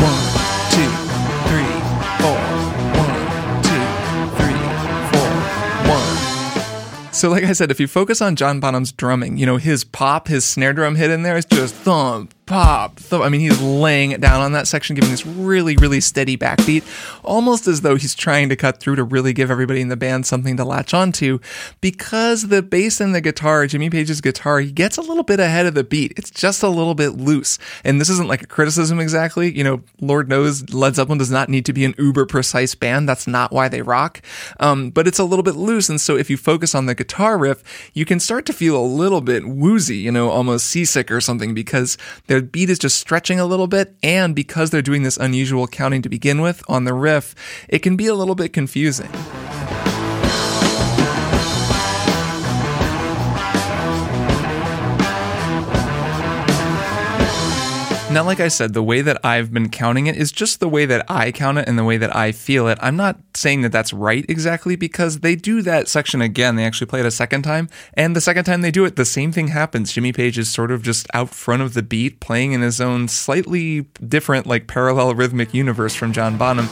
One, 0.00 0.22
two, 0.72 0.88
three, 1.50 1.72
four. 2.22 2.38
One, 2.96 3.12
two, 3.62 3.84
three, 4.38 4.58
four. 5.12 5.30
One. 5.90 7.12
So, 7.12 7.28
like 7.28 7.44
I 7.44 7.52
said, 7.52 7.70
if 7.70 7.80
you 7.80 7.88
focus 7.88 8.22
on 8.22 8.36
John 8.36 8.60
Bonham's 8.60 8.92
drumming, 8.92 9.36
you 9.36 9.46
know, 9.46 9.56
his 9.56 9.84
pop, 9.84 10.28
his 10.28 10.44
snare 10.44 10.72
drum 10.72 10.94
hit 10.94 11.10
in 11.10 11.22
there 11.22 11.36
is 11.36 11.44
just 11.44 11.74
thump, 11.74 12.32
pop. 12.46 13.00
So, 13.00 13.22
I 13.22 13.28
mean, 13.28 13.40
he's 13.40 13.60
laying 13.60 14.12
it 14.12 14.20
down 14.20 14.40
on 14.40 14.52
that 14.52 14.68
section, 14.68 14.94
giving 14.94 15.10
this 15.10 15.26
really, 15.26 15.76
really 15.76 16.00
steady 16.00 16.36
backbeat, 16.36 16.84
almost 17.24 17.66
as 17.66 17.80
though 17.80 17.96
he's 17.96 18.14
trying 18.14 18.48
to 18.48 18.56
cut 18.56 18.80
through 18.80 18.96
to 18.96 19.04
really 19.04 19.32
give 19.32 19.50
everybody 19.50 19.80
in 19.80 19.88
the 19.88 19.96
band 19.96 20.26
something 20.26 20.56
to 20.56 20.64
latch 20.64 20.94
onto. 20.94 21.40
Because 21.80 22.48
the 22.48 22.62
bass 22.62 23.00
and 23.00 23.14
the 23.14 23.20
guitar, 23.20 23.66
Jimmy 23.66 23.90
Page's 23.90 24.20
guitar, 24.20 24.60
he 24.60 24.70
gets 24.70 24.96
a 24.96 25.02
little 25.02 25.24
bit 25.24 25.40
ahead 25.40 25.66
of 25.66 25.74
the 25.74 25.84
beat. 25.84 26.12
It's 26.16 26.30
just 26.30 26.62
a 26.62 26.68
little 26.68 26.94
bit 26.94 27.10
loose. 27.10 27.58
And 27.84 28.00
this 28.00 28.08
isn't 28.08 28.28
like 28.28 28.42
a 28.42 28.46
criticism 28.46 29.00
exactly. 29.00 29.56
You 29.56 29.64
know, 29.64 29.82
Lord 30.00 30.28
knows 30.28 30.72
Led 30.72 30.94
Zeppelin 30.94 31.18
does 31.18 31.30
not 31.30 31.48
need 31.48 31.66
to 31.66 31.72
be 31.72 31.84
an 31.84 31.94
uber 31.98 32.26
precise 32.26 32.74
band. 32.74 33.08
That's 33.08 33.26
not 33.26 33.52
why 33.52 33.68
they 33.68 33.82
rock. 33.82 34.22
Um, 34.60 34.90
but 34.90 35.08
it's 35.08 35.18
a 35.18 35.24
little 35.24 35.42
bit 35.42 35.56
loose. 35.56 35.88
And 35.88 36.00
so 36.00 36.16
if 36.16 36.30
you 36.30 36.36
focus 36.36 36.74
on 36.74 36.86
the 36.86 36.94
guitar 36.94 37.36
riff, 37.36 37.90
you 37.92 38.04
can 38.04 38.20
start 38.20 38.46
to 38.46 38.52
feel 38.52 38.76
a 38.76 38.86
little 38.86 39.20
bit 39.20 39.46
woozy, 39.46 39.96
you 39.96 40.12
know, 40.12 40.30
almost 40.30 40.66
seasick 40.66 41.10
or 41.10 41.20
something 41.20 41.52
because 41.52 41.98
their 42.36 42.42
beat 42.42 42.68
is 42.68 42.78
just 42.78 42.98
stretching 42.98 43.40
a 43.40 43.46
little 43.46 43.66
bit. 43.66 43.96
And 44.02 44.34
because 44.34 44.68
they're 44.68 44.82
doing 44.82 45.04
this 45.04 45.16
unusual 45.16 45.66
counting 45.66 46.02
to 46.02 46.10
begin 46.10 46.42
with 46.42 46.62
on 46.68 46.84
the 46.84 46.92
riff, 46.92 47.34
it 47.66 47.78
can 47.78 47.96
be 47.96 48.08
a 48.08 48.14
little 48.14 48.34
bit 48.34 48.52
confusing. 48.52 49.08
Now, 58.16 58.24
like 58.24 58.40
I 58.40 58.48
said, 58.48 58.72
the 58.72 58.82
way 58.82 59.02
that 59.02 59.22
I've 59.22 59.52
been 59.52 59.68
counting 59.68 60.06
it 60.06 60.16
is 60.16 60.32
just 60.32 60.58
the 60.58 60.70
way 60.70 60.86
that 60.86 61.04
I 61.06 61.30
count 61.30 61.58
it 61.58 61.68
and 61.68 61.78
the 61.78 61.84
way 61.84 61.98
that 61.98 62.16
I 62.16 62.32
feel 62.32 62.66
it. 62.66 62.78
I'm 62.80 62.96
not 62.96 63.18
saying 63.34 63.60
that 63.60 63.72
that's 63.72 63.92
right 63.92 64.24
exactly 64.26 64.74
because 64.74 65.20
they 65.20 65.36
do 65.36 65.60
that 65.60 65.86
section 65.86 66.22
again. 66.22 66.56
They 66.56 66.64
actually 66.64 66.86
play 66.86 67.00
it 67.00 67.04
a 67.04 67.10
second 67.10 67.42
time. 67.42 67.68
And 67.92 68.16
the 68.16 68.22
second 68.22 68.46
time 68.46 68.62
they 68.62 68.70
do 68.70 68.86
it, 68.86 68.96
the 68.96 69.04
same 69.04 69.32
thing 69.32 69.48
happens. 69.48 69.92
Jimmy 69.92 70.14
Page 70.14 70.38
is 70.38 70.50
sort 70.50 70.70
of 70.70 70.82
just 70.82 71.06
out 71.12 71.28
front 71.28 71.60
of 71.60 71.74
the 71.74 71.82
beat, 71.82 72.18
playing 72.20 72.52
in 72.52 72.62
his 72.62 72.80
own 72.80 73.08
slightly 73.08 73.82
different, 74.08 74.46
like 74.46 74.66
parallel 74.66 75.14
rhythmic 75.14 75.52
universe 75.52 75.94
from 75.94 76.14
John 76.14 76.38
Bonham. 76.38 76.70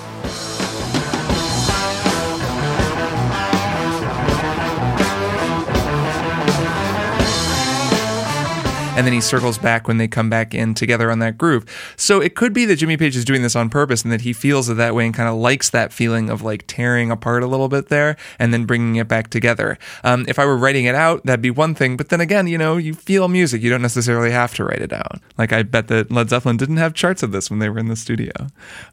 And 8.97 9.05
then 9.05 9.13
he 9.13 9.21
circles 9.21 9.59
back 9.59 9.89
when 9.89 9.99
they 9.99 10.07
come 10.07 10.31
back 10.31 10.55
in 10.55 10.73
together 10.73 11.11
on 11.11 11.19
that 11.19 11.37
groove. 11.37 11.65
So 11.97 12.21
it 12.21 12.37
could 12.37 12.53
be 12.53 12.65
that 12.67 12.77
Jimmy 12.77 12.97
Page 12.97 13.17
is 13.17 13.25
doing 13.25 13.43
this 13.43 13.57
on 13.57 13.69
purpose 13.69 14.05
and 14.05 14.13
that 14.13 14.21
he 14.21 14.33
feels 14.33 14.69
it 14.69 14.75
that 14.75 14.95
way 14.95 15.05
and 15.05 15.13
kind 15.13 15.29
of 15.29 15.35
likes 15.35 15.71
that 15.71 15.93
feeling 15.93 16.31
of 16.31 16.43
like 16.43 16.65
tearing 16.69 17.11
apart 17.11 17.43
a 17.43 17.49
little 17.49 17.69
bit 17.69 17.89
there 17.89 18.17
and 18.39 18.55
then 18.55 18.67
bringing 18.67 18.95
it 18.95 19.09
back 19.09 19.31
together. 19.31 19.79
Um, 20.05 20.25
if 20.29 20.39
I 20.39 20.45
were 20.45 20.57
writing 20.57 20.85
it 20.85 20.95
out, 20.95 21.25
that'd 21.27 21.43
be 21.43 21.51
one 21.51 21.75
thing. 21.75 21.97
But 21.97 22.11
then 22.11 22.21
again, 22.21 22.47
you 22.47 22.57
know, 22.57 22.77
you 22.77 22.95
feel 22.95 23.27
music. 23.27 23.63
You 23.63 23.71
don't 23.71 23.83
necessarily 23.83 24.31
have 24.31 24.55
to 24.55 24.65
write 24.65 24.81
it 24.81 24.93
out. 24.93 25.21
Like 25.39 25.53
I 25.53 25.65
bet 25.65 25.89
that 25.89 26.13
Led 26.13 26.31
Zeppelin 26.31 26.57
didn't 26.57 26.77
have 26.77 26.95
charts 26.95 27.25
of 27.25 27.33
this 27.33 27.51
when 27.51 27.59
they 27.59 27.69
were 27.69 27.81
in 27.81 27.89
the 27.89 27.97
studio. 27.97 28.31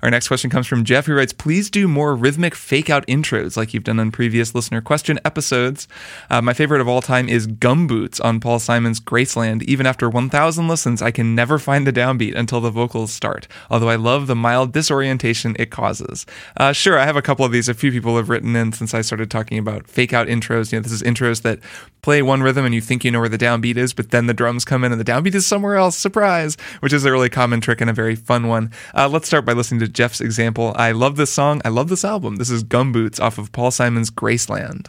Our 0.02 0.10
next 0.10 0.30
question 0.30 0.50
comes 0.50 0.66
from 0.66 0.84
Jeff 0.84 1.06
who 1.06 1.14
writes, 1.14 1.32
please 1.34 1.70
do 1.70 1.88
more 1.88 2.16
rhythmic 2.16 2.56
fake 2.56 2.90
out 2.90 3.06
intros 3.06 3.56
like 3.56 3.72
you've 3.72 3.84
done 3.84 4.00
on 4.00 4.10
previous 4.10 4.56
listener 4.56 4.82
question 4.82 5.20
episodes. 5.24 5.88
Uh, 6.32 6.42
my 6.42 6.54
favorite 6.54 6.82
of 6.82 6.88
all 6.88 7.04
time 7.04 7.30
is 7.30 7.48
Gumboots 7.48 8.24
on 8.24 8.40
Paul 8.40 8.58
Simon's 8.58 9.00
Graceland. 9.00 9.62
Even 9.64 9.86
after 9.92 10.10
1,000 10.10 10.70
listens, 10.70 11.02
I 11.02 11.12
can 11.12 11.36
never 11.36 11.60
find 11.60 11.86
the 11.86 11.92
downbeat 11.92 12.34
until 12.34 12.62
the 12.62 12.72
vocals 12.72 13.12
start, 13.12 13.46
although 13.70 13.90
I 13.90 13.98
love 13.98 14.26
the 14.26 14.38
mild 14.38 14.72
disorientation 14.72 15.54
it 15.60 15.70
causes. 15.70 16.26
Uh, 16.56 16.72
sure, 16.72 16.98
I 16.98 17.04
have 17.04 17.18
a 17.18 17.22
couple 17.22 17.44
of 17.44 17.52
these. 17.52 17.68
A 17.68 17.74
few 17.74 17.92
people 17.92 18.16
have 18.16 18.30
written 18.30 18.56
in 18.56 18.72
since 18.72 18.94
I 18.94 19.02
started 19.02 19.30
talking 19.30 19.58
about 19.58 19.90
fake 19.90 20.14
out 20.14 20.28
intros. 20.28 20.72
You 20.72 20.78
know, 20.78 20.84
this 20.84 20.94
is 20.94 21.04
intros 21.04 21.42
that 21.42 21.60
play 22.04 22.22
one 22.22 22.42
rhythm 22.42 22.64
and 22.64 22.74
you 22.74 22.80
think 22.80 23.04
you 23.04 23.12
know 23.12 23.20
where 23.20 23.28
the 23.28 23.38
downbeat 23.38 23.76
is, 23.76 23.92
but 23.92 24.12
then 24.12 24.28
the 24.28 24.34
drums 24.34 24.64
come 24.64 24.86
in 24.86 24.94
and 24.94 25.02
the 25.02 25.12
downbeat 25.12 25.36
is 25.36 25.46
somewhere 25.46 25.76
else. 25.76 25.98
Surprise! 25.98 26.56
Which 26.80 26.94
is 26.94 27.04
a 27.04 27.12
really 27.12 27.28
common 27.28 27.60
trick 27.60 27.82
and 27.82 27.90
a 27.90 27.94
very 27.94 28.16
fun 28.16 28.48
one. 28.48 28.72
Uh, 28.96 29.10
let's 29.10 29.28
start 29.28 29.44
by 29.44 29.52
listening 29.52 29.82
to 29.82 29.90
Jeff's 29.90 30.22
example. 30.22 30.74
I 30.78 30.94
love 30.94 31.18
this 31.18 31.34
song. 31.34 31.62
I 31.66 31.70
love 31.70 31.90
this 31.90 32.06
album. 32.06 32.38
This 32.38 32.50
is 32.50 32.64
Gumboots 32.64 33.20
off 33.20 33.38
of 33.38 33.52
Paul 33.52 33.72
Simon's 33.72 34.10
Graceland. 34.10 34.88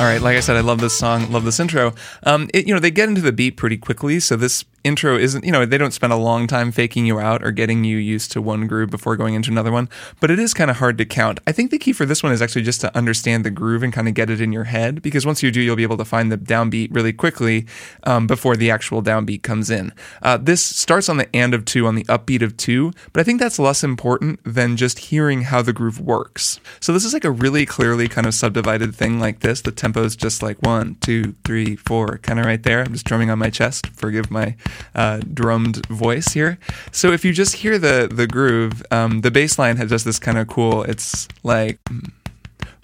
All 0.00 0.06
right, 0.06 0.22
like 0.22 0.34
I 0.34 0.40
said, 0.40 0.56
I 0.56 0.60
love 0.60 0.80
this 0.80 0.96
song, 0.96 1.30
love 1.30 1.44
this 1.44 1.60
intro. 1.60 1.92
Um, 2.22 2.48
it, 2.54 2.66
you 2.66 2.72
know, 2.72 2.80
they 2.80 2.90
get 2.90 3.10
into 3.10 3.20
the 3.20 3.32
beat 3.32 3.58
pretty 3.58 3.76
quickly, 3.76 4.18
so 4.18 4.34
this 4.34 4.64
intro 4.82 5.18
isn't, 5.18 5.44
you 5.44 5.52
know, 5.52 5.66
they 5.66 5.76
don't 5.76 5.92
spend 5.92 6.10
a 6.10 6.16
long 6.16 6.46
time 6.46 6.72
faking 6.72 7.04
you 7.04 7.20
out 7.20 7.44
or 7.44 7.50
getting 7.50 7.84
you 7.84 7.98
used 7.98 8.32
to 8.32 8.40
one 8.40 8.66
groove 8.66 8.88
before 8.88 9.14
going 9.14 9.34
into 9.34 9.50
another 9.50 9.70
one, 9.70 9.90
but 10.18 10.30
it 10.30 10.38
is 10.38 10.54
kind 10.54 10.70
of 10.70 10.78
hard 10.78 10.96
to 10.96 11.04
count. 11.04 11.38
I 11.46 11.52
think 11.52 11.70
the 11.70 11.76
key 11.76 11.92
for 11.92 12.06
this 12.06 12.22
one 12.22 12.32
is 12.32 12.40
actually 12.40 12.62
just 12.62 12.80
to 12.80 12.96
understand 12.96 13.44
the 13.44 13.50
groove 13.50 13.82
and 13.82 13.92
kind 13.92 14.08
of 14.08 14.14
get 14.14 14.30
it 14.30 14.40
in 14.40 14.54
your 14.54 14.64
head, 14.64 15.02
because 15.02 15.26
once 15.26 15.42
you 15.42 15.50
do, 15.50 15.60
you'll 15.60 15.76
be 15.76 15.82
able 15.82 15.98
to 15.98 16.04
find 16.06 16.32
the 16.32 16.38
downbeat 16.38 16.94
really 16.94 17.12
quickly 17.12 17.66
um, 18.04 18.26
before 18.26 18.56
the 18.56 18.70
actual 18.70 19.02
downbeat 19.02 19.42
comes 19.42 19.68
in. 19.68 19.92
Uh, 20.22 20.38
this 20.38 20.64
starts 20.64 21.10
on 21.10 21.18
the 21.18 21.36
and 21.36 21.52
of 21.52 21.66
two, 21.66 21.86
on 21.86 21.94
the 21.94 22.04
upbeat 22.04 22.40
of 22.40 22.56
two, 22.56 22.90
but 23.12 23.20
I 23.20 23.22
think 23.22 23.38
that's 23.38 23.58
less 23.58 23.84
important 23.84 24.40
than 24.44 24.78
just 24.78 24.98
hearing 24.98 25.42
how 25.42 25.60
the 25.60 25.74
groove 25.74 26.00
works. 26.00 26.58
So 26.80 26.94
this 26.94 27.04
is 27.04 27.12
like 27.12 27.26
a 27.26 27.30
really 27.30 27.66
clearly 27.66 28.08
kind 28.08 28.26
of 28.26 28.32
subdivided 28.32 28.94
thing 28.94 29.20
like 29.20 29.40
this. 29.40 29.60
The 29.60 29.72
tempo 29.72 29.89
is 29.96 30.16
just 30.16 30.42
like 30.42 30.60
one, 30.62 30.96
two, 31.00 31.34
three, 31.44 31.76
four, 31.76 32.18
kind 32.18 32.38
of 32.38 32.46
right 32.46 32.62
there. 32.62 32.80
I'm 32.82 32.92
just 32.92 33.06
drumming 33.06 33.30
on 33.30 33.38
my 33.38 33.50
chest. 33.50 33.88
Forgive 33.88 34.30
my 34.30 34.56
uh, 34.94 35.20
drummed 35.32 35.86
voice 35.86 36.28
here. 36.28 36.58
So 36.92 37.12
if 37.12 37.24
you 37.24 37.32
just 37.32 37.56
hear 37.56 37.78
the 37.78 38.08
the 38.10 38.26
groove, 38.26 38.82
um, 38.90 39.20
the 39.22 39.30
bass 39.30 39.58
line 39.58 39.76
has 39.76 39.90
just 39.90 40.04
this 40.04 40.18
kind 40.18 40.38
of 40.38 40.46
cool. 40.48 40.82
It's 40.82 41.28
like 41.42 41.78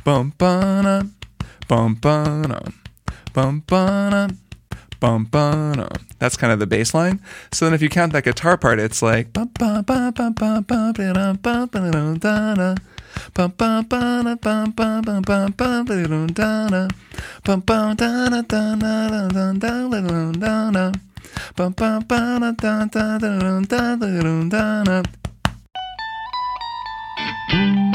bum 0.04 0.32
bum 0.38 1.14
bum 1.68 1.94
bum 1.94 2.42
bum 2.42 3.62
bum 3.66 4.38
bum 5.00 5.24
bum. 5.24 5.88
That's 6.18 6.36
kind 6.36 6.52
of 6.52 6.59
the 6.59 6.66
bass 6.66 6.94
line. 6.94 7.20
So 7.52 7.66
then 7.66 7.74
if 7.74 7.82
you 7.82 7.88
count 7.88 8.12
that 8.12 8.24
guitar 8.24 8.57
part, 8.57 8.78
it's 8.78 9.02
like 9.02 9.32
bum 9.32 9.50
bum 9.59 9.82
bum 9.82 10.12
bum 10.12 10.32
bum 10.32 10.62
bum 10.62 11.02
bum 11.02 11.36
bum 11.36 12.18
bum 12.18 12.18
Bum 12.20 12.76
Mm-hmm. 27.48 27.86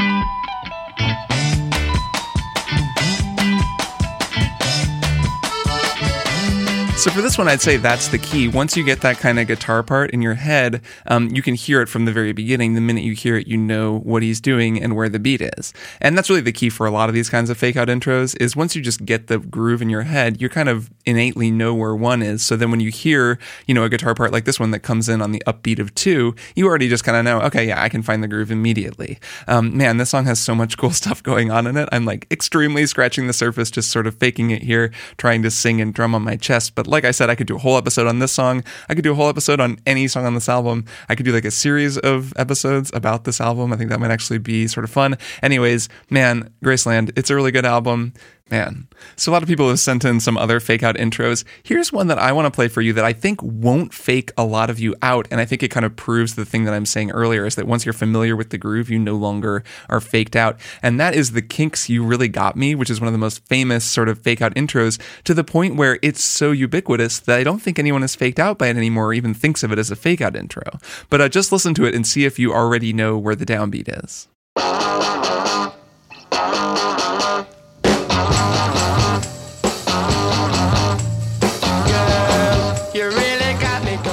So 7.02 7.10
for 7.10 7.24
this 7.24 7.36
one, 7.36 7.48
I'd 7.48 7.62
say 7.62 7.78
that's 7.78 8.10
the 8.10 8.20
key. 8.20 8.48
Once 8.48 8.78
you 8.78 8.84
get 8.84 9.02
that 9.02 9.18
kind 9.18 9.40
of 9.40 9.48
guitar 9.48 9.82
part 9.82 10.12
in 10.12 10.22
your 10.22 10.36
head, 10.36 10.84
um, 11.08 11.30
you 11.30 11.42
can 11.42 11.56
hear 11.56 11.82
it 11.82 11.90
from 11.90 12.06
the 12.06 12.12
very 12.12 12.32
beginning. 12.32 12.76
The 12.76 12.82
minute 12.82 13.04
you 13.04 13.14
hear 13.14 13.36
it, 13.38 13.48
you 13.48 13.58
know 13.58 14.02
what 14.02 14.22
he's 14.22 14.40
doing 14.40 14.80
and 14.80 14.96
where 14.96 15.10
the 15.10 15.18
beat 15.18 15.42
is. 15.42 15.74
And 16.00 16.16
that's 16.16 16.30
really 16.30 16.44
the 16.44 16.52
key 16.52 16.70
for 16.70 16.86
a 16.86 16.92
lot 16.92 17.10
of 17.10 17.16
these 17.16 17.28
kinds 17.28 17.50
of 17.50 17.58
fake 17.58 17.76
out 17.76 17.88
intros 17.88 18.40
is 18.40 18.56
once 18.56 18.76
you 18.76 18.84
just 18.84 19.04
get 19.04 19.26
the 19.26 19.40
groove 19.40 19.82
in 19.82 19.90
your 19.90 20.04
head, 20.04 20.40
you 20.40 20.48
kind 20.48 20.70
of 20.70 20.92
innately 21.08 21.50
know 21.50 21.74
where 21.74 21.96
one 21.96 22.22
is. 22.22 22.44
So 22.44 22.56
then 22.56 22.70
when 22.70 22.82
you 22.82 22.92
hear, 22.92 23.40
you 23.66 23.74
know, 23.74 23.84
a 23.84 23.90
guitar 23.90 24.14
part 24.14 24.32
like 24.32 24.46
this 24.46 24.60
one 24.60 24.70
that 24.70 24.82
comes 24.82 25.10
in 25.10 25.24
on 25.24 25.32
the 25.32 25.42
upbeat 25.48 25.80
of 25.80 25.96
two, 25.96 26.36
you 26.56 26.68
already 26.68 26.88
just 26.88 27.04
kind 27.04 27.18
of 27.18 27.26
know, 27.26 27.42
okay, 27.48 27.68
yeah, 27.68 27.82
I 27.82 27.90
can 27.90 28.04
find 28.04 28.22
the 28.22 28.28
groove 28.28 28.52
immediately. 28.52 29.18
Um, 29.48 29.76
man, 29.76 29.98
this 29.98 30.12
song 30.12 30.26
has 30.26 30.40
so 30.40 30.54
much 30.54 30.78
cool 30.78 30.92
stuff 30.92 31.24
going 31.24 31.50
on 31.50 31.66
in 31.66 31.78
it. 31.78 31.90
I'm 31.92 32.06
like 32.06 32.28
extremely 32.30 32.86
scratching 32.86 33.26
the 33.26 33.34
surface, 33.34 33.72
just 33.72 33.90
sort 33.90 34.06
of 34.06 34.14
faking 34.18 34.52
it 34.52 34.62
here, 34.62 34.92
trying 35.18 35.42
to 35.42 35.50
sing 35.50 35.82
and 35.82 35.96
drum 35.96 36.14
on 36.14 36.22
my 36.22 36.36
chest. 36.36 36.76
But 36.76 36.91
like 36.92 37.06
I 37.06 37.12
said, 37.12 37.30
I 37.30 37.36
could 37.36 37.48
do 37.48 37.56
a 37.56 37.60
whole 37.60 37.78
episode 37.78 38.06
on 38.06 38.20
this 38.20 38.32
song. 38.32 38.64
I 38.90 38.94
could 38.94 39.04
do 39.04 39.14
a 39.14 39.16
whole 39.16 39.30
episode 39.30 39.60
on 39.60 39.78
any 39.86 40.08
song 40.08 40.26
on 40.26 40.34
this 40.34 40.50
album. 40.50 40.86
I 41.10 41.16
could 41.16 41.26
do 41.26 41.32
like 41.32 41.46
a 41.46 41.52
series 41.52 41.98
of 41.98 42.34
episodes 42.36 42.92
about 42.94 43.24
this 43.24 43.40
album. 43.40 43.72
I 43.72 43.78
think 43.78 43.90
that 43.90 44.00
might 44.00 44.12
actually 44.12 44.40
be 44.40 44.68
sort 44.68 44.84
of 44.84 44.92
fun. 44.92 45.18
Anyways, 45.42 45.88
man, 46.10 46.54
Graceland, 46.64 47.12
it's 47.18 47.30
a 47.30 47.36
really 47.36 47.52
good 47.52 47.66
album. 47.66 48.14
Man. 48.52 48.88
So 49.16 49.32
a 49.32 49.34
lot 49.34 49.44
of 49.44 49.48
people 49.48 49.70
have 49.70 49.80
sent 49.80 50.04
in 50.04 50.20
some 50.20 50.38
other 50.38 50.60
fake 50.60 50.84
out 50.84 50.96
intros. 50.96 51.46
Here's 51.64 51.94
one 51.94 52.08
that 52.08 52.20
I 52.20 52.34
want 52.34 52.46
to 52.46 52.52
play 52.52 52.68
for 52.68 52.82
you 52.82 52.92
that 52.94 53.06
I 53.06 53.14
think 53.14 53.42
won't 53.42 53.94
fake 53.94 54.32
a 54.38 54.44
lot 54.44 54.70
of 54.70 54.78
you 54.78 54.94
out. 55.02 55.28
And 55.32 55.40
I 55.40 55.46
think 55.46 55.64
it 55.64 55.70
kind 55.70 55.86
of 55.86 55.96
proves 55.96 56.36
the 56.36 56.44
thing 56.44 56.66
that 56.66 56.74
I'm 56.74 56.86
saying 56.86 57.12
earlier 57.12 57.46
is 57.46 57.56
that 57.56 57.66
once 57.66 57.86
you're 57.86 57.94
familiar 57.94 58.36
with 58.36 58.50
the 58.50 58.58
groove, 58.58 58.90
you 58.90 59.00
no 59.00 59.16
longer 59.16 59.64
are 59.90 60.02
faked 60.02 60.36
out. 60.36 60.60
And 60.84 61.00
that 61.00 61.16
is 61.16 61.32
the 61.32 61.42
Kinks 61.42 61.90
You 61.90 62.04
Really 62.04 62.28
Got 62.28 62.58
Me, 62.58 62.76
which 62.76 62.90
is 62.90 63.00
one 63.00 63.08
of 63.08 63.14
the 63.14 63.18
most 63.18 63.46
famous 63.48 63.86
sort 63.86 64.10
of 64.10 64.20
fake 64.20 64.42
out 64.42 64.54
intros 64.56 65.00
to 65.24 65.34
the 65.34 65.46
point 65.46 65.78
where 65.78 65.98
it's 66.02 66.24
so 66.24 66.52
ubiquitous 66.52 67.20
that 67.22 67.40
I 67.40 67.44
don't 67.44 67.62
think 67.62 67.80
anyone 67.80 68.04
is 68.04 68.16
faked 68.16 68.40
out 68.40 68.58
by 68.58 68.68
it 68.68 68.76
anymore 68.76 69.08
or 69.08 69.14
even 69.14 69.34
thinks 69.34 69.64
of 69.64 69.72
it 69.72 69.80
as 69.80 69.92
a 69.92 69.96
fake 69.96 70.20
out 70.20 70.36
intro. 70.36 70.64
But 71.10 71.22
uh, 71.22 71.30
just 71.30 71.54
listen 71.54 71.74
to 71.76 71.86
it 71.86 71.96
and 71.96 72.06
see 72.06 72.26
if 72.26 72.38
you 72.38 72.54
already 72.54 72.92
know 72.92 73.18
where 73.18 73.36
the 73.36 73.46
downbeat 73.46 74.04
is. 74.04 74.28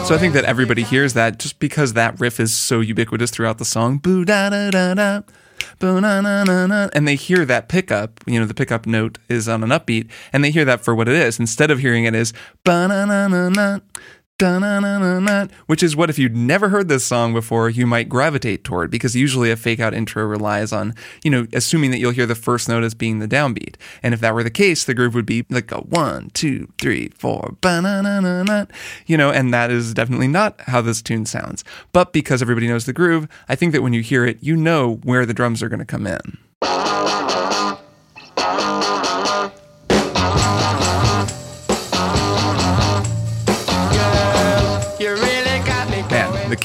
So 0.08 0.14
I 0.14 0.18
think 0.18 0.32
that 0.32 0.46
everybody 0.46 0.84
hears 0.84 1.12
that 1.12 1.38
just 1.38 1.58
because 1.58 1.92
that 1.92 2.18
riff 2.18 2.40
is 2.40 2.54
so 2.54 2.80
ubiquitous 2.80 3.30
throughout 3.30 3.58
the 3.58 3.66
song. 3.66 3.98
Boo 3.98 4.24
da 4.24 4.48
da 4.48 4.70
da 4.70 4.94
da. 4.94 5.20
And 5.82 7.06
they 7.06 7.14
hear 7.14 7.44
that 7.44 7.68
pickup, 7.68 8.20
you 8.26 8.40
know, 8.40 8.46
the 8.46 8.54
pickup 8.54 8.86
note 8.86 9.18
is 9.28 9.50
on 9.50 9.62
an 9.62 9.68
upbeat, 9.68 10.08
and 10.32 10.42
they 10.42 10.50
hear 10.50 10.64
that 10.64 10.82
for 10.82 10.94
what 10.94 11.08
it 11.08 11.14
is, 11.14 11.38
instead 11.38 11.70
of 11.70 11.80
hearing 11.80 12.06
it 12.06 12.32
"da-na-na-na-na," 12.64 13.80
which 15.66 15.82
is 15.82 15.96
what 15.96 16.10
if 16.10 16.18
you'd 16.18 16.36
never 16.36 16.68
heard 16.68 16.88
this 16.88 17.04
song 17.04 17.32
before, 17.34 17.68
you 17.68 17.86
might 17.86 18.08
gravitate 18.08 18.64
toward, 18.64 18.90
because 18.90 19.16
usually 19.16 19.50
a 19.50 19.56
fake 19.56 19.80
out 19.80 19.92
intro 19.92 20.24
relies 20.24 20.72
on, 20.72 20.94
you 21.24 21.30
know, 21.30 21.46
assuming 21.52 21.90
that 21.90 21.98
you'll 21.98 22.12
hear 22.12 22.26
the 22.26 22.34
first 22.34 22.68
note 22.68 22.84
as 22.84 22.94
being 22.94 23.18
the 23.18 23.28
downbeat. 23.28 23.74
And 24.02 24.14
if 24.14 24.20
that 24.20 24.34
were 24.34 24.44
the 24.44 24.50
case, 24.50 24.84
the 24.84 24.94
groove 24.94 25.14
would 25.14 25.26
be 25.26 25.44
like 25.50 25.72
a 25.72 25.78
one, 25.78 26.30
two, 26.30 26.68
three, 26.78 27.08
four, 27.10 27.56
you 29.06 29.16
know, 29.16 29.30
and 29.30 29.52
that 29.52 29.70
is 29.70 29.92
definitely 29.92 30.28
not 30.28 30.60
how 30.62 30.80
this 30.80 31.02
tune 31.02 31.26
sounds. 31.26 31.64
But 31.92 32.12
because 32.12 32.40
everybody 32.40 32.68
knows 32.68 32.86
the 32.86 32.92
groove, 32.92 33.28
I 33.48 33.56
think 33.56 33.72
that 33.72 33.82
when 33.82 33.92
you 33.92 34.02
hear 34.02 34.24
it, 34.24 34.38
you 34.40 34.56
know 34.56 35.00
where 35.02 35.26
the 35.26 35.34
drums 35.34 35.62
are 35.62 35.68
going 35.68 35.80
to 35.80 35.84
come 35.84 36.06
in. 36.06 36.38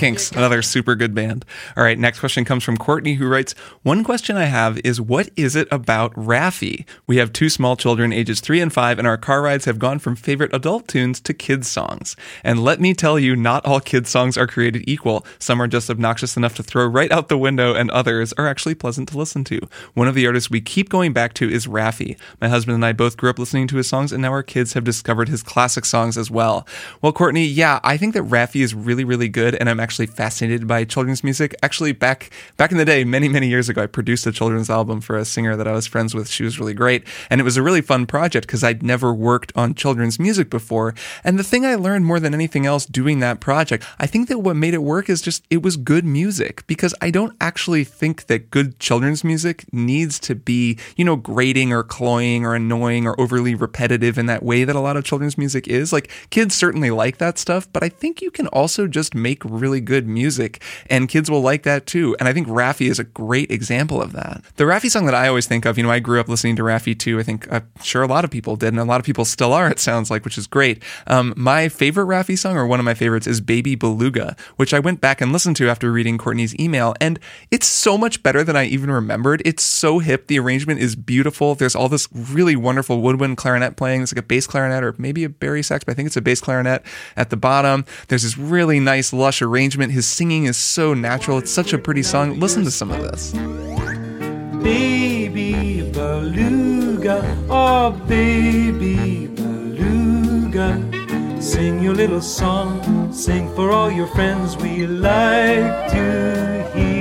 Kinks, 0.03 0.33
another 0.33 0.61
super 0.61 0.95
good 0.95 1.15
band. 1.15 1.45
All 1.77 1.83
right, 1.85 1.97
next 1.97 2.19
question 2.19 2.43
comes 2.43 2.65
from 2.65 2.75
Courtney, 2.75 3.13
who 3.13 3.25
writes 3.25 3.53
One 3.83 4.03
question 4.03 4.35
I 4.35 4.47
have 4.47 4.77
is 4.79 4.99
what 4.99 5.29
is 5.37 5.55
it 5.55 5.65
about 5.71 6.13
Raffi? 6.15 6.85
We 7.07 7.15
have 7.19 7.31
two 7.31 7.47
small 7.47 7.77
children, 7.77 8.11
ages 8.11 8.41
three 8.41 8.59
and 8.59 8.73
five, 8.73 8.99
and 8.99 9.07
our 9.07 9.15
car 9.15 9.41
rides 9.41 9.63
have 9.63 9.79
gone 9.79 9.99
from 9.99 10.17
favorite 10.17 10.53
adult 10.53 10.89
tunes 10.89 11.21
to 11.21 11.33
kids' 11.33 11.69
songs. 11.69 12.17
And 12.43 12.61
let 12.61 12.81
me 12.81 12.93
tell 12.93 13.17
you, 13.17 13.33
not 13.37 13.65
all 13.65 13.79
kids' 13.79 14.09
songs 14.09 14.37
are 14.37 14.45
created 14.45 14.83
equal. 14.89 15.25
Some 15.39 15.61
are 15.61 15.69
just 15.69 15.89
obnoxious 15.89 16.35
enough 16.35 16.55
to 16.55 16.63
throw 16.63 16.85
right 16.85 17.09
out 17.09 17.29
the 17.29 17.37
window, 17.37 17.73
and 17.73 17.89
others 17.91 18.33
are 18.33 18.49
actually 18.49 18.75
pleasant 18.75 19.07
to 19.07 19.17
listen 19.17 19.45
to. 19.45 19.61
One 19.93 20.09
of 20.09 20.15
the 20.15 20.27
artists 20.27 20.51
we 20.51 20.59
keep 20.59 20.89
going 20.89 21.13
back 21.13 21.33
to 21.35 21.49
is 21.49 21.65
Raffi. 21.65 22.19
My 22.41 22.49
husband 22.49 22.75
and 22.75 22.85
I 22.85 22.91
both 22.91 23.15
grew 23.15 23.29
up 23.29 23.39
listening 23.39 23.67
to 23.67 23.77
his 23.77 23.87
songs, 23.87 24.11
and 24.11 24.21
now 24.21 24.33
our 24.33 24.43
kids 24.43 24.73
have 24.73 24.83
discovered 24.83 25.29
his 25.29 25.43
classic 25.43 25.85
songs 25.85 26.17
as 26.17 26.29
well. 26.29 26.67
Well, 27.01 27.13
Courtney, 27.13 27.45
yeah, 27.45 27.79
I 27.85 27.95
think 27.95 28.13
that 28.15 28.23
Raffi 28.23 28.61
is 28.61 28.75
really, 28.75 29.05
really 29.05 29.29
good, 29.29 29.55
and 29.55 29.69
I'm 29.69 29.79
actually 29.79 29.92
fascinated 30.05 30.67
by 30.67 30.83
children's 30.83 31.23
music. 31.23 31.55
Actually, 31.61 31.91
back 31.91 32.31
back 32.57 32.71
in 32.71 32.77
the 32.77 32.85
day, 32.85 33.03
many, 33.03 33.27
many 33.27 33.47
years 33.47 33.69
ago, 33.69 33.83
I 33.83 33.87
produced 33.87 34.25
a 34.27 34.31
children's 34.31 34.69
album 34.69 35.01
for 35.01 35.17
a 35.17 35.25
singer 35.25 35.55
that 35.55 35.67
I 35.67 35.73
was 35.73 35.87
friends 35.87 36.13
with. 36.13 36.29
She 36.29 36.43
was 36.43 36.59
really 36.59 36.73
great, 36.73 37.03
and 37.29 37.39
it 37.39 37.43
was 37.43 37.57
a 37.57 37.63
really 37.63 37.81
fun 37.81 38.05
project 38.05 38.47
because 38.47 38.63
I'd 38.63 38.83
never 38.83 39.13
worked 39.13 39.51
on 39.55 39.73
children's 39.75 40.19
music 40.19 40.49
before. 40.49 40.93
And 41.23 41.37
the 41.37 41.43
thing 41.43 41.65
I 41.65 41.75
learned 41.75 42.05
more 42.05 42.19
than 42.19 42.33
anything 42.33 42.65
else 42.65 42.85
doing 42.85 43.19
that 43.19 43.39
project, 43.39 43.85
I 43.99 44.07
think 44.07 44.27
that 44.29 44.39
what 44.39 44.55
made 44.55 44.73
it 44.73 44.83
work 44.83 45.09
is 45.09 45.21
just 45.21 45.43
it 45.49 45.61
was 45.61 45.77
good 45.77 46.05
music 46.05 46.65
because 46.67 46.93
I 47.01 47.11
don't 47.11 47.35
actually 47.39 47.83
think 47.83 48.27
that 48.27 48.49
good 48.51 48.79
children's 48.79 49.23
music 49.23 49.65
needs 49.73 50.19
to 50.19 50.35
be, 50.35 50.77
you 50.95 51.05
know, 51.05 51.15
grating 51.15 51.71
or 51.71 51.83
cloying 51.83 52.45
or 52.45 52.55
annoying 52.55 53.05
or 53.07 53.19
overly 53.19 53.55
repetitive 53.55 54.17
in 54.17 54.25
that 54.27 54.43
way 54.43 54.63
that 54.63 54.75
a 54.75 54.79
lot 54.79 54.97
of 54.97 55.03
children's 55.03 55.37
music 55.37 55.67
is. 55.67 55.93
Like 55.93 56.11
kids 56.29 56.55
certainly 56.55 56.91
like 56.91 57.17
that 57.17 57.37
stuff, 57.37 57.67
but 57.71 57.83
I 57.83 57.89
think 57.89 58.21
you 58.21 58.31
can 58.31 58.47
also 58.47 58.87
just 58.87 59.15
make 59.15 59.43
really 59.45 59.72
good 59.81 60.07
music 60.07 60.61
and 60.89 61.09
kids 61.09 61.29
will 61.29 61.41
like 61.41 61.63
that 61.63 61.85
too. 61.85 62.15
And 62.19 62.27
I 62.27 62.33
think 62.33 62.47
Raffi 62.47 62.89
is 62.89 62.99
a 62.99 63.03
great 63.03 63.51
example 63.51 64.01
of 64.01 64.13
that. 64.13 64.43
The 64.55 64.65
Raffi 64.65 64.89
song 64.89 65.05
that 65.05 65.15
I 65.15 65.27
always 65.27 65.47
think 65.47 65.65
of, 65.65 65.77
you 65.77 65.83
know, 65.83 65.91
I 65.91 65.99
grew 65.99 66.19
up 66.19 66.27
listening 66.27 66.55
to 66.57 66.63
Raffi 66.63 66.97
too. 66.97 67.19
I 67.19 67.23
think 67.23 67.51
I'm 67.51 67.67
sure 67.81 68.03
a 68.03 68.07
lot 68.07 68.23
of 68.23 68.31
people 68.31 68.55
did, 68.55 68.69
and 68.69 68.79
a 68.79 68.83
lot 68.85 68.99
of 68.99 69.05
people 69.05 69.25
still 69.25 69.53
are, 69.53 69.69
it 69.69 69.79
sounds 69.79 70.11
like, 70.11 70.23
which 70.25 70.37
is 70.37 70.47
great. 70.47 70.83
Um, 71.07 71.33
my 71.35 71.69
favorite 71.69 72.05
Raffi 72.05 72.37
song, 72.37 72.55
or 72.55 72.67
one 72.67 72.79
of 72.79 72.85
my 72.85 72.93
favorites, 72.93 73.27
is 73.27 73.41
Baby 73.41 73.75
Beluga, 73.75 74.35
which 74.57 74.73
I 74.73 74.79
went 74.79 75.01
back 75.01 75.21
and 75.21 75.31
listened 75.31 75.55
to 75.57 75.69
after 75.69 75.91
reading 75.91 76.17
Courtney's 76.17 76.57
email. 76.59 76.93
And 77.01 77.19
it's 77.51 77.67
so 77.67 77.97
much 77.97 78.23
better 78.23 78.43
than 78.43 78.55
I 78.55 78.65
even 78.65 78.91
remembered. 78.91 79.41
It's 79.45 79.63
so 79.63 79.99
hip. 79.99 80.27
The 80.27 80.39
arrangement 80.39 80.79
is 80.79 80.95
beautiful. 80.95 81.55
There's 81.55 81.75
all 81.75 81.89
this 81.89 82.07
really 82.13 82.55
wonderful 82.55 83.01
woodwind 83.01 83.37
clarinet 83.37 83.75
playing. 83.75 84.03
It's 84.03 84.13
like 84.13 84.23
a 84.23 84.27
bass 84.27 84.47
clarinet 84.47 84.83
or 84.83 84.95
maybe 84.97 85.23
a 85.23 85.29
bari 85.29 85.63
sax, 85.63 85.83
but 85.83 85.91
I 85.91 85.95
think 85.95 86.07
it's 86.07 86.17
a 86.17 86.21
bass 86.21 86.41
clarinet 86.41 86.83
at 87.15 87.29
the 87.29 87.37
bottom. 87.37 87.85
There's 88.07 88.23
this 88.23 88.37
really 88.37 88.79
nice, 88.79 89.13
lush 89.13 89.41
arrangement. 89.41 89.62
His 89.71 90.07
singing 90.07 90.45
is 90.45 90.57
so 90.57 90.93
natural. 90.93 91.37
It's 91.37 91.51
such 91.51 91.73
a 91.73 91.77
pretty 91.77 92.03
song. 92.03 92.39
Listen 92.39 92.63
to 92.63 92.71
some 92.71 92.91
of 92.91 93.01
this. 93.01 93.31
Baby 94.61 95.89
beluga, 95.91 97.23
oh 97.49 97.91
baby 98.07 99.27
beluga. 99.27 100.77
Sing 101.41 101.81
your 101.81 101.93
little 101.93 102.21
song, 102.21 103.11
sing 103.13 103.53
for 103.55 103.71
all 103.71 103.91
your 103.91 104.07
friends. 104.07 104.55
We 104.57 104.87
like 104.87 105.91
to 105.91 106.71
hear 106.73 106.92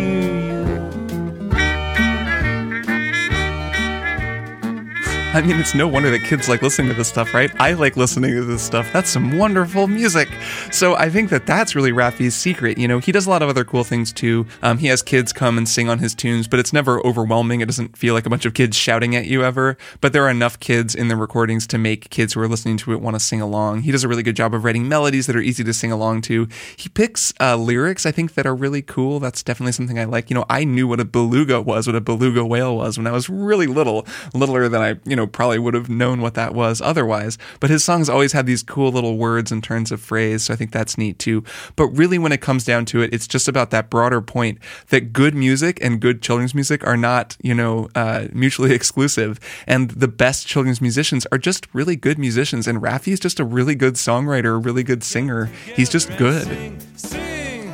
I 5.34 5.40
mean, 5.40 5.58
it's 5.58 5.74
no 5.74 5.88
wonder 5.88 6.10
that 6.10 6.24
kids 6.24 6.46
like 6.46 6.60
listening 6.60 6.88
to 6.88 6.94
this 6.94 7.08
stuff, 7.08 7.32
right? 7.32 7.50
I 7.58 7.72
like 7.72 7.96
listening 7.96 8.32
to 8.32 8.44
this 8.44 8.60
stuff. 8.60 8.92
That's 8.92 9.08
some 9.08 9.38
wonderful 9.38 9.88
music. 9.88 10.28
So 10.70 10.94
I 10.94 11.08
think 11.08 11.30
that 11.30 11.46
that's 11.46 11.74
really 11.74 11.90
Raffi's 11.90 12.34
secret. 12.34 12.76
You 12.76 12.86
know, 12.86 12.98
he 12.98 13.12
does 13.12 13.26
a 13.26 13.30
lot 13.30 13.40
of 13.40 13.48
other 13.48 13.64
cool 13.64 13.82
things 13.82 14.12
too. 14.12 14.46
Um, 14.62 14.76
he 14.76 14.88
has 14.88 15.00
kids 15.00 15.32
come 15.32 15.56
and 15.56 15.66
sing 15.66 15.88
on 15.88 16.00
his 16.00 16.14
tunes, 16.14 16.48
but 16.48 16.60
it's 16.60 16.74
never 16.74 17.00
overwhelming. 17.06 17.62
It 17.62 17.64
doesn't 17.64 17.96
feel 17.96 18.12
like 18.12 18.26
a 18.26 18.30
bunch 18.30 18.44
of 18.44 18.52
kids 18.52 18.76
shouting 18.76 19.16
at 19.16 19.24
you 19.24 19.42
ever. 19.42 19.78
But 20.02 20.12
there 20.12 20.22
are 20.26 20.28
enough 20.28 20.60
kids 20.60 20.94
in 20.94 21.08
the 21.08 21.16
recordings 21.16 21.66
to 21.68 21.78
make 21.78 22.10
kids 22.10 22.34
who 22.34 22.40
are 22.40 22.48
listening 22.48 22.76
to 22.76 22.92
it 22.92 23.00
want 23.00 23.16
to 23.16 23.20
sing 23.20 23.40
along. 23.40 23.82
He 23.82 23.90
does 23.90 24.04
a 24.04 24.08
really 24.08 24.22
good 24.22 24.36
job 24.36 24.52
of 24.52 24.64
writing 24.64 24.86
melodies 24.86 25.28
that 25.28 25.36
are 25.36 25.40
easy 25.40 25.64
to 25.64 25.72
sing 25.72 25.90
along 25.90 26.20
to. 26.22 26.46
He 26.76 26.90
picks 26.90 27.32
uh, 27.40 27.56
lyrics, 27.56 28.04
I 28.04 28.10
think, 28.10 28.34
that 28.34 28.44
are 28.44 28.54
really 28.54 28.82
cool. 28.82 29.18
That's 29.18 29.42
definitely 29.42 29.72
something 29.72 29.98
I 29.98 30.04
like. 30.04 30.28
You 30.28 30.34
know, 30.34 30.44
I 30.50 30.64
knew 30.64 30.86
what 30.86 31.00
a 31.00 31.06
beluga 31.06 31.62
was, 31.62 31.86
what 31.86 31.96
a 31.96 32.02
beluga 32.02 32.44
whale 32.44 32.76
was 32.76 32.98
when 32.98 33.06
I 33.06 33.12
was 33.12 33.30
really 33.30 33.66
little, 33.66 34.06
littler 34.34 34.68
than 34.68 34.82
I, 34.82 35.00
you 35.06 35.16
know, 35.16 35.21
probably 35.26 35.58
would 35.58 35.74
have 35.74 35.88
known 35.88 36.20
what 36.20 36.34
that 36.34 36.54
was 36.54 36.80
otherwise. 36.80 37.38
But 37.60 37.70
his 37.70 37.84
songs 37.84 38.08
always 38.08 38.32
have 38.32 38.46
these 38.46 38.62
cool 38.62 38.92
little 38.92 39.16
words 39.16 39.52
and 39.52 39.62
turns 39.62 39.92
of 39.92 40.00
phrase, 40.00 40.44
so 40.44 40.54
I 40.54 40.56
think 40.56 40.72
that's 40.72 40.98
neat 40.98 41.18
too. 41.18 41.44
But 41.76 41.88
really, 41.88 42.18
when 42.18 42.32
it 42.32 42.40
comes 42.40 42.64
down 42.64 42.84
to 42.86 43.02
it, 43.02 43.12
it's 43.12 43.26
just 43.26 43.48
about 43.48 43.70
that 43.70 43.90
broader 43.90 44.20
point 44.20 44.58
that 44.88 45.12
good 45.12 45.34
music 45.34 45.78
and 45.82 46.00
good 46.00 46.22
children's 46.22 46.54
music 46.54 46.86
are 46.86 46.96
not, 46.96 47.36
you 47.42 47.54
know, 47.54 47.88
uh, 47.94 48.28
mutually 48.32 48.74
exclusive. 48.74 49.38
And 49.66 49.90
the 49.90 50.08
best 50.08 50.46
children's 50.46 50.80
musicians 50.80 51.26
are 51.32 51.38
just 51.38 51.66
really 51.72 51.96
good 51.96 52.18
musicians. 52.18 52.66
And 52.66 52.82
Raffi's 52.82 53.20
just 53.20 53.40
a 53.40 53.44
really 53.44 53.74
good 53.74 53.94
songwriter, 53.94 54.54
a 54.54 54.58
really 54.58 54.82
good 54.82 55.02
singer. 55.02 55.46
He's 55.74 55.88
just 55.88 56.16
good. 56.16 56.80
Sing. 56.96 57.72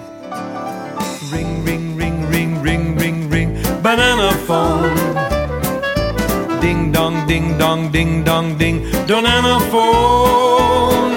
Ring, 1.32 1.64
ring, 1.64 1.96
ring, 1.96 2.28
ring, 2.30 2.62
ring, 2.62 2.96
ring, 2.96 3.30
ring. 3.30 3.82
Banana 3.82 4.32
phone. 4.46 4.97
Dong, 7.68 7.92
ding 7.92 8.24
dong, 8.24 8.56
ding 8.56 8.80
phone. 9.68 11.12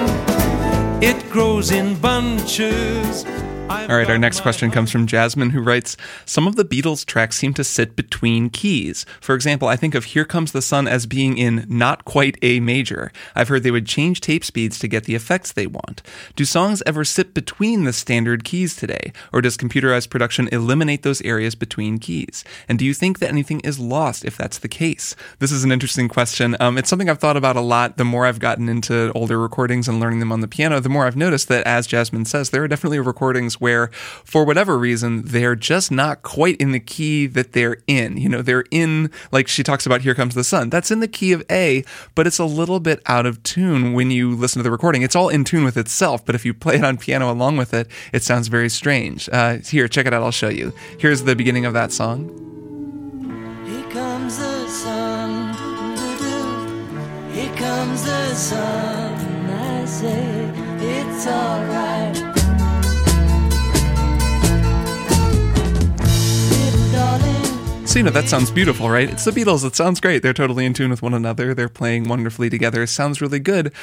It 1.02 1.30
grows 1.30 1.72
in 1.72 1.96
bunches. 1.96 3.24
All 3.72 3.96
right, 3.96 4.10
our 4.10 4.18
next 4.18 4.42
question 4.42 4.70
comes 4.70 4.92
from 4.92 5.08
Jasmine, 5.08 5.52
who 5.52 5.62
writes 5.62 5.96
Some 6.26 6.46
of 6.46 6.58
the 6.58 6.66
Beatles 6.66 7.06
tracks 7.06 7.38
seem 7.38 7.54
to 7.54 7.64
sit 7.64 7.96
between 7.96 8.50
keys. 8.50 9.06
For 9.22 9.34
example, 9.34 9.70
I 9.70 9.78
think 9.78 9.96
of 9.96 10.04
Here 10.06 10.26
Comes 10.26 10.52
the 10.52 10.62
Sun 10.62 10.90
as 10.90 11.06
being 11.06 11.38
in 11.38 11.66
not 11.70 12.04
quite 12.04 12.38
A 12.42 12.60
major. 12.60 13.14
I've 13.34 13.48
heard 13.48 13.64
they 13.64 13.72
would 13.72 13.86
change 13.86 14.20
tape 14.20 14.44
speeds 14.44 14.78
to 14.80 14.90
get 14.90 15.06
the 15.06 15.16
effects 15.16 15.54
they 15.54 15.68
want. 15.68 16.02
Do 16.36 16.44
songs 16.44 16.84
ever 16.86 17.06
sit 17.06 17.34
between 17.34 17.86
the 17.86 17.94
standard 17.94 18.44
keys 18.44 18.76
today? 18.76 19.14
Or 19.32 19.40
does 19.40 19.56
computerized 19.56 20.10
production 20.10 20.50
eliminate 20.52 21.04
those 21.04 21.22
areas 21.22 21.56
between 21.56 21.98
keys? 21.98 22.44
And 22.68 22.78
do 22.78 22.84
you 22.84 22.94
think 22.94 23.20
that 23.20 23.30
anything 23.30 23.62
is 23.62 23.80
lost 23.80 24.26
if 24.26 24.36
that's 24.36 24.60
the 24.60 24.68
case? 24.68 25.16
This 25.40 25.54
is 25.54 25.64
an 25.64 25.72
interesting 25.72 26.10
question. 26.10 26.58
Um, 26.60 26.78
it's 26.78 26.90
something 26.90 27.10
I've 27.10 27.20
thought 27.20 27.38
about 27.38 27.56
a 27.56 27.62
lot. 27.62 27.96
The 27.96 28.04
more 28.04 28.26
I've 28.26 28.40
gotten 28.40 28.68
into 28.68 29.14
older 29.14 29.40
recordings 29.40 29.88
and 29.88 30.02
learning 30.02 30.20
them 30.20 30.34
on 30.34 30.42
the 30.42 30.50
piano, 30.50 30.82
the 30.82 30.90
more 30.90 31.08
I've 31.08 31.16
noticed 31.16 31.48
that, 31.48 31.66
as 31.66 31.88
Jasmine 31.88 32.26
says, 32.26 32.50
there 32.50 32.64
are 32.64 32.68
definitely 32.68 33.00
recordings 33.00 33.61
where, 33.62 33.88
for 34.26 34.44
whatever 34.44 34.78
reason, 34.78 35.22
they're 35.24 35.56
just 35.56 35.92
not 35.92 36.24
quite 36.24 36.58
in 36.58 36.72
the 36.72 36.80
key 36.80 37.28
that 37.28 37.54
they're 37.54 37.78
in. 37.88 38.18
You 38.18 38.28
know, 38.28 38.42
they're 38.42 38.66
in, 38.72 39.12
like 39.32 39.48
she 39.48 39.64
talks 39.64 39.86
about 39.86 40.02
Here 40.02 40.16
Comes 40.16 40.36
the 40.36 40.44
Sun. 40.44 40.70
That's 40.72 40.92
in 40.92 41.00
the 41.00 41.08
key 41.08 41.32
of 41.32 41.44
A, 41.50 41.86
but 42.16 42.26
it's 42.26 42.40
a 42.40 42.46
little 42.46 42.80
bit 42.80 43.02
out 43.06 43.26
of 43.26 43.42
tune 43.44 43.94
when 43.94 44.10
you 44.12 44.36
listen 44.36 44.60
to 44.60 44.64
the 44.64 44.72
recording. 44.72 45.04
It's 45.04 45.16
all 45.16 45.30
in 45.30 45.44
tune 45.44 45.64
with 45.64 45.78
itself, 45.78 46.26
but 46.26 46.34
if 46.34 46.44
you 46.44 46.54
play 46.54 46.76
it 46.76 46.84
on 46.84 46.98
piano 46.98 47.32
along 47.32 47.58
with 47.58 47.74
it, 47.74 47.88
it 48.12 48.24
sounds 48.24 48.48
very 48.48 48.70
strange. 48.70 49.30
Uh, 49.32 49.58
here, 49.58 49.88
check 49.88 50.08
it 50.08 50.14
out. 50.14 50.24
I'll 50.24 50.32
show 50.32 50.50
you. 50.50 50.74
Here's 50.98 51.24
the 51.24 51.36
beginning 51.36 51.66
of 51.66 51.74
that 51.74 51.92
song. 51.92 52.30
Here 53.66 53.90
comes 53.92 54.40
the 54.40 54.68
sun, 54.68 55.54
doo-doo. 55.96 57.34
Here 57.34 57.56
comes 57.56 58.04
the 58.04 58.34
sun. 58.34 59.50
I 59.50 59.86
say 59.86 60.52
it's 60.80 61.28
alright. 61.28 62.31
So, 67.92 68.00
you 68.00 68.04
know, 68.04 68.12
that 68.12 68.30
sounds 68.30 68.52
beautiful, 68.52 68.90
right? 68.90 69.10
It's 69.10 69.26
the 69.26 69.32
Beatles. 69.32 69.66
It 69.66 69.76
sounds 69.76 70.00
great. 70.00 70.24
They're 70.24 70.32
totally 70.32 70.66
in 70.66 70.74
tune 70.74 70.92
with 70.92 71.02
one 71.02 71.14
another. 71.14 71.54
They're 71.54 71.68
playing 71.68 72.08
wonderfully 72.08 72.50
together. 72.50 72.84
It 72.84 72.88
sounds 72.88 73.20
really 73.20 73.40
good. 73.40 73.74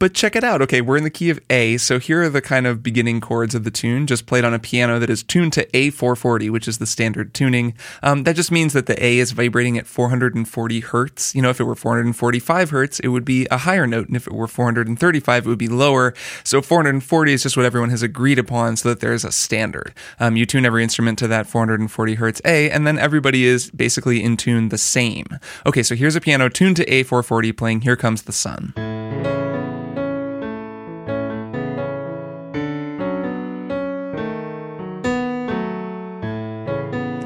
But 0.00 0.14
check 0.14 0.34
it 0.34 0.42
out. 0.42 0.62
Okay, 0.62 0.80
we're 0.80 0.96
in 0.96 1.04
the 1.04 1.10
key 1.10 1.28
of 1.28 1.38
A. 1.50 1.76
So 1.76 1.98
here 1.98 2.22
are 2.22 2.30
the 2.30 2.40
kind 2.40 2.66
of 2.66 2.82
beginning 2.82 3.20
chords 3.20 3.54
of 3.54 3.64
the 3.64 3.70
tune, 3.70 4.06
just 4.06 4.24
played 4.24 4.46
on 4.46 4.54
a 4.54 4.58
piano 4.58 4.98
that 4.98 5.10
is 5.10 5.22
tuned 5.22 5.52
to 5.52 5.66
A440, 5.66 6.48
which 6.48 6.66
is 6.66 6.78
the 6.78 6.86
standard 6.86 7.34
tuning. 7.34 7.74
Um, 8.02 8.24
that 8.24 8.34
just 8.34 8.50
means 8.50 8.72
that 8.72 8.86
the 8.86 9.04
A 9.04 9.18
is 9.18 9.32
vibrating 9.32 9.76
at 9.76 9.86
440 9.86 10.80
hertz. 10.80 11.34
You 11.34 11.42
know, 11.42 11.50
if 11.50 11.60
it 11.60 11.64
were 11.64 11.74
445 11.74 12.70
hertz, 12.70 12.98
it 13.00 13.08
would 13.08 13.26
be 13.26 13.46
a 13.50 13.58
higher 13.58 13.86
note. 13.86 14.06
And 14.06 14.16
if 14.16 14.26
it 14.26 14.32
were 14.32 14.48
435, 14.48 15.44
it 15.44 15.48
would 15.50 15.58
be 15.58 15.68
lower. 15.68 16.14
So 16.44 16.62
440 16.62 17.34
is 17.34 17.42
just 17.42 17.58
what 17.58 17.66
everyone 17.66 17.90
has 17.90 18.02
agreed 18.02 18.38
upon 18.38 18.78
so 18.78 18.88
that 18.88 19.00
there's 19.00 19.26
a 19.26 19.30
standard. 19.30 19.92
Um, 20.18 20.34
you 20.34 20.46
tune 20.46 20.64
every 20.64 20.82
instrument 20.82 21.18
to 21.18 21.28
that 21.28 21.46
440 21.46 22.14
hertz 22.14 22.40
A, 22.46 22.70
and 22.70 22.86
then 22.86 22.98
everybody 22.98 23.44
is 23.44 23.70
basically 23.72 24.24
in 24.24 24.38
tune 24.38 24.70
the 24.70 24.78
same. 24.78 25.26
Okay, 25.66 25.82
so 25.82 25.94
here's 25.94 26.16
a 26.16 26.22
piano 26.22 26.48
tuned 26.48 26.76
to 26.76 26.86
A440 26.86 27.54
playing 27.54 27.82
Here 27.82 27.96
Comes 27.96 28.22
the 28.22 28.32
Sun. 28.32 28.72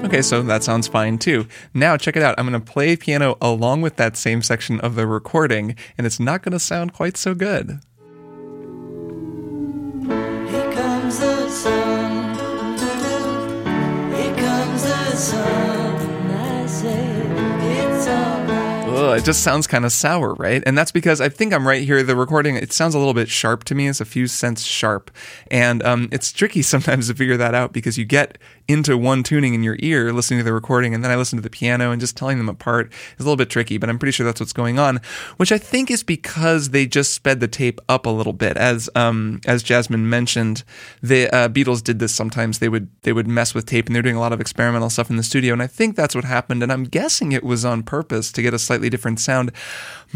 Okay, 0.04 0.20
so 0.20 0.42
that 0.42 0.62
sounds 0.62 0.86
fine 0.86 1.18
too. 1.18 1.48
Now, 1.72 1.96
check 1.96 2.14
it 2.14 2.22
out. 2.22 2.34
I'm 2.36 2.46
going 2.46 2.60
to 2.60 2.72
play 2.72 2.94
piano 2.94 3.38
along 3.40 3.80
with 3.80 3.96
that 3.96 4.16
same 4.18 4.42
section 4.42 4.78
of 4.80 4.96
the 4.96 5.06
recording, 5.06 5.76
and 5.96 6.06
it's 6.06 6.20
not 6.20 6.42
going 6.42 6.52
to 6.52 6.58
sound 6.58 6.92
quite 6.92 7.16
so 7.16 7.34
good. 7.34 7.80
Sun. 11.50 12.78
Here 14.12 14.34
comes 14.34 14.82
the 14.82 15.16
sun. 15.16 16.30
I 16.32 16.66
say. 16.66 17.53
Ugh, 19.04 19.18
it 19.18 19.24
just 19.24 19.42
sounds 19.42 19.66
kind 19.66 19.84
of 19.84 19.92
sour, 19.92 20.32
right? 20.34 20.62
And 20.64 20.78
that's 20.78 20.90
because 20.90 21.20
I 21.20 21.28
think 21.28 21.52
I'm 21.52 21.68
right 21.68 21.82
here. 21.82 22.02
The 22.02 22.16
recording, 22.16 22.56
it 22.56 22.72
sounds 22.72 22.94
a 22.94 22.98
little 22.98 23.12
bit 23.12 23.28
sharp 23.28 23.64
to 23.64 23.74
me. 23.74 23.86
It's 23.86 24.00
a 24.00 24.06
few 24.06 24.26
cents 24.26 24.62
sharp. 24.62 25.10
And 25.50 25.82
um, 25.82 26.08
it's 26.10 26.32
tricky 26.32 26.62
sometimes 26.62 27.08
to 27.08 27.14
figure 27.14 27.36
that 27.36 27.54
out 27.54 27.74
because 27.74 27.98
you 27.98 28.06
get 28.06 28.38
into 28.66 28.96
one 28.96 29.22
tuning 29.22 29.52
in 29.52 29.62
your 29.62 29.76
ear 29.80 30.12
listening 30.12 30.40
to 30.40 30.44
the 30.44 30.52
recording 30.52 30.94
and 30.94 31.04
then 31.04 31.10
I 31.10 31.16
listen 31.16 31.36
to 31.36 31.42
the 31.42 31.50
piano 31.50 31.90
and 31.90 32.00
just 32.00 32.16
telling 32.16 32.38
them 32.38 32.48
apart 32.48 32.90
is 33.18 33.20
a 33.20 33.22
little 33.22 33.36
bit 33.36 33.50
tricky, 33.50 33.76
but 33.76 33.90
I'm 33.90 33.98
pretty 33.98 34.12
sure 34.12 34.24
that's 34.24 34.40
what's 34.40 34.54
going 34.54 34.78
on, 34.78 35.00
which 35.36 35.52
I 35.52 35.58
think 35.58 35.90
is 35.90 36.02
because 36.02 36.70
they 36.70 36.86
just 36.86 37.12
sped 37.12 37.40
the 37.40 37.48
tape 37.48 37.80
up 37.88 38.06
a 38.06 38.10
little 38.10 38.32
bit. 38.32 38.56
As 38.56 38.88
um, 38.94 39.40
as 39.46 39.62
Jasmine 39.62 40.08
mentioned, 40.08 40.64
the 41.02 41.28
uh, 41.28 41.48
Beatles 41.48 41.84
did 41.84 41.98
this 41.98 42.14
sometimes. 42.14 42.58
They 42.58 42.68
would 42.70 42.88
they 43.02 43.12
would 43.12 43.28
mess 43.28 43.54
with 43.54 43.66
tape 43.66 43.86
and 43.86 43.94
they're 43.94 44.02
doing 44.02 44.16
a 44.16 44.20
lot 44.20 44.32
of 44.32 44.40
experimental 44.40 44.88
stuff 44.88 45.10
in 45.10 45.16
the 45.16 45.22
studio, 45.22 45.52
and 45.52 45.62
I 45.62 45.66
think 45.66 45.94
that's 45.94 46.14
what 46.14 46.24
happened. 46.24 46.62
And 46.62 46.72
I'm 46.72 46.84
guessing 46.84 47.32
it 47.32 47.44
was 47.44 47.64
on 47.64 47.82
purpose 47.82 48.32
to 48.32 48.42
get 48.42 48.54
a 48.54 48.58
slightly 48.58 48.88
different 48.94 49.18
sound. 49.18 49.50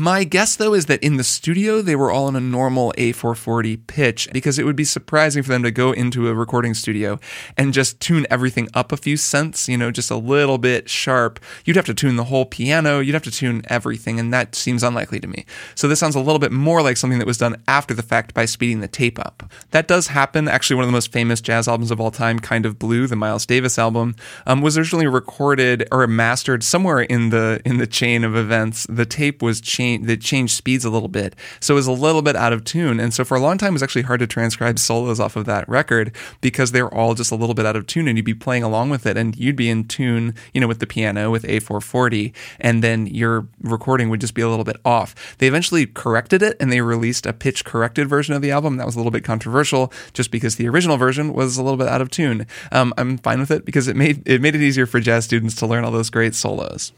My 0.00 0.22
guess, 0.22 0.54
though, 0.54 0.74
is 0.74 0.86
that 0.86 1.02
in 1.02 1.16
the 1.16 1.24
studio, 1.24 1.82
they 1.82 1.96
were 1.96 2.12
all 2.12 2.28
in 2.28 2.36
a 2.36 2.40
normal 2.40 2.94
A440 2.96 3.84
pitch 3.88 4.28
because 4.32 4.56
it 4.56 4.64
would 4.64 4.76
be 4.76 4.84
surprising 4.84 5.42
for 5.42 5.48
them 5.48 5.64
to 5.64 5.72
go 5.72 5.90
into 5.90 6.28
a 6.28 6.34
recording 6.34 6.72
studio 6.72 7.18
and 7.56 7.74
just 7.74 7.98
tune 7.98 8.24
everything 8.30 8.68
up 8.74 8.92
a 8.92 8.96
few 8.96 9.16
cents, 9.16 9.68
you 9.68 9.76
know, 9.76 9.90
just 9.90 10.08
a 10.12 10.16
little 10.16 10.56
bit 10.56 10.88
sharp. 10.88 11.40
You'd 11.64 11.74
have 11.74 11.86
to 11.86 11.94
tune 11.94 12.14
the 12.14 12.22
whole 12.22 12.46
piano, 12.46 13.00
you'd 13.00 13.14
have 13.14 13.24
to 13.24 13.32
tune 13.32 13.62
everything, 13.64 14.20
and 14.20 14.32
that 14.32 14.54
seems 14.54 14.84
unlikely 14.84 15.18
to 15.18 15.26
me. 15.26 15.44
So 15.74 15.88
this 15.88 15.98
sounds 15.98 16.14
a 16.14 16.20
little 16.20 16.38
bit 16.38 16.52
more 16.52 16.80
like 16.80 16.96
something 16.96 17.18
that 17.18 17.26
was 17.26 17.38
done 17.38 17.60
after 17.66 17.92
the 17.92 18.04
fact 18.04 18.34
by 18.34 18.44
speeding 18.44 18.78
the 18.78 18.86
tape 18.86 19.18
up. 19.18 19.50
That 19.72 19.88
does 19.88 20.06
happen. 20.06 20.46
Actually, 20.46 20.76
one 20.76 20.84
of 20.84 20.88
the 20.90 20.96
most 20.96 21.10
famous 21.10 21.40
jazz 21.40 21.66
albums 21.66 21.90
of 21.90 22.00
all 22.00 22.12
time, 22.12 22.38
Kind 22.38 22.66
of 22.66 22.78
Blue, 22.78 23.08
the 23.08 23.16
Miles 23.16 23.46
Davis 23.46 23.80
album, 23.80 24.14
um, 24.46 24.60
was 24.60 24.78
originally 24.78 25.08
recorded 25.08 25.88
or 25.90 26.06
mastered 26.06 26.62
somewhere 26.62 27.00
in 27.00 27.30
the 27.30 27.60
in 27.64 27.78
the 27.78 27.86
chain 27.88 28.22
of 28.22 28.36
events. 28.36 28.86
The 28.88 29.04
tape 29.04 29.42
was 29.42 29.60
changed, 29.60 29.87
they 29.96 30.16
changed 30.16 30.54
speeds 30.54 30.84
a 30.84 30.90
little 30.90 31.08
bit, 31.08 31.34
so 31.60 31.74
it 31.74 31.76
was 31.76 31.86
a 31.86 31.92
little 31.92 32.22
bit 32.22 32.36
out 32.36 32.52
of 32.52 32.64
tune. 32.64 33.00
And 33.00 33.12
so 33.14 33.24
for 33.24 33.36
a 33.36 33.40
long 33.40 33.58
time, 33.58 33.70
it 33.70 33.72
was 33.72 33.82
actually 33.82 34.02
hard 34.02 34.20
to 34.20 34.26
transcribe 34.26 34.78
solos 34.78 35.18
off 35.18 35.36
of 35.36 35.46
that 35.46 35.68
record 35.68 36.14
because 36.40 36.72
they're 36.72 36.92
all 36.92 37.14
just 37.14 37.32
a 37.32 37.34
little 37.34 37.54
bit 37.54 37.66
out 37.66 37.76
of 37.76 37.86
tune, 37.86 38.08
and 38.08 38.18
you'd 38.18 38.24
be 38.24 38.34
playing 38.34 38.62
along 38.62 38.90
with 38.90 39.06
it, 39.06 39.16
and 39.16 39.36
you'd 39.36 39.56
be 39.56 39.70
in 39.70 39.84
tune, 39.88 40.34
you 40.52 40.60
know, 40.60 40.68
with 40.68 40.80
the 40.80 40.86
piano 40.86 41.30
with 41.30 41.44
A440, 41.44 42.32
and 42.60 42.82
then 42.82 43.06
your 43.06 43.48
recording 43.62 44.10
would 44.10 44.20
just 44.20 44.34
be 44.34 44.42
a 44.42 44.48
little 44.48 44.64
bit 44.64 44.76
off. 44.84 45.36
They 45.38 45.46
eventually 45.46 45.86
corrected 45.86 46.42
it, 46.42 46.56
and 46.60 46.70
they 46.70 46.80
released 46.80 47.26
a 47.26 47.32
pitch 47.32 47.64
corrected 47.64 48.08
version 48.08 48.34
of 48.34 48.42
the 48.42 48.50
album. 48.50 48.76
That 48.76 48.86
was 48.86 48.94
a 48.94 48.98
little 48.98 49.12
bit 49.12 49.24
controversial, 49.24 49.92
just 50.12 50.30
because 50.30 50.56
the 50.56 50.68
original 50.68 50.96
version 50.96 51.32
was 51.32 51.56
a 51.56 51.62
little 51.62 51.78
bit 51.78 51.88
out 51.88 52.00
of 52.00 52.10
tune. 52.10 52.46
Um, 52.72 52.92
I'm 52.96 53.18
fine 53.18 53.40
with 53.40 53.50
it 53.50 53.64
because 53.64 53.88
it 53.88 53.96
made 53.96 54.26
it 54.26 54.40
made 54.40 54.54
it 54.54 54.62
easier 54.62 54.86
for 54.86 55.00
jazz 55.00 55.24
students 55.24 55.54
to 55.56 55.66
learn 55.66 55.84
all 55.84 55.90
those 55.90 56.10
great 56.10 56.34
solos. 56.34 56.92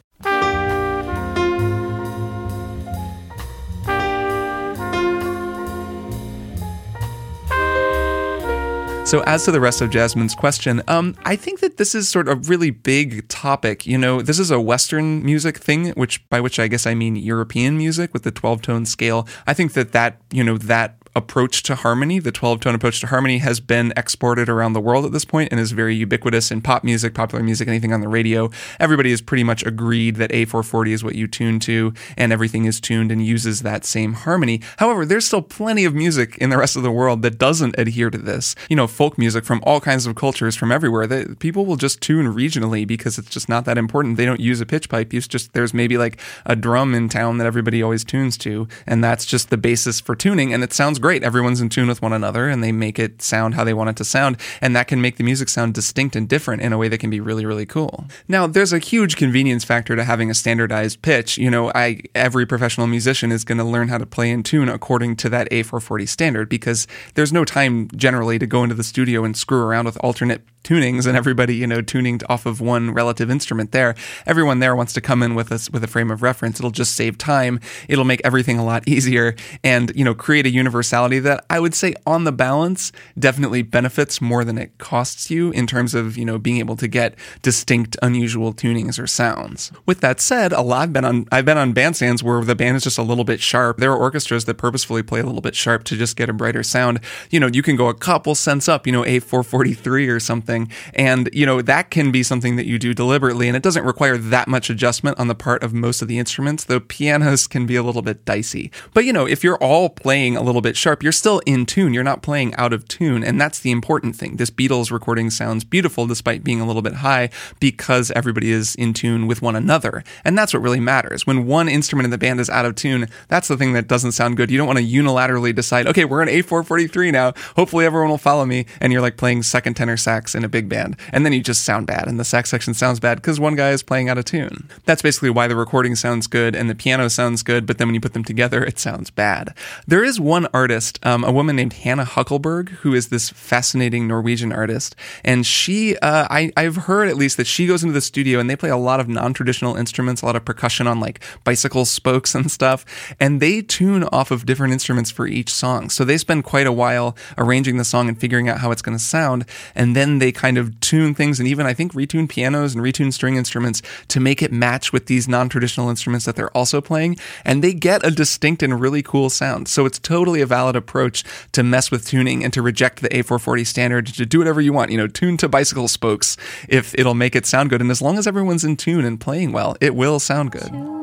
So, 9.10 9.24
as 9.24 9.44
to 9.46 9.50
the 9.50 9.58
rest 9.58 9.80
of 9.80 9.90
Jasmine's 9.90 10.36
question, 10.36 10.82
um, 10.86 11.16
I 11.24 11.34
think 11.34 11.58
that 11.58 11.78
this 11.78 11.96
is 11.96 12.08
sort 12.08 12.28
of 12.28 12.38
a 12.38 12.40
really 12.48 12.70
big 12.70 13.26
topic. 13.26 13.84
You 13.84 13.98
know, 13.98 14.22
this 14.22 14.38
is 14.38 14.52
a 14.52 14.60
Western 14.60 15.24
music 15.24 15.58
thing, 15.58 15.88
which 15.94 16.28
by 16.28 16.40
which 16.40 16.60
I 16.60 16.68
guess 16.68 16.86
I 16.86 16.94
mean 16.94 17.16
European 17.16 17.76
music 17.76 18.12
with 18.12 18.22
the 18.22 18.30
12 18.30 18.62
tone 18.62 18.86
scale. 18.86 19.26
I 19.48 19.52
think 19.52 19.72
that 19.72 19.90
that, 19.90 20.20
you 20.30 20.44
know, 20.44 20.56
that 20.58 20.99
approach 21.14 21.62
to 21.64 21.74
harmony, 21.74 22.18
the 22.18 22.32
12 22.32 22.60
tone 22.60 22.74
approach 22.74 23.00
to 23.00 23.08
harmony, 23.08 23.38
has 23.38 23.60
been 23.60 23.92
exported 23.96 24.48
around 24.48 24.72
the 24.72 24.80
world 24.80 25.04
at 25.04 25.12
this 25.12 25.24
point 25.24 25.48
and 25.50 25.60
is 25.60 25.72
very 25.72 25.94
ubiquitous 25.94 26.50
in 26.50 26.62
pop 26.62 26.84
music, 26.84 27.14
popular 27.14 27.42
music, 27.42 27.68
anything 27.68 27.92
on 27.92 28.00
the 28.00 28.08
radio. 28.08 28.50
Everybody 28.78 29.10
has 29.10 29.20
pretty 29.20 29.44
much 29.44 29.64
agreed 29.66 30.16
that 30.16 30.30
A440 30.30 30.90
is 30.90 31.04
what 31.04 31.16
you 31.16 31.26
tune 31.26 31.58
to, 31.60 31.92
and 32.16 32.32
everything 32.32 32.64
is 32.64 32.80
tuned 32.80 33.10
and 33.10 33.24
uses 33.24 33.62
that 33.62 33.84
same 33.84 34.12
harmony. 34.12 34.60
However, 34.78 35.04
there's 35.04 35.26
still 35.26 35.42
plenty 35.42 35.84
of 35.84 35.94
music 35.94 36.38
in 36.38 36.50
the 36.50 36.58
rest 36.58 36.76
of 36.76 36.82
the 36.82 36.92
world 36.92 37.22
that 37.22 37.38
doesn't 37.38 37.78
adhere 37.78 38.10
to 38.10 38.18
this. 38.18 38.54
You 38.68 38.76
know, 38.76 38.86
folk 38.86 39.18
music 39.18 39.44
from 39.44 39.60
all 39.64 39.80
kinds 39.80 40.06
of 40.06 40.14
cultures 40.14 40.54
from 40.54 40.70
everywhere. 40.70 41.06
That 41.06 41.38
people 41.38 41.66
will 41.66 41.76
just 41.76 42.00
tune 42.00 42.26
regionally 42.26 42.86
because 42.86 43.18
it's 43.18 43.30
just 43.30 43.48
not 43.48 43.64
that 43.64 43.78
important. 43.78 44.16
They 44.16 44.26
don't 44.26 44.40
use 44.40 44.60
a 44.60 44.66
pitch 44.66 44.88
pipe. 44.88 45.12
It's 45.12 45.26
just 45.26 45.52
there's 45.54 45.74
maybe 45.74 45.98
like 45.98 46.20
a 46.46 46.54
drum 46.54 46.94
in 46.94 47.08
town 47.08 47.38
that 47.38 47.46
everybody 47.46 47.82
always 47.82 48.04
tunes 48.04 48.38
to, 48.38 48.68
and 48.86 49.02
that's 49.02 49.26
just 49.26 49.50
the 49.50 49.56
basis 49.56 50.00
for 50.00 50.14
tuning. 50.14 50.54
And 50.54 50.62
it 50.62 50.72
sounds 50.72 50.99
great. 51.00 51.24
Everyone's 51.24 51.60
in 51.60 51.68
tune 51.68 51.88
with 51.88 52.02
one 52.02 52.12
another, 52.12 52.48
and 52.48 52.62
they 52.62 52.72
make 52.72 52.98
it 52.98 53.22
sound 53.22 53.54
how 53.54 53.64
they 53.64 53.74
want 53.74 53.90
it 53.90 53.96
to 53.96 54.04
sound, 54.04 54.36
and 54.60 54.76
that 54.76 54.86
can 54.88 55.00
make 55.00 55.16
the 55.16 55.24
music 55.24 55.48
sound 55.48 55.74
distinct 55.74 56.14
and 56.14 56.28
different 56.28 56.62
in 56.62 56.72
a 56.72 56.78
way 56.78 56.88
that 56.88 56.98
can 56.98 57.10
be 57.10 57.20
really, 57.20 57.44
really 57.44 57.66
cool. 57.66 58.04
Now, 58.28 58.46
there's 58.46 58.72
a 58.72 58.78
huge 58.78 59.16
convenience 59.16 59.64
factor 59.64 59.96
to 59.96 60.04
having 60.04 60.30
a 60.30 60.34
standardized 60.34 61.02
pitch. 61.02 61.38
You 61.38 61.50
know, 61.50 61.72
I 61.74 62.02
every 62.14 62.46
professional 62.46 62.86
musician 62.86 63.32
is 63.32 63.44
going 63.44 63.58
to 63.58 63.64
learn 63.64 63.88
how 63.88 63.98
to 63.98 64.06
play 64.06 64.30
in 64.30 64.42
tune 64.42 64.68
according 64.68 65.16
to 65.16 65.28
that 65.30 65.50
A440 65.50 66.08
standard 66.08 66.48
because 66.48 66.86
there's 67.14 67.32
no 67.32 67.44
time 67.44 67.88
generally 67.96 68.38
to 68.38 68.46
go 68.46 68.62
into 68.62 68.74
the 68.74 68.84
studio 68.84 69.24
and 69.24 69.36
screw 69.36 69.62
around 69.62 69.86
with 69.86 69.96
alternate 69.98 70.42
tunings 70.64 71.06
and 71.06 71.16
everybody 71.16 71.56
you 71.56 71.66
know 71.66 71.80
tuning 71.80 72.20
off 72.28 72.46
of 72.46 72.60
one 72.60 72.92
relative 72.92 73.30
instrument 73.30 73.72
there. 73.72 73.94
Everyone 74.26 74.58
there 74.60 74.76
wants 74.76 74.92
to 74.94 75.00
come 75.00 75.22
in 75.22 75.34
with 75.34 75.52
us 75.52 75.70
with 75.70 75.82
a 75.84 75.88
frame 75.88 76.10
of 76.10 76.22
reference. 76.22 76.58
It'll 76.60 76.70
just 76.70 76.94
save 76.94 77.18
time. 77.18 77.60
It'll 77.88 78.04
make 78.04 78.20
everything 78.24 78.58
a 78.58 78.64
lot 78.64 78.84
easier 78.88 79.34
and 79.64 79.92
you 79.94 80.04
know 80.04 80.14
create 80.14 80.46
a 80.46 80.50
universality 80.50 81.18
that 81.18 81.44
i 81.48 81.58
would 81.60 81.74
say 81.74 81.94
on 82.06 82.24
the 82.24 82.32
balance 82.32 82.92
definitely 83.18 83.62
benefits 83.62 84.20
more 84.20 84.44
than 84.44 84.58
it 84.58 84.76
costs 84.78 85.30
you 85.30 85.50
in 85.52 85.66
terms 85.66 85.94
of 85.94 86.16
you 86.16 86.24
know 86.24 86.38
being 86.38 86.58
able 86.58 86.76
to 86.76 86.88
get 86.88 87.14
distinct 87.42 87.96
unusual 88.02 88.52
tunings 88.52 88.98
or 88.98 89.06
sounds. 89.06 89.72
With 89.86 90.00
that 90.00 90.20
said 90.20 90.52
a 90.52 90.62
lot 90.62 90.80
i've 90.80 90.92
been 90.92 91.04
on 91.04 91.26
i've 91.30 91.44
been 91.44 91.58
on 91.58 91.74
bandstands 91.74 92.22
where 92.22 92.42
the 92.42 92.54
band 92.54 92.76
is 92.76 92.84
just 92.84 92.98
a 92.98 93.02
little 93.02 93.24
bit 93.24 93.40
sharp. 93.40 93.78
There 93.78 93.92
are 93.92 93.96
orchestras 93.96 94.44
that 94.46 94.54
purposefully 94.54 95.02
play 95.02 95.20
a 95.20 95.26
little 95.26 95.40
bit 95.40 95.54
sharp 95.54 95.84
to 95.84 95.96
just 95.96 96.16
get 96.16 96.28
a 96.28 96.32
brighter 96.32 96.62
sound. 96.62 97.00
You 97.30 97.40
know 97.40 97.46
you 97.46 97.62
can 97.62 97.76
go 97.76 97.88
a 97.88 97.94
couple 97.94 98.34
cents 98.34 98.68
up 98.68 98.86
you 98.86 98.92
know 98.92 99.02
a443 99.02 100.08
or 100.08 100.20
something 100.20 100.49
and 100.94 101.28
you 101.32 101.46
know 101.46 101.62
that 101.62 101.90
can 101.90 102.10
be 102.10 102.22
something 102.22 102.56
that 102.56 102.66
you 102.66 102.78
do 102.78 102.94
deliberately 102.94 103.48
and 103.48 103.56
it 103.56 103.62
doesn't 103.62 103.84
require 103.84 104.16
that 104.16 104.48
much 104.48 104.70
adjustment 104.70 105.18
on 105.18 105.28
the 105.28 105.34
part 105.34 105.62
of 105.62 105.72
most 105.72 106.02
of 106.02 106.08
the 106.08 106.18
instruments 106.18 106.64
though 106.64 106.80
pianos 106.80 107.46
can 107.46 107.66
be 107.66 107.76
a 107.76 107.82
little 107.82 108.02
bit 108.02 108.24
dicey. 108.24 108.70
But 108.92 109.04
you 109.04 109.12
know 109.12 109.26
if 109.26 109.44
you're 109.44 109.56
all 109.58 109.88
playing 109.88 110.36
a 110.36 110.42
little 110.42 110.60
bit 110.60 110.76
sharp 110.76 111.02
you're 111.02 111.12
still 111.12 111.40
in 111.46 111.66
tune. 111.66 111.94
You're 111.94 112.02
not 112.04 112.22
playing 112.22 112.54
out 112.56 112.72
of 112.72 112.86
tune 112.88 113.22
and 113.22 113.40
that's 113.40 113.60
the 113.60 113.70
important 113.70 114.16
thing. 114.16 114.36
This 114.36 114.50
beatles 114.50 114.90
recording 114.90 115.30
sounds 115.30 115.64
beautiful 115.64 116.06
despite 116.06 116.44
being 116.44 116.60
a 116.60 116.66
little 116.66 116.82
bit 116.82 116.94
high 116.94 117.30
because 117.60 118.10
everybody 118.12 118.50
is 118.50 118.74
in 118.74 118.92
tune 118.92 119.26
with 119.26 119.42
one 119.42 119.56
another. 119.56 120.02
And 120.24 120.36
that's 120.36 120.52
what 120.52 120.62
really 120.62 120.80
matters. 120.80 121.26
When 121.26 121.46
one 121.46 121.68
instrument 121.68 122.04
in 122.04 122.10
the 122.10 122.18
band 122.18 122.40
is 122.40 122.50
out 122.50 122.64
of 122.64 122.74
tune 122.74 123.08
that's 123.28 123.48
the 123.48 123.56
thing 123.56 123.72
that 123.74 123.88
doesn't 123.88 124.12
sound 124.12 124.36
good. 124.36 124.50
You 124.50 124.58
don't 124.58 124.66
want 124.66 124.78
to 124.78 124.84
unilaterally 124.84 125.54
decide 125.54 125.86
okay 125.86 126.04
we're 126.04 126.22
in 126.22 126.28
a443 126.28 127.12
now. 127.12 127.32
Hopefully 127.56 127.84
everyone 127.84 128.10
will 128.10 128.18
follow 128.18 128.44
me 128.44 128.66
and 128.80 128.92
you're 128.92 129.02
like 129.02 129.16
playing 129.16 129.42
second 129.42 129.74
tenor 129.74 129.96
sax 129.96 130.34
in 130.40 130.44
a 130.44 130.48
big 130.48 130.68
band, 130.68 130.96
and 131.12 131.24
then 131.24 131.32
you 131.32 131.42
just 131.42 131.64
sound 131.64 131.86
bad, 131.86 132.08
and 132.08 132.18
the 132.18 132.24
sax 132.24 132.50
section 132.50 132.74
sounds 132.74 132.98
bad 132.98 133.16
because 133.16 133.38
one 133.38 133.56
guy 133.56 133.70
is 133.70 133.82
playing 133.82 134.08
out 134.08 134.18
of 134.18 134.24
tune. 134.24 134.68
That's 134.86 135.02
basically 135.02 135.30
why 135.30 135.46
the 135.48 135.56
recording 135.56 135.94
sounds 135.94 136.26
good 136.26 136.56
and 136.56 136.68
the 136.68 136.74
piano 136.74 137.08
sounds 137.08 137.42
good, 137.42 137.66
but 137.66 137.78
then 137.78 137.88
when 137.88 137.94
you 137.94 138.00
put 138.00 138.14
them 138.14 138.24
together, 138.24 138.64
it 138.64 138.78
sounds 138.78 139.10
bad. 139.10 139.54
There 139.86 140.02
is 140.02 140.18
one 140.18 140.46
artist, 140.54 140.98
um, 141.04 141.24
a 141.24 141.32
woman 141.32 141.56
named 141.56 141.74
Hanne 141.74 141.98
Hukkelberg, 141.98 142.70
who 142.82 142.94
is 142.94 143.08
this 143.08 143.30
fascinating 143.30 144.08
Norwegian 144.08 144.52
artist, 144.52 144.96
and 145.24 145.46
she, 145.46 145.96
uh, 145.98 146.26
I, 146.30 146.52
I've 146.56 146.76
heard 146.76 147.08
at 147.08 147.16
least 147.16 147.36
that 147.36 147.46
she 147.46 147.66
goes 147.66 147.82
into 147.82 147.92
the 147.92 148.00
studio 148.00 148.40
and 148.40 148.48
they 148.48 148.56
play 148.56 148.70
a 148.70 148.76
lot 148.76 149.00
of 149.00 149.08
non-traditional 149.08 149.76
instruments, 149.76 150.22
a 150.22 150.26
lot 150.26 150.36
of 150.36 150.44
percussion 150.44 150.86
on 150.86 151.00
like 151.00 151.20
bicycle 151.44 151.84
spokes 151.84 152.34
and 152.34 152.50
stuff, 152.50 152.84
and 153.20 153.40
they 153.40 153.62
tune 153.62 154.04
off 154.04 154.30
of 154.30 154.46
different 154.46 154.72
instruments 154.72 155.10
for 155.10 155.26
each 155.26 155.52
song. 155.52 155.90
So 155.90 156.04
they 156.04 156.18
spend 156.18 156.44
quite 156.44 156.66
a 156.66 156.72
while 156.72 157.16
arranging 157.36 157.76
the 157.76 157.84
song 157.84 158.08
and 158.08 158.18
figuring 158.18 158.48
out 158.48 158.58
how 158.58 158.70
it's 158.70 158.82
going 158.82 158.96
to 158.96 159.02
sound, 159.02 159.44
and 159.74 159.94
then 159.96 160.18
they 160.18 160.29
kind 160.32 160.58
of 160.58 160.78
tune 160.80 161.14
things 161.14 161.38
and 161.38 161.48
even 161.48 161.66
I 161.66 161.74
think 161.74 161.92
retune 161.92 162.28
pianos 162.28 162.74
and 162.74 162.84
retune 162.84 163.12
string 163.12 163.36
instruments 163.36 163.82
to 164.08 164.20
make 164.20 164.42
it 164.42 164.52
match 164.52 164.92
with 164.92 165.06
these 165.06 165.28
non-traditional 165.28 165.88
instruments 165.88 166.26
that 166.26 166.36
they're 166.36 166.56
also 166.56 166.80
playing, 166.80 167.16
and 167.44 167.62
they 167.62 167.72
get 167.72 168.04
a 168.06 168.10
distinct 168.10 168.62
and 168.62 168.80
really 168.80 169.02
cool 169.02 169.30
sound. 169.30 169.68
So 169.68 169.86
it's 169.86 169.98
totally 169.98 170.40
a 170.40 170.46
valid 170.46 170.76
approach 170.76 171.24
to 171.52 171.62
mess 171.62 171.90
with 171.90 172.06
tuning 172.06 172.44
and 172.44 172.52
to 172.52 172.62
reject 172.62 173.00
the 173.02 173.08
A440 173.08 173.66
standard 173.66 174.06
to 174.06 174.26
do 174.26 174.38
whatever 174.38 174.60
you 174.60 174.72
want. 174.72 174.90
You 174.90 174.98
know, 174.98 175.06
tune 175.06 175.36
to 175.38 175.48
bicycle 175.48 175.88
spokes 175.88 176.36
if 176.68 176.94
it'll 176.98 177.14
make 177.14 177.34
it 177.36 177.46
sound 177.46 177.70
good, 177.70 177.80
and 177.80 177.90
as 177.90 178.02
long 178.02 178.18
as 178.18 178.26
everyone's 178.26 178.64
in 178.64 178.76
tune 178.76 179.04
and 179.04 179.20
playing 179.20 179.52
well, 179.52 179.76
it 179.80 179.94
will 179.94 180.18
sound 180.20 180.52
good. 180.52 180.99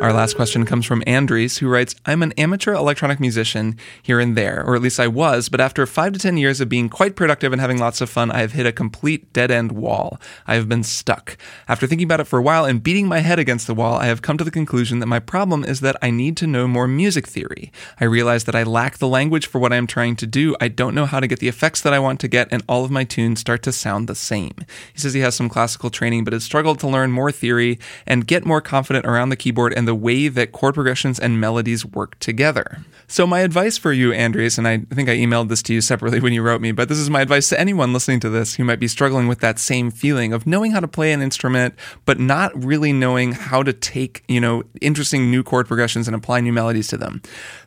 Our 0.00 0.12
last 0.12 0.36
question 0.36 0.64
comes 0.64 0.86
from 0.86 1.02
Andres, 1.08 1.58
who 1.58 1.68
writes 1.68 1.96
I'm 2.06 2.22
an 2.22 2.30
amateur 2.38 2.72
electronic 2.72 3.18
musician 3.18 3.76
here 4.00 4.20
and 4.20 4.36
there, 4.36 4.62
or 4.64 4.76
at 4.76 4.80
least 4.80 5.00
I 5.00 5.08
was, 5.08 5.48
but 5.48 5.60
after 5.60 5.84
five 5.86 6.12
to 6.12 6.20
10 6.20 6.36
years 6.36 6.60
of 6.60 6.68
being 6.68 6.88
quite 6.88 7.16
productive 7.16 7.52
and 7.52 7.60
having 7.60 7.78
lots 7.78 8.00
of 8.00 8.08
fun, 8.08 8.30
I 8.30 8.38
have 8.38 8.52
hit 8.52 8.64
a 8.64 8.70
complete 8.70 9.32
dead 9.32 9.50
end 9.50 9.72
wall. 9.72 10.20
I 10.46 10.54
have 10.54 10.68
been 10.68 10.84
stuck. 10.84 11.36
After 11.66 11.88
thinking 11.88 12.04
about 12.04 12.20
it 12.20 12.28
for 12.28 12.38
a 12.38 12.42
while 12.42 12.64
and 12.64 12.80
beating 12.80 13.08
my 13.08 13.18
head 13.18 13.40
against 13.40 13.66
the 13.66 13.74
wall, 13.74 13.96
I 13.96 14.06
have 14.06 14.22
come 14.22 14.38
to 14.38 14.44
the 14.44 14.52
conclusion 14.52 15.00
that 15.00 15.06
my 15.06 15.18
problem 15.18 15.64
is 15.64 15.80
that 15.80 15.96
I 16.00 16.10
need 16.10 16.36
to 16.36 16.46
know 16.46 16.68
more 16.68 16.86
music 16.86 17.26
theory. 17.26 17.72
I 17.98 18.04
realize 18.04 18.44
that 18.44 18.54
I 18.54 18.62
lack 18.62 18.98
the 18.98 19.08
language 19.08 19.48
for 19.48 19.58
what 19.58 19.72
I 19.72 19.76
am 19.76 19.88
trying 19.88 20.14
to 20.16 20.28
do. 20.28 20.54
I 20.60 20.68
don't 20.68 20.94
know 20.94 21.06
how 21.06 21.18
to 21.18 21.26
get 21.26 21.40
the 21.40 21.48
effects 21.48 21.80
that 21.80 21.92
I 21.92 21.98
want 21.98 22.20
to 22.20 22.28
get, 22.28 22.46
and 22.52 22.62
all 22.68 22.84
of 22.84 22.92
my 22.92 23.02
tunes 23.02 23.40
start 23.40 23.64
to 23.64 23.72
sound 23.72 24.08
the 24.08 24.14
same. 24.14 24.54
He 24.92 25.00
says 25.00 25.14
he 25.14 25.20
has 25.20 25.34
some 25.34 25.48
classical 25.48 25.90
training, 25.90 26.22
but 26.22 26.34
has 26.34 26.44
struggled 26.44 26.78
to 26.80 26.88
learn 26.88 27.10
more 27.10 27.32
theory 27.32 27.80
and 28.06 28.28
get 28.28 28.46
more 28.46 28.60
confident 28.60 29.04
around 29.04 29.30
the 29.30 29.36
keyboard 29.36 29.72
and 29.74 29.87
the 29.88 29.94
way 29.94 30.28
that 30.28 30.52
chord 30.52 30.74
progressions 30.74 31.18
and 31.18 31.40
melodies 31.40 31.82
work 31.82 32.18
together. 32.18 32.84
So, 33.06 33.26
my 33.26 33.40
advice 33.40 33.78
for 33.78 33.90
you, 33.90 34.12
Andres, 34.12 34.58
and 34.58 34.68
I 34.68 34.80
think 34.92 35.08
I 35.08 35.16
emailed 35.16 35.48
this 35.48 35.62
to 35.62 35.72
you 35.72 35.80
separately 35.80 36.20
when 36.20 36.34
you 36.34 36.42
wrote 36.42 36.60
me, 36.60 36.72
but 36.72 36.90
this 36.90 36.98
is 36.98 37.08
my 37.08 37.22
advice 37.22 37.48
to 37.48 37.58
anyone 37.58 37.94
listening 37.94 38.20
to 38.20 38.28
this 38.28 38.56
who 38.56 38.64
might 38.64 38.80
be 38.80 38.86
struggling 38.86 39.28
with 39.28 39.40
that 39.40 39.58
same 39.58 39.90
feeling 39.90 40.34
of 40.34 40.46
knowing 40.46 40.72
how 40.72 40.80
to 40.80 40.86
play 40.86 41.10
an 41.14 41.22
instrument, 41.22 41.74
but 42.04 42.20
not 42.20 42.52
really 42.62 42.92
knowing 42.92 43.32
how 43.32 43.62
to 43.62 43.72
take, 43.72 44.24
you 44.28 44.42
know, 44.42 44.62
interesting 44.82 45.30
new 45.30 45.42
chord 45.42 45.66
progressions 45.66 46.06
and 46.06 46.14
apply 46.14 46.40
new 46.42 46.52
melodies 46.52 46.88
to 46.88 46.98
them. 46.98 47.22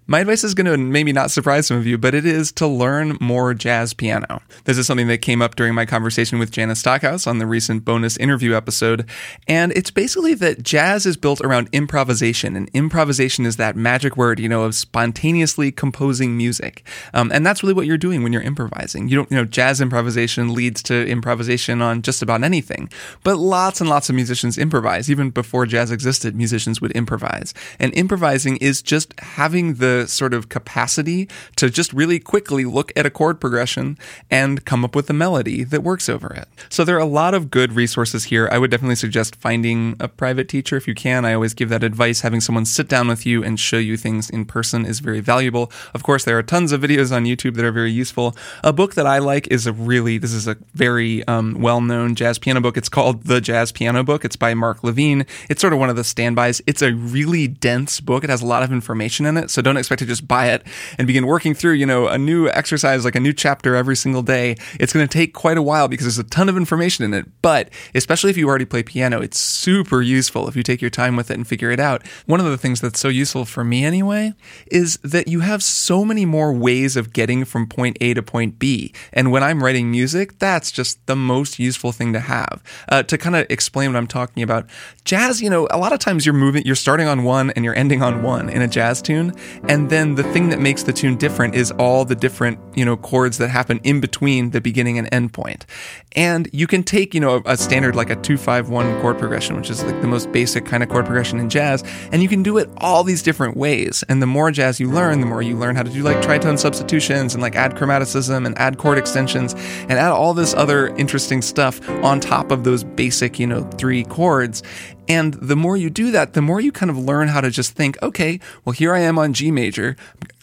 My 0.08 0.20
advice 0.20 0.44
is 0.44 0.56
going 0.56 0.66
to 0.66 0.78
maybe 0.78 1.14
not 1.14 1.30
surprise 1.30 1.68
some 1.68 1.78
of 1.78 1.86
you, 1.86 1.98
but 1.98 2.16
it 2.16 2.26
is 2.26 2.52
to 2.54 2.66
learn 2.66 3.18
more 3.22 3.54
jazz 3.54 3.94
piano. 3.94 4.42
This 4.66 4.78
is 4.78 4.88
something 4.88 5.08
that 5.08 5.20
came 5.20 5.42
up 5.44 5.56
during 5.56 5.76
my 5.76 5.86
conversation 5.86 6.40
with 6.40 6.52
Janis 6.52 6.80
Stockhouse 6.80 7.28
on 7.28 7.38
the 7.38 7.46
recent 7.46 7.86
bonus 7.86 8.18
interview 8.18 8.56
episode. 8.56 9.08
And 9.48 9.72
it's 9.74 9.92
basically 9.92 10.34
that 10.34 10.64
jazz 10.64 11.06
is 11.06 11.18
built 11.18 11.40
around 11.42 11.70
improvisation, 11.72 12.56
and 12.56 12.68
improvisation 12.74 13.46
is 13.46 13.58
that 13.58 13.76
magic 13.76 14.18
word, 14.18 14.40
you 14.40 14.50
know, 14.50 14.64
of 14.64 14.74
spontaneously 14.74 15.72
composing 15.72 16.36
music. 16.36 16.84
Um, 17.14 17.32
and 17.32 17.46
that's 17.46 17.62
really 17.62 17.76
what 17.76 17.86
you're 17.86 17.98
doing 17.98 18.24
when 18.24 18.34
you're 18.34 18.42
improvising. 18.42 19.08
You 19.08 19.18
don't, 19.18 19.32
you 19.32 19.38
know, 19.38 19.46
jazz 19.46 19.82
improvisation 19.82 20.54
leads 20.54 20.82
to 20.84 21.08
improvisation 21.08 21.82
on 21.82 22.02
just 22.02 22.24
about 22.24 22.44
anything. 22.44 22.90
But 23.24 23.38
lots 23.38 23.80
and 23.80 23.90
lots 23.90 24.10
of 24.10 24.16
musicians 24.16 24.58
improvise. 24.58 25.12
Even 25.12 25.30
before 25.30 25.68
jazz 25.68 25.92
existed, 25.92 26.36
musicians 26.36 26.82
would 26.82 26.92
improvise. 26.92 27.54
And 27.80 27.94
improvising 27.94 28.58
is 28.58 28.82
just 28.82 29.18
having 29.20 29.76
the 29.76 29.91
sort 30.08 30.34
of 30.34 30.50
capacity 30.50 31.28
to 31.56 31.70
just 31.70 31.94
really 31.94 32.20
quickly 32.20 32.66
look 32.66 32.92
at 32.96 33.06
a 33.06 33.10
chord 33.10 33.40
progression 33.40 33.98
and 34.30 34.66
come 34.66 34.84
up 34.84 34.96
with 34.96 35.10
a 35.10 35.14
melody 35.14 35.64
that 35.64 35.84
works 35.84 36.10
over 36.10 36.34
it. 36.34 36.48
So 36.70 36.84
there 36.84 36.96
are 36.96 37.00
a 37.00 37.06
lot 37.06 37.34
of 37.34 37.52
good 37.52 37.74
resources 37.74 38.26
here. 38.26 38.50
I 38.52 38.58
would 38.58 38.72
definitely 38.72 38.96
suggest 38.96 39.36
finding 39.36 39.96
a 40.00 40.08
private 40.08 40.48
teacher 40.48 40.78
if 40.78 40.88
you 40.88 40.96
can. 40.96 41.26
I 41.26 41.34
always 41.34 41.54
give 41.54 41.70
that 41.70 41.84
advice. 41.84 42.22
Having 42.22 42.42
someone 42.42 42.66
sit 42.66 42.88
down 42.88 43.08
with 43.08 43.26
you 43.26 43.44
and 43.44 43.60
show 43.60 43.78
you 43.78 43.98
things 43.98 44.30
in 44.30 44.46
person 44.46 44.86
is 44.86 45.00
very 45.00 45.20
valuable. 45.20 45.72
Of 45.94 46.04
course, 46.04 46.24
there 46.26 46.38
are 46.38 46.44
tons 46.44 46.72
of 46.72 46.82
videos 46.82 47.16
on 47.16 47.26
YouTube 47.26 47.56
that 47.56 47.66
are 47.66 47.72
very 47.72 47.92
useful. 47.92 48.36
A 48.64 48.74
book 48.74 48.96
that 48.96 49.08
I 49.08 49.20
like 49.20 49.48
is 49.48 49.68
a 49.68 49.74
really, 49.74 50.18
this 50.18 50.34
is 50.34 50.48
a 50.48 50.58
very 50.74 51.26
um, 51.28 51.62
well 51.62 51.82
known 51.82 52.16
jazz 52.16 52.40
piano 52.40 52.62
book. 52.62 52.78
It's 52.78 52.90
called 52.90 53.24
The 53.24 53.42
Jazz 53.42 53.72
Piano 53.72 54.04
Book. 54.04 54.26
It's 54.26 54.36
by 54.36 54.54
Mark 54.54 54.84
Levine. 54.84 55.26
It's 55.50 55.62
sort 55.62 55.74
of 55.74 55.80
one 55.80 55.90
of 55.90 55.96
the 55.96 56.04
standbys. 56.04 56.62
It's 56.68 56.82
a 56.82 56.94
really 56.94 57.48
dense 57.48 58.00
book. 58.00 58.24
It 58.24 58.30
has 58.30 58.42
a 58.42 58.46
lot 58.46 58.64
of 58.64 58.72
information 58.72 59.26
in 59.26 59.38
it. 59.38 59.50
So 59.50 59.62
don't 59.62 59.78
expect 59.82 60.00
to 60.00 60.06
just 60.06 60.28
buy 60.28 60.48
it 60.48 60.66
and 60.98 61.08
begin 61.08 61.28
working 61.28 61.54
through, 61.54 61.74
you 61.74 61.86
know, 61.86 62.08
a 62.08 62.18
new 62.18 62.48
exercise, 62.50 63.04
like 63.04 63.16
a 63.16 63.20
new 63.20 63.34
chapter 63.34 63.76
every 63.76 63.96
single 63.96 64.22
day. 64.22 64.56
It's 64.80 64.94
going 64.94 65.08
to 65.08 65.12
take 65.12 65.34
quite 65.34 65.58
a 65.58 65.62
while 65.62 65.88
because 65.88 66.06
there's 66.06 66.18
a 66.18 66.24
ton 66.24 66.48
of 66.48 66.58
information 66.58 67.04
in 67.04 67.14
it. 67.14 67.28
But 67.42 67.70
especially 67.94 68.30
if 68.30 68.38
you 68.38 68.48
already 68.48 68.66
play 68.66 68.84
piano, 68.84 69.22
it's 69.22 69.40
super 69.40 70.02
useful 70.02 70.48
if 70.48 70.56
you 70.56 70.64
take 70.64 70.82
your 70.82 70.90
time 70.90 71.16
with 71.16 71.30
it 71.30 71.36
and 71.36 71.48
figure 71.48 71.72
it 71.72 71.80
out. 71.80 72.08
One 72.26 72.40
of 72.40 72.46
the 72.46 72.58
things 72.58 72.82
that's 72.82 73.00
so 73.00 73.10
useful 73.10 73.46
for 73.46 73.64
me 73.64 73.84
anyway 73.84 74.34
is 74.68 74.98
that 75.04 75.28
you 75.28 75.42
have 75.42 75.64
so 75.64 76.06
many 76.06 76.26
more 76.26 76.54
ways 76.54 76.96
of 76.96 77.14
getting 77.14 77.46
from 77.46 77.68
point 77.68 77.98
A 78.02 78.14
to 78.14 78.24
point 78.24 78.60
B. 78.60 78.94
And 79.12 79.32
when 79.32 79.44
I'm 79.44 79.64
writing 79.64 79.92
music, 79.92 80.40
that's 80.40 80.72
just 80.72 81.06
the 81.08 81.16
most 81.16 81.60
useful 81.60 81.92
thing 81.92 82.14
to 82.14 82.20
have. 82.20 82.62
Uh, 82.90 83.04
to 83.04 83.18
kind 83.18 83.36
of 83.36 83.46
explain 83.50 83.92
what 83.92 83.98
I'm 83.98 84.08
talking 84.08 84.44
about, 84.44 84.70
jazz, 85.06 85.42
you 85.42 85.50
know, 85.50 85.68
a 85.72 85.78
lot 85.78 85.94
of 85.94 86.00
times 86.00 86.26
you're 86.26 86.34
moving, 86.34 86.64
you're 86.66 86.76
starting 86.76 87.08
on 87.08 87.24
one 87.24 87.52
and 87.52 87.66
you're 87.66 87.76
ending 87.76 88.02
on 88.02 88.24
one 88.24 88.50
in 88.50 88.62
a 88.62 88.68
jazz 88.68 89.02
tune. 89.02 89.34
And 89.72 89.90
then 89.90 90.16
the 90.16 90.24
thing 90.34 90.50
that 90.50 90.60
makes 90.60 90.84
the 90.84 90.92
tune 90.92 91.16
different 91.16 91.56
is 91.56 91.72
all 91.72 92.04
the 92.04 92.14
different, 92.14 92.60
you 92.76 92.84
know, 92.84 92.98
chords 92.98 93.38
that 93.38 93.48
happen 93.48 93.80
in 93.86 94.02
between 94.02 94.50
the 94.50 94.60
beginning 94.60 94.98
and 94.98 95.08
end 95.14 95.32
point. 95.32 95.66
And 96.12 96.50
you 96.52 96.68
can 96.68 96.84
take, 96.84 97.14
you 97.14 97.22
know, 97.22 97.42
a 97.46 97.56
standard 97.56 97.96
like 97.96 98.10
a 98.10 98.18
251 98.18 99.00
chord 99.00 99.18
progression, 99.18 99.56
which 99.56 99.70
is 99.70 99.82
like 99.82 100.02
the 100.02 100.10
most 100.10 100.30
basic 100.34 100.66
kind 100.66 100.84
of 100.84 100.90
chord 100.90 101.06
progression 101.06 101.40
in 101.40 101.50
jazz, 101.50 101.86
and 102.12 102.22
you 102.22 102.28
can 102.28 102.44
do 102.44 102.58
it 102.58 102.70
all 102.80 103.06
these 103.06 103.24
different 103.24 103.56
ways. 103.56 104.04
And 104.10 104.22
the 104.22 104.28
more 104.28 104.52
jazz 104.52 104.78
you 104.78 104.92
learn, 104.92 105.22
the 105.22 105.26
more 105.26 105.42
you 105.42 105.56
learn 105.56 105.78
how 105.78 105.84
to 105.84 105.90
do 105.90 106.04
like 106.04 106.18
tritone 106.18 106.60
substitutions 106.60 107.34
and 107.34 107.42
like 107.42 107.56
add 107.56 107.76
chromaticism 107.76 108.46
and 108.46 108.58
add 108.58 108.78
chord 108.78 108.98
extensions 108.98 109.54
and 109.54 109.94
add 109.94 110.12
all 110.12 110.34
this 110.34 110.54
other 110.54 110.88
interesting 110.98 111.42
stuff 111.42 111.80
on 112.04 112.20
top 112.20 112.52
of 112.52 112.66
those 112.66 112.84
basic, 112.84 113.40
you 113.40 113.48
know, 113.48 113.64
three 113.78 114.04
chords. 114.04 114.64
And 115.08 115.34
the 115.34 115.56
more 115.56 115.76
you 115.76 115.90
do 115.90 116.12
that, 116.12 116.34
the 116.34 116.42
more 116.42 116.62
you 116.62 116.72
kind 116.72 116.90
of 116.90 116.98
learn 116.98 117.28
how 117.28 117.42
to 117.42 117.50
just 117.50 117.74
think, 117.74 118.02
okay, 118.02 118.40
well, 118.64 118.74
here 118.74 118.94
I 118.94 119.00
am 119.00 119.18
on 119.18 119.34
G 119.34 119.52
major. 119.52 119.96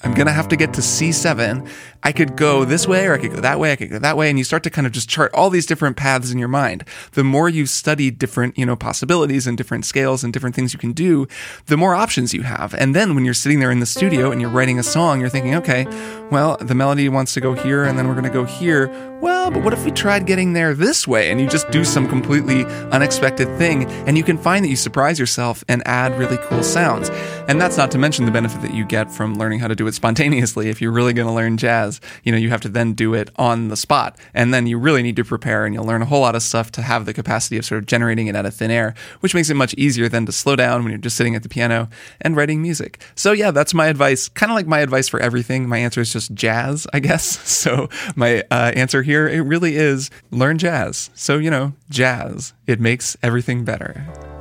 I'm 0.02 0.14
going 0.14 0.26
to 0.26 0.32
have 0.32 0.48
to 0.48 0.56
get 0.56 0.74
to 0.74 0.80
C7. 0.80 1.68
I 2.02 2.12
could 2.12 2.36
go 2.36 2.64
this 2.64 2.86
way 2.86 3.06
or 3.06 3.14
I 3.14 3.18
could 3.18 3.32
go 3.32 3.40
that 3.40 3.58
way. 3.58 3.72
I 3.72 3.76
could 3.76 3.90
go 3.90 3.98
that 3.98 4.16
way. 4.16 4.30
And 4.30 4.38
you 4.38 4.44
start 4.44 4.62
to 4.62 4.70
kind 4.70 4.86
of 4.86 4.92
just 4.92 5.08
chart 5.08 5.32
all 5.34 5.50
these 5.50 5.66
different 5.66 5.96
paths 5.96 6.30
in 6.30 6.38
your 6.38 6.48
mind. 6.48 6.84
The 7.12 7.24
more 7.24 7.48
you 7.48 7.66
study 7.66 8.10
different, 8.10 8.56
you 8.56 8.64
know, 8.64 8.76
possibilities 8.76 9.46
and 9.46 9.56
different 9.56 9.84
scales 9.84 10.22
and 10.22 10.32
different 10.32 10.54
things 10.54 10.72
you 10.72 10.78
can 10.78 10.92
do, 10.92 11.26
the 11.66 11.76
more 11.76 11.94
options 11.94 12.32
you 12.32 12.42
have. 12.42 12.74
And 12.74 12.94
then 12.94 13.14
when 13.14 13.24
you're 13.24 13.34
sitting 13.34 13.60
there 13.60 13.70
in 13.70 13.80
the 13.80 13.86
studio 13.86 14.30
and 14.30 14.40
you're 14.40 14.50
writing 14.50 14.78
a 14.78 14.82
song, 14.82 15.20
you're 15.20 15.28
thinking, 15.28 15.54
okay, 15.56 15.86
well, 16.30 16.56
the 16.58 16.74
melody 16.74 17.08
wants 17.08 17.34
to 17.34 17.40
go 17.40 17.54
here 17.54 17.84
and 17.84 17.98
then 17.98 18.06
we're 18.06 18.14
going 18.14 18.24
to 18.24 18.30
go 18.30 18.44
here. 18.44 18.88
Well, 19.20 19.50
but 19.50 19.64
what 19.64 19.72
if 19.72 19.84
we 19.84 19.90
tried 19.90 20.26
getting 20.26 20.52
there 20.52 20.74
this 20.74 21.08
way? 21.08 21.30
And 21.30 21.40
you 21.40 21.48
just 21.48 21.70
do 21.70 21.84
some 21.84 22.08
completely 22.08 22.64
unexpected 22.92 23.48
thing 23.58 23.84
and 24.06 24.16
you 24.16 24.22
can 24.22 24.38
find 24.38 24.64
that 24.64 24.68
you 24.68 24.76
surprise 24.76 25.18
yourself 25.18 25.64
and 25.68 25.82
add 25.86 26.16
really 26.18 26.38
cool 26.42 26.62
sounds. 26.62 27.10
And 27.48 27.60
that's 27.60 27.76
not 27.76 27.90
to 27.92 27.98
mention 27.98 28.26
the 28.26 28.30
benefit 28.30 28.62
that 28.62 28.74
you 28.74 28.84
get 28.84 29.10
from 29.10 29.34
learning 29.34 29.58
how 29.60 29.68
to 29.68 29.74
do 29.74 29.86
it 29.86 29.94
spontaneously. 29.94 30.68
If 30.68 30.80
you're 30.80 30.92
really 30.92 31.12
going 31.12 31.26
to 31.26 31.34
learn 31.34 31.56
jazz, 31.56 31.87
you 32.24 32.32
know, 32.32 32.38
you 32.38 32.50
have 32.50 32.60
to 32.62 32.68
then 32.68 32.92
do 32.92 33.14
it 33.14 33.30
on 33.36 33.68
the 33.68 33.76
spot. 33.76 34.18
And 34.34 34.52
then 34.52 34.66
you 34.66 34.78
really 34.78 35.02
need 35.02 35.16
to 35.16 35.24
prepare 35.24 35.64
and 35.64 35.74
you'll 35.74 35.84
learn 35.84 36.02
a 36.02 36.06
whole 36.06 36.20
lot 36.20 36.34
of 36.34 36.42
stuff 36.42 36.70
to 36.72 36.82
have 36.82 37.06
the 37.06 37.14
capacity 37.14 37.56
of 37.58 37.64
sort 37.64 37.78
of 37.78 37.86
generating 37.86 38.26
it 38.26 38.36
out 38.36 38.46
of 38.46 38.54
thin 38.54 38.70
air, 38.70 38.94
which 39.20 39.34
makes 39.34 39.50
it 39.50 39.54
much 39.54 39.74
easier 39.74 40.08
than 40.08 40.26
to 40.26 40.32
slow 40.32 40.56
down 40.56 40.82
when 40.82 40.90
you're 40.90 40.98
just 40.98 41.16
sitting 41.16 41.34
at 41.34 41.42
the 41.42 41.48
piano 41.48 41.88
and 42.20 42.36
writing 42.36 42.62
music. 42.62 43.00
So 43.14 43.32
yeah, 43.32 43.50
that's 43.50 43.74
my 43.74 43.86
advice. 43.86 44.28
Kind 44.28 44.50
of 44.50 44.56
like 44.56 44.66
my 44.66 44.80
advice 44.80 45.08
for 45.08 45.20
everything. 45.20 45.68
My 45.68 45.78
answer 45.78 46.00
is 46.00 46.12
just 46.12 46.34
jazz, 46.34 46.86
I 46.92 47.00
guess. 47.00 47.38
So 47.58 47.88
my 48.14 48.44
uh, 48.52 48.72
answer 48.76 49.02
here, 49.02 49.28
it 49.28 49.40
really 49.40 49.74
is 49.74 50.10
learn 50.30 50.58
jazz. 50.58 51.10
So, 51.14 51.38
you 51.38 51.50
know, 51.50 51.72
jazz. 51.90 52.52
It 52.66 52.78
makes 52.78 53.16
everything 53.22 53.64
better. 53.64 54.37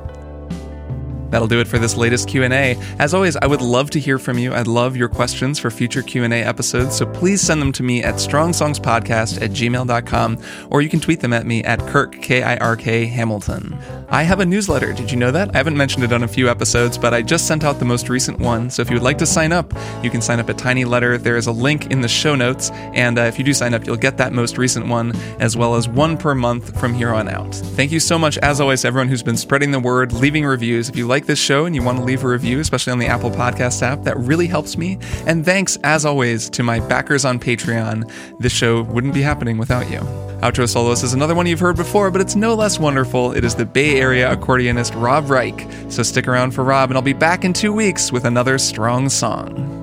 That'll 1.30 1.48
do 1.48 1.60
it 1.60 1.68
for 1.68 1.78
this 1.78 1.96
latest 1.96 2.28
Q&A. 2.28 2.76
As 2.98 3.14
always, 3.14 3.36
I 3.36 3.46
would 3.46 3.60
love 3.60 3.90
to 3.90 4.00
hear 4.00 4.18
from 4.18 4.38
you. 4.38 4.54
I'd 4.54 4.66
love 4.66 4.96
your 4.96 5.08
questions 5.08 5.58
for 5.58 5.70
future 5.70 6.02
Q&A 6.02 6.42
episodes, 6.42 6.96
so 6.96 7.06
please 7.06 7.40
send 7.40 7.60
them 7.60 7.72
to 7.72 7.82
me 7.82 8.02
at 8.02 8.14
strongsongspodcast 8.14 9.42
at 9.42 9.50
gmail.com, 9.50 10.38
or 10.70 10.82
you 10.82 10.88
can 10.88 11.00
tweet 11.00 11.20
them 11.20 11.32
at 11.32 11.46
me 11.46 11.62
at 11.64 11.80
Kirk, 11.80 12.20
K-I-R-K, 12.20 13.06
Hamilton. 13.06 13.78
I 14.10 14.22
have 14.22 14.40
a 14.40 14.46
newsletter. 14.46 14.92
Did 14.92 15.10
you 15.10 15.18
know 15.18 15.30
that? 15.30 15.54
I 15.54 15.58
haven't 15.58 15.76
mentioned 15.76 16.04
it 16.04 16.12
on 16.12 16.22
a 16.22 16.28
few 16.28 16.48
episodes, 16.48 16.96
but 16.96 17.12
I 17.12 17.22
just 17.22 17.46
sent 17.46 17.64
out 17.64 17.78
the 17.78 17.84
most 17.84 18.08
recent 18.08 18.38
one, 18.38 18.70
so 18.70 18.82
if 18.82 18.88
you 18.88 18.96
would 18.96 19.02
like 19.02 19.18
to 19.18 19.26
sign 19.26 19.52
up, 19.52 19.72
you 20.02 20.10
can 20.10 20.22
sign 20.22 20.40
up 20.40 20.48
at 20.48 20.58
Tiny 20.58 20.84
Letter. 20.84 21.18
There 21.18 21.36
is 21.36 21.46
a 21.46 21.52
link 21.52 21.90
in 21.90 22.00
the 22.00 22.08
show 22.08 22.34
notes, 22.34 22.70
and 22.94 23.18
uh, 23.18 23.22
if 23.22 23.38
you 23.38 23.44
do 23.44 23.52
sign 23.52 23.74
up, 23.74 23.86
you'll 23.86 23.96
get 23.96 24.16
that 24.16 24.32
most 24.32 24.56
recent 24.56 24.86
one, 24.86 25.14
as 25.40 25.56
well 25.56 25.74
as 25.74 25.88
one 25.88 26.16
per 26.16 26.34
month 26.34 26.78
from 26.78 26.94
here 26.94 27.10
on 27.10 27.28
out. 27.28 27.54
Thank 27.54 27.92
you 27.92 28.00
so 28.00 28.18
much, 28.18 28.38
as 28.38 28.60
always, 28.60 28.84
everyone 28.84 29.08
who's 29.08 29.22
been 29.22 29.36
spreading 29.36 29.70
the 29.70 29.80
word, 29.80 30.12
leaving 30.12 30.44
reviews. 30.44 30.88
If 30.88 30.96
you 30.96 31.06
like 31.06 31.17
this 31.26 31.38
show 31.38 31.64
and 31.64 31.74
you 31.74 31.82
want 31.82 31.98
to 31.98 32.04
leave 32.04 32.24
a 32.24 32.28
review, 32.28 32.60
especially 32.60 32.92
on 32.92 32.98
the 32.98 33.06
Apple 33.06 33.30
Podcast 33.30 33.82
app, 33.82 34.02
that 34.04 34.16
really 34.16 34.46
helps 34.46 34.76
me. 34.76 34.98
And 35.26 35.44
thanks, 35.44 35.76
as 35.84 36.04
always, 36.04 36.50
to 36.50 36.62
my 36.62 36.80
backers 36.80 37.24
on 37.24 37.38
Patreon. 37.38 38.10
This 38.38 38.52
show 38.52 38.82
wouldn't 38.82 39.14
be 39.14 39.22
happening 39.22 39.58
without 39.58 39.90
you. 39.90 40.00
Outro 40.40 40.68
Solos 40.68 41.02
is 41.02 41.14
another 41.14 41.34
one 41.34 41.46
you've 41.46 41.60
heard 41.60 41.76
before, 41.76 42.10
but 42.10 42.20
it's 42.20 42.36
no 42.36 42.54
less 42.54 42.78
wonderful. 42.78 43.32
It 43.32 43.44
is 43.44 43.54
the 43.54 43.66
Bay 43.66 44.00
Area 44.00 44.34
accordionist 44.34 45.00
Rob 45.00 45.30
Reich. 45.30 45.66
So 45.90 46.02
stick 46.02 46.28
around 46.28 46.52
for 46.52 46.62
Rob, 46.64 46.90
and 46.90 46.96
I'll 46.96 47.02
be 47.02 47.12
back 47.12 47.44
in 47.44 47.52
two 47.52 47.72
weeks 47.72 48.12
with 48.12 48.24
another 48.24 48.58
strong 48.58 49.08
song. 49.08 49.77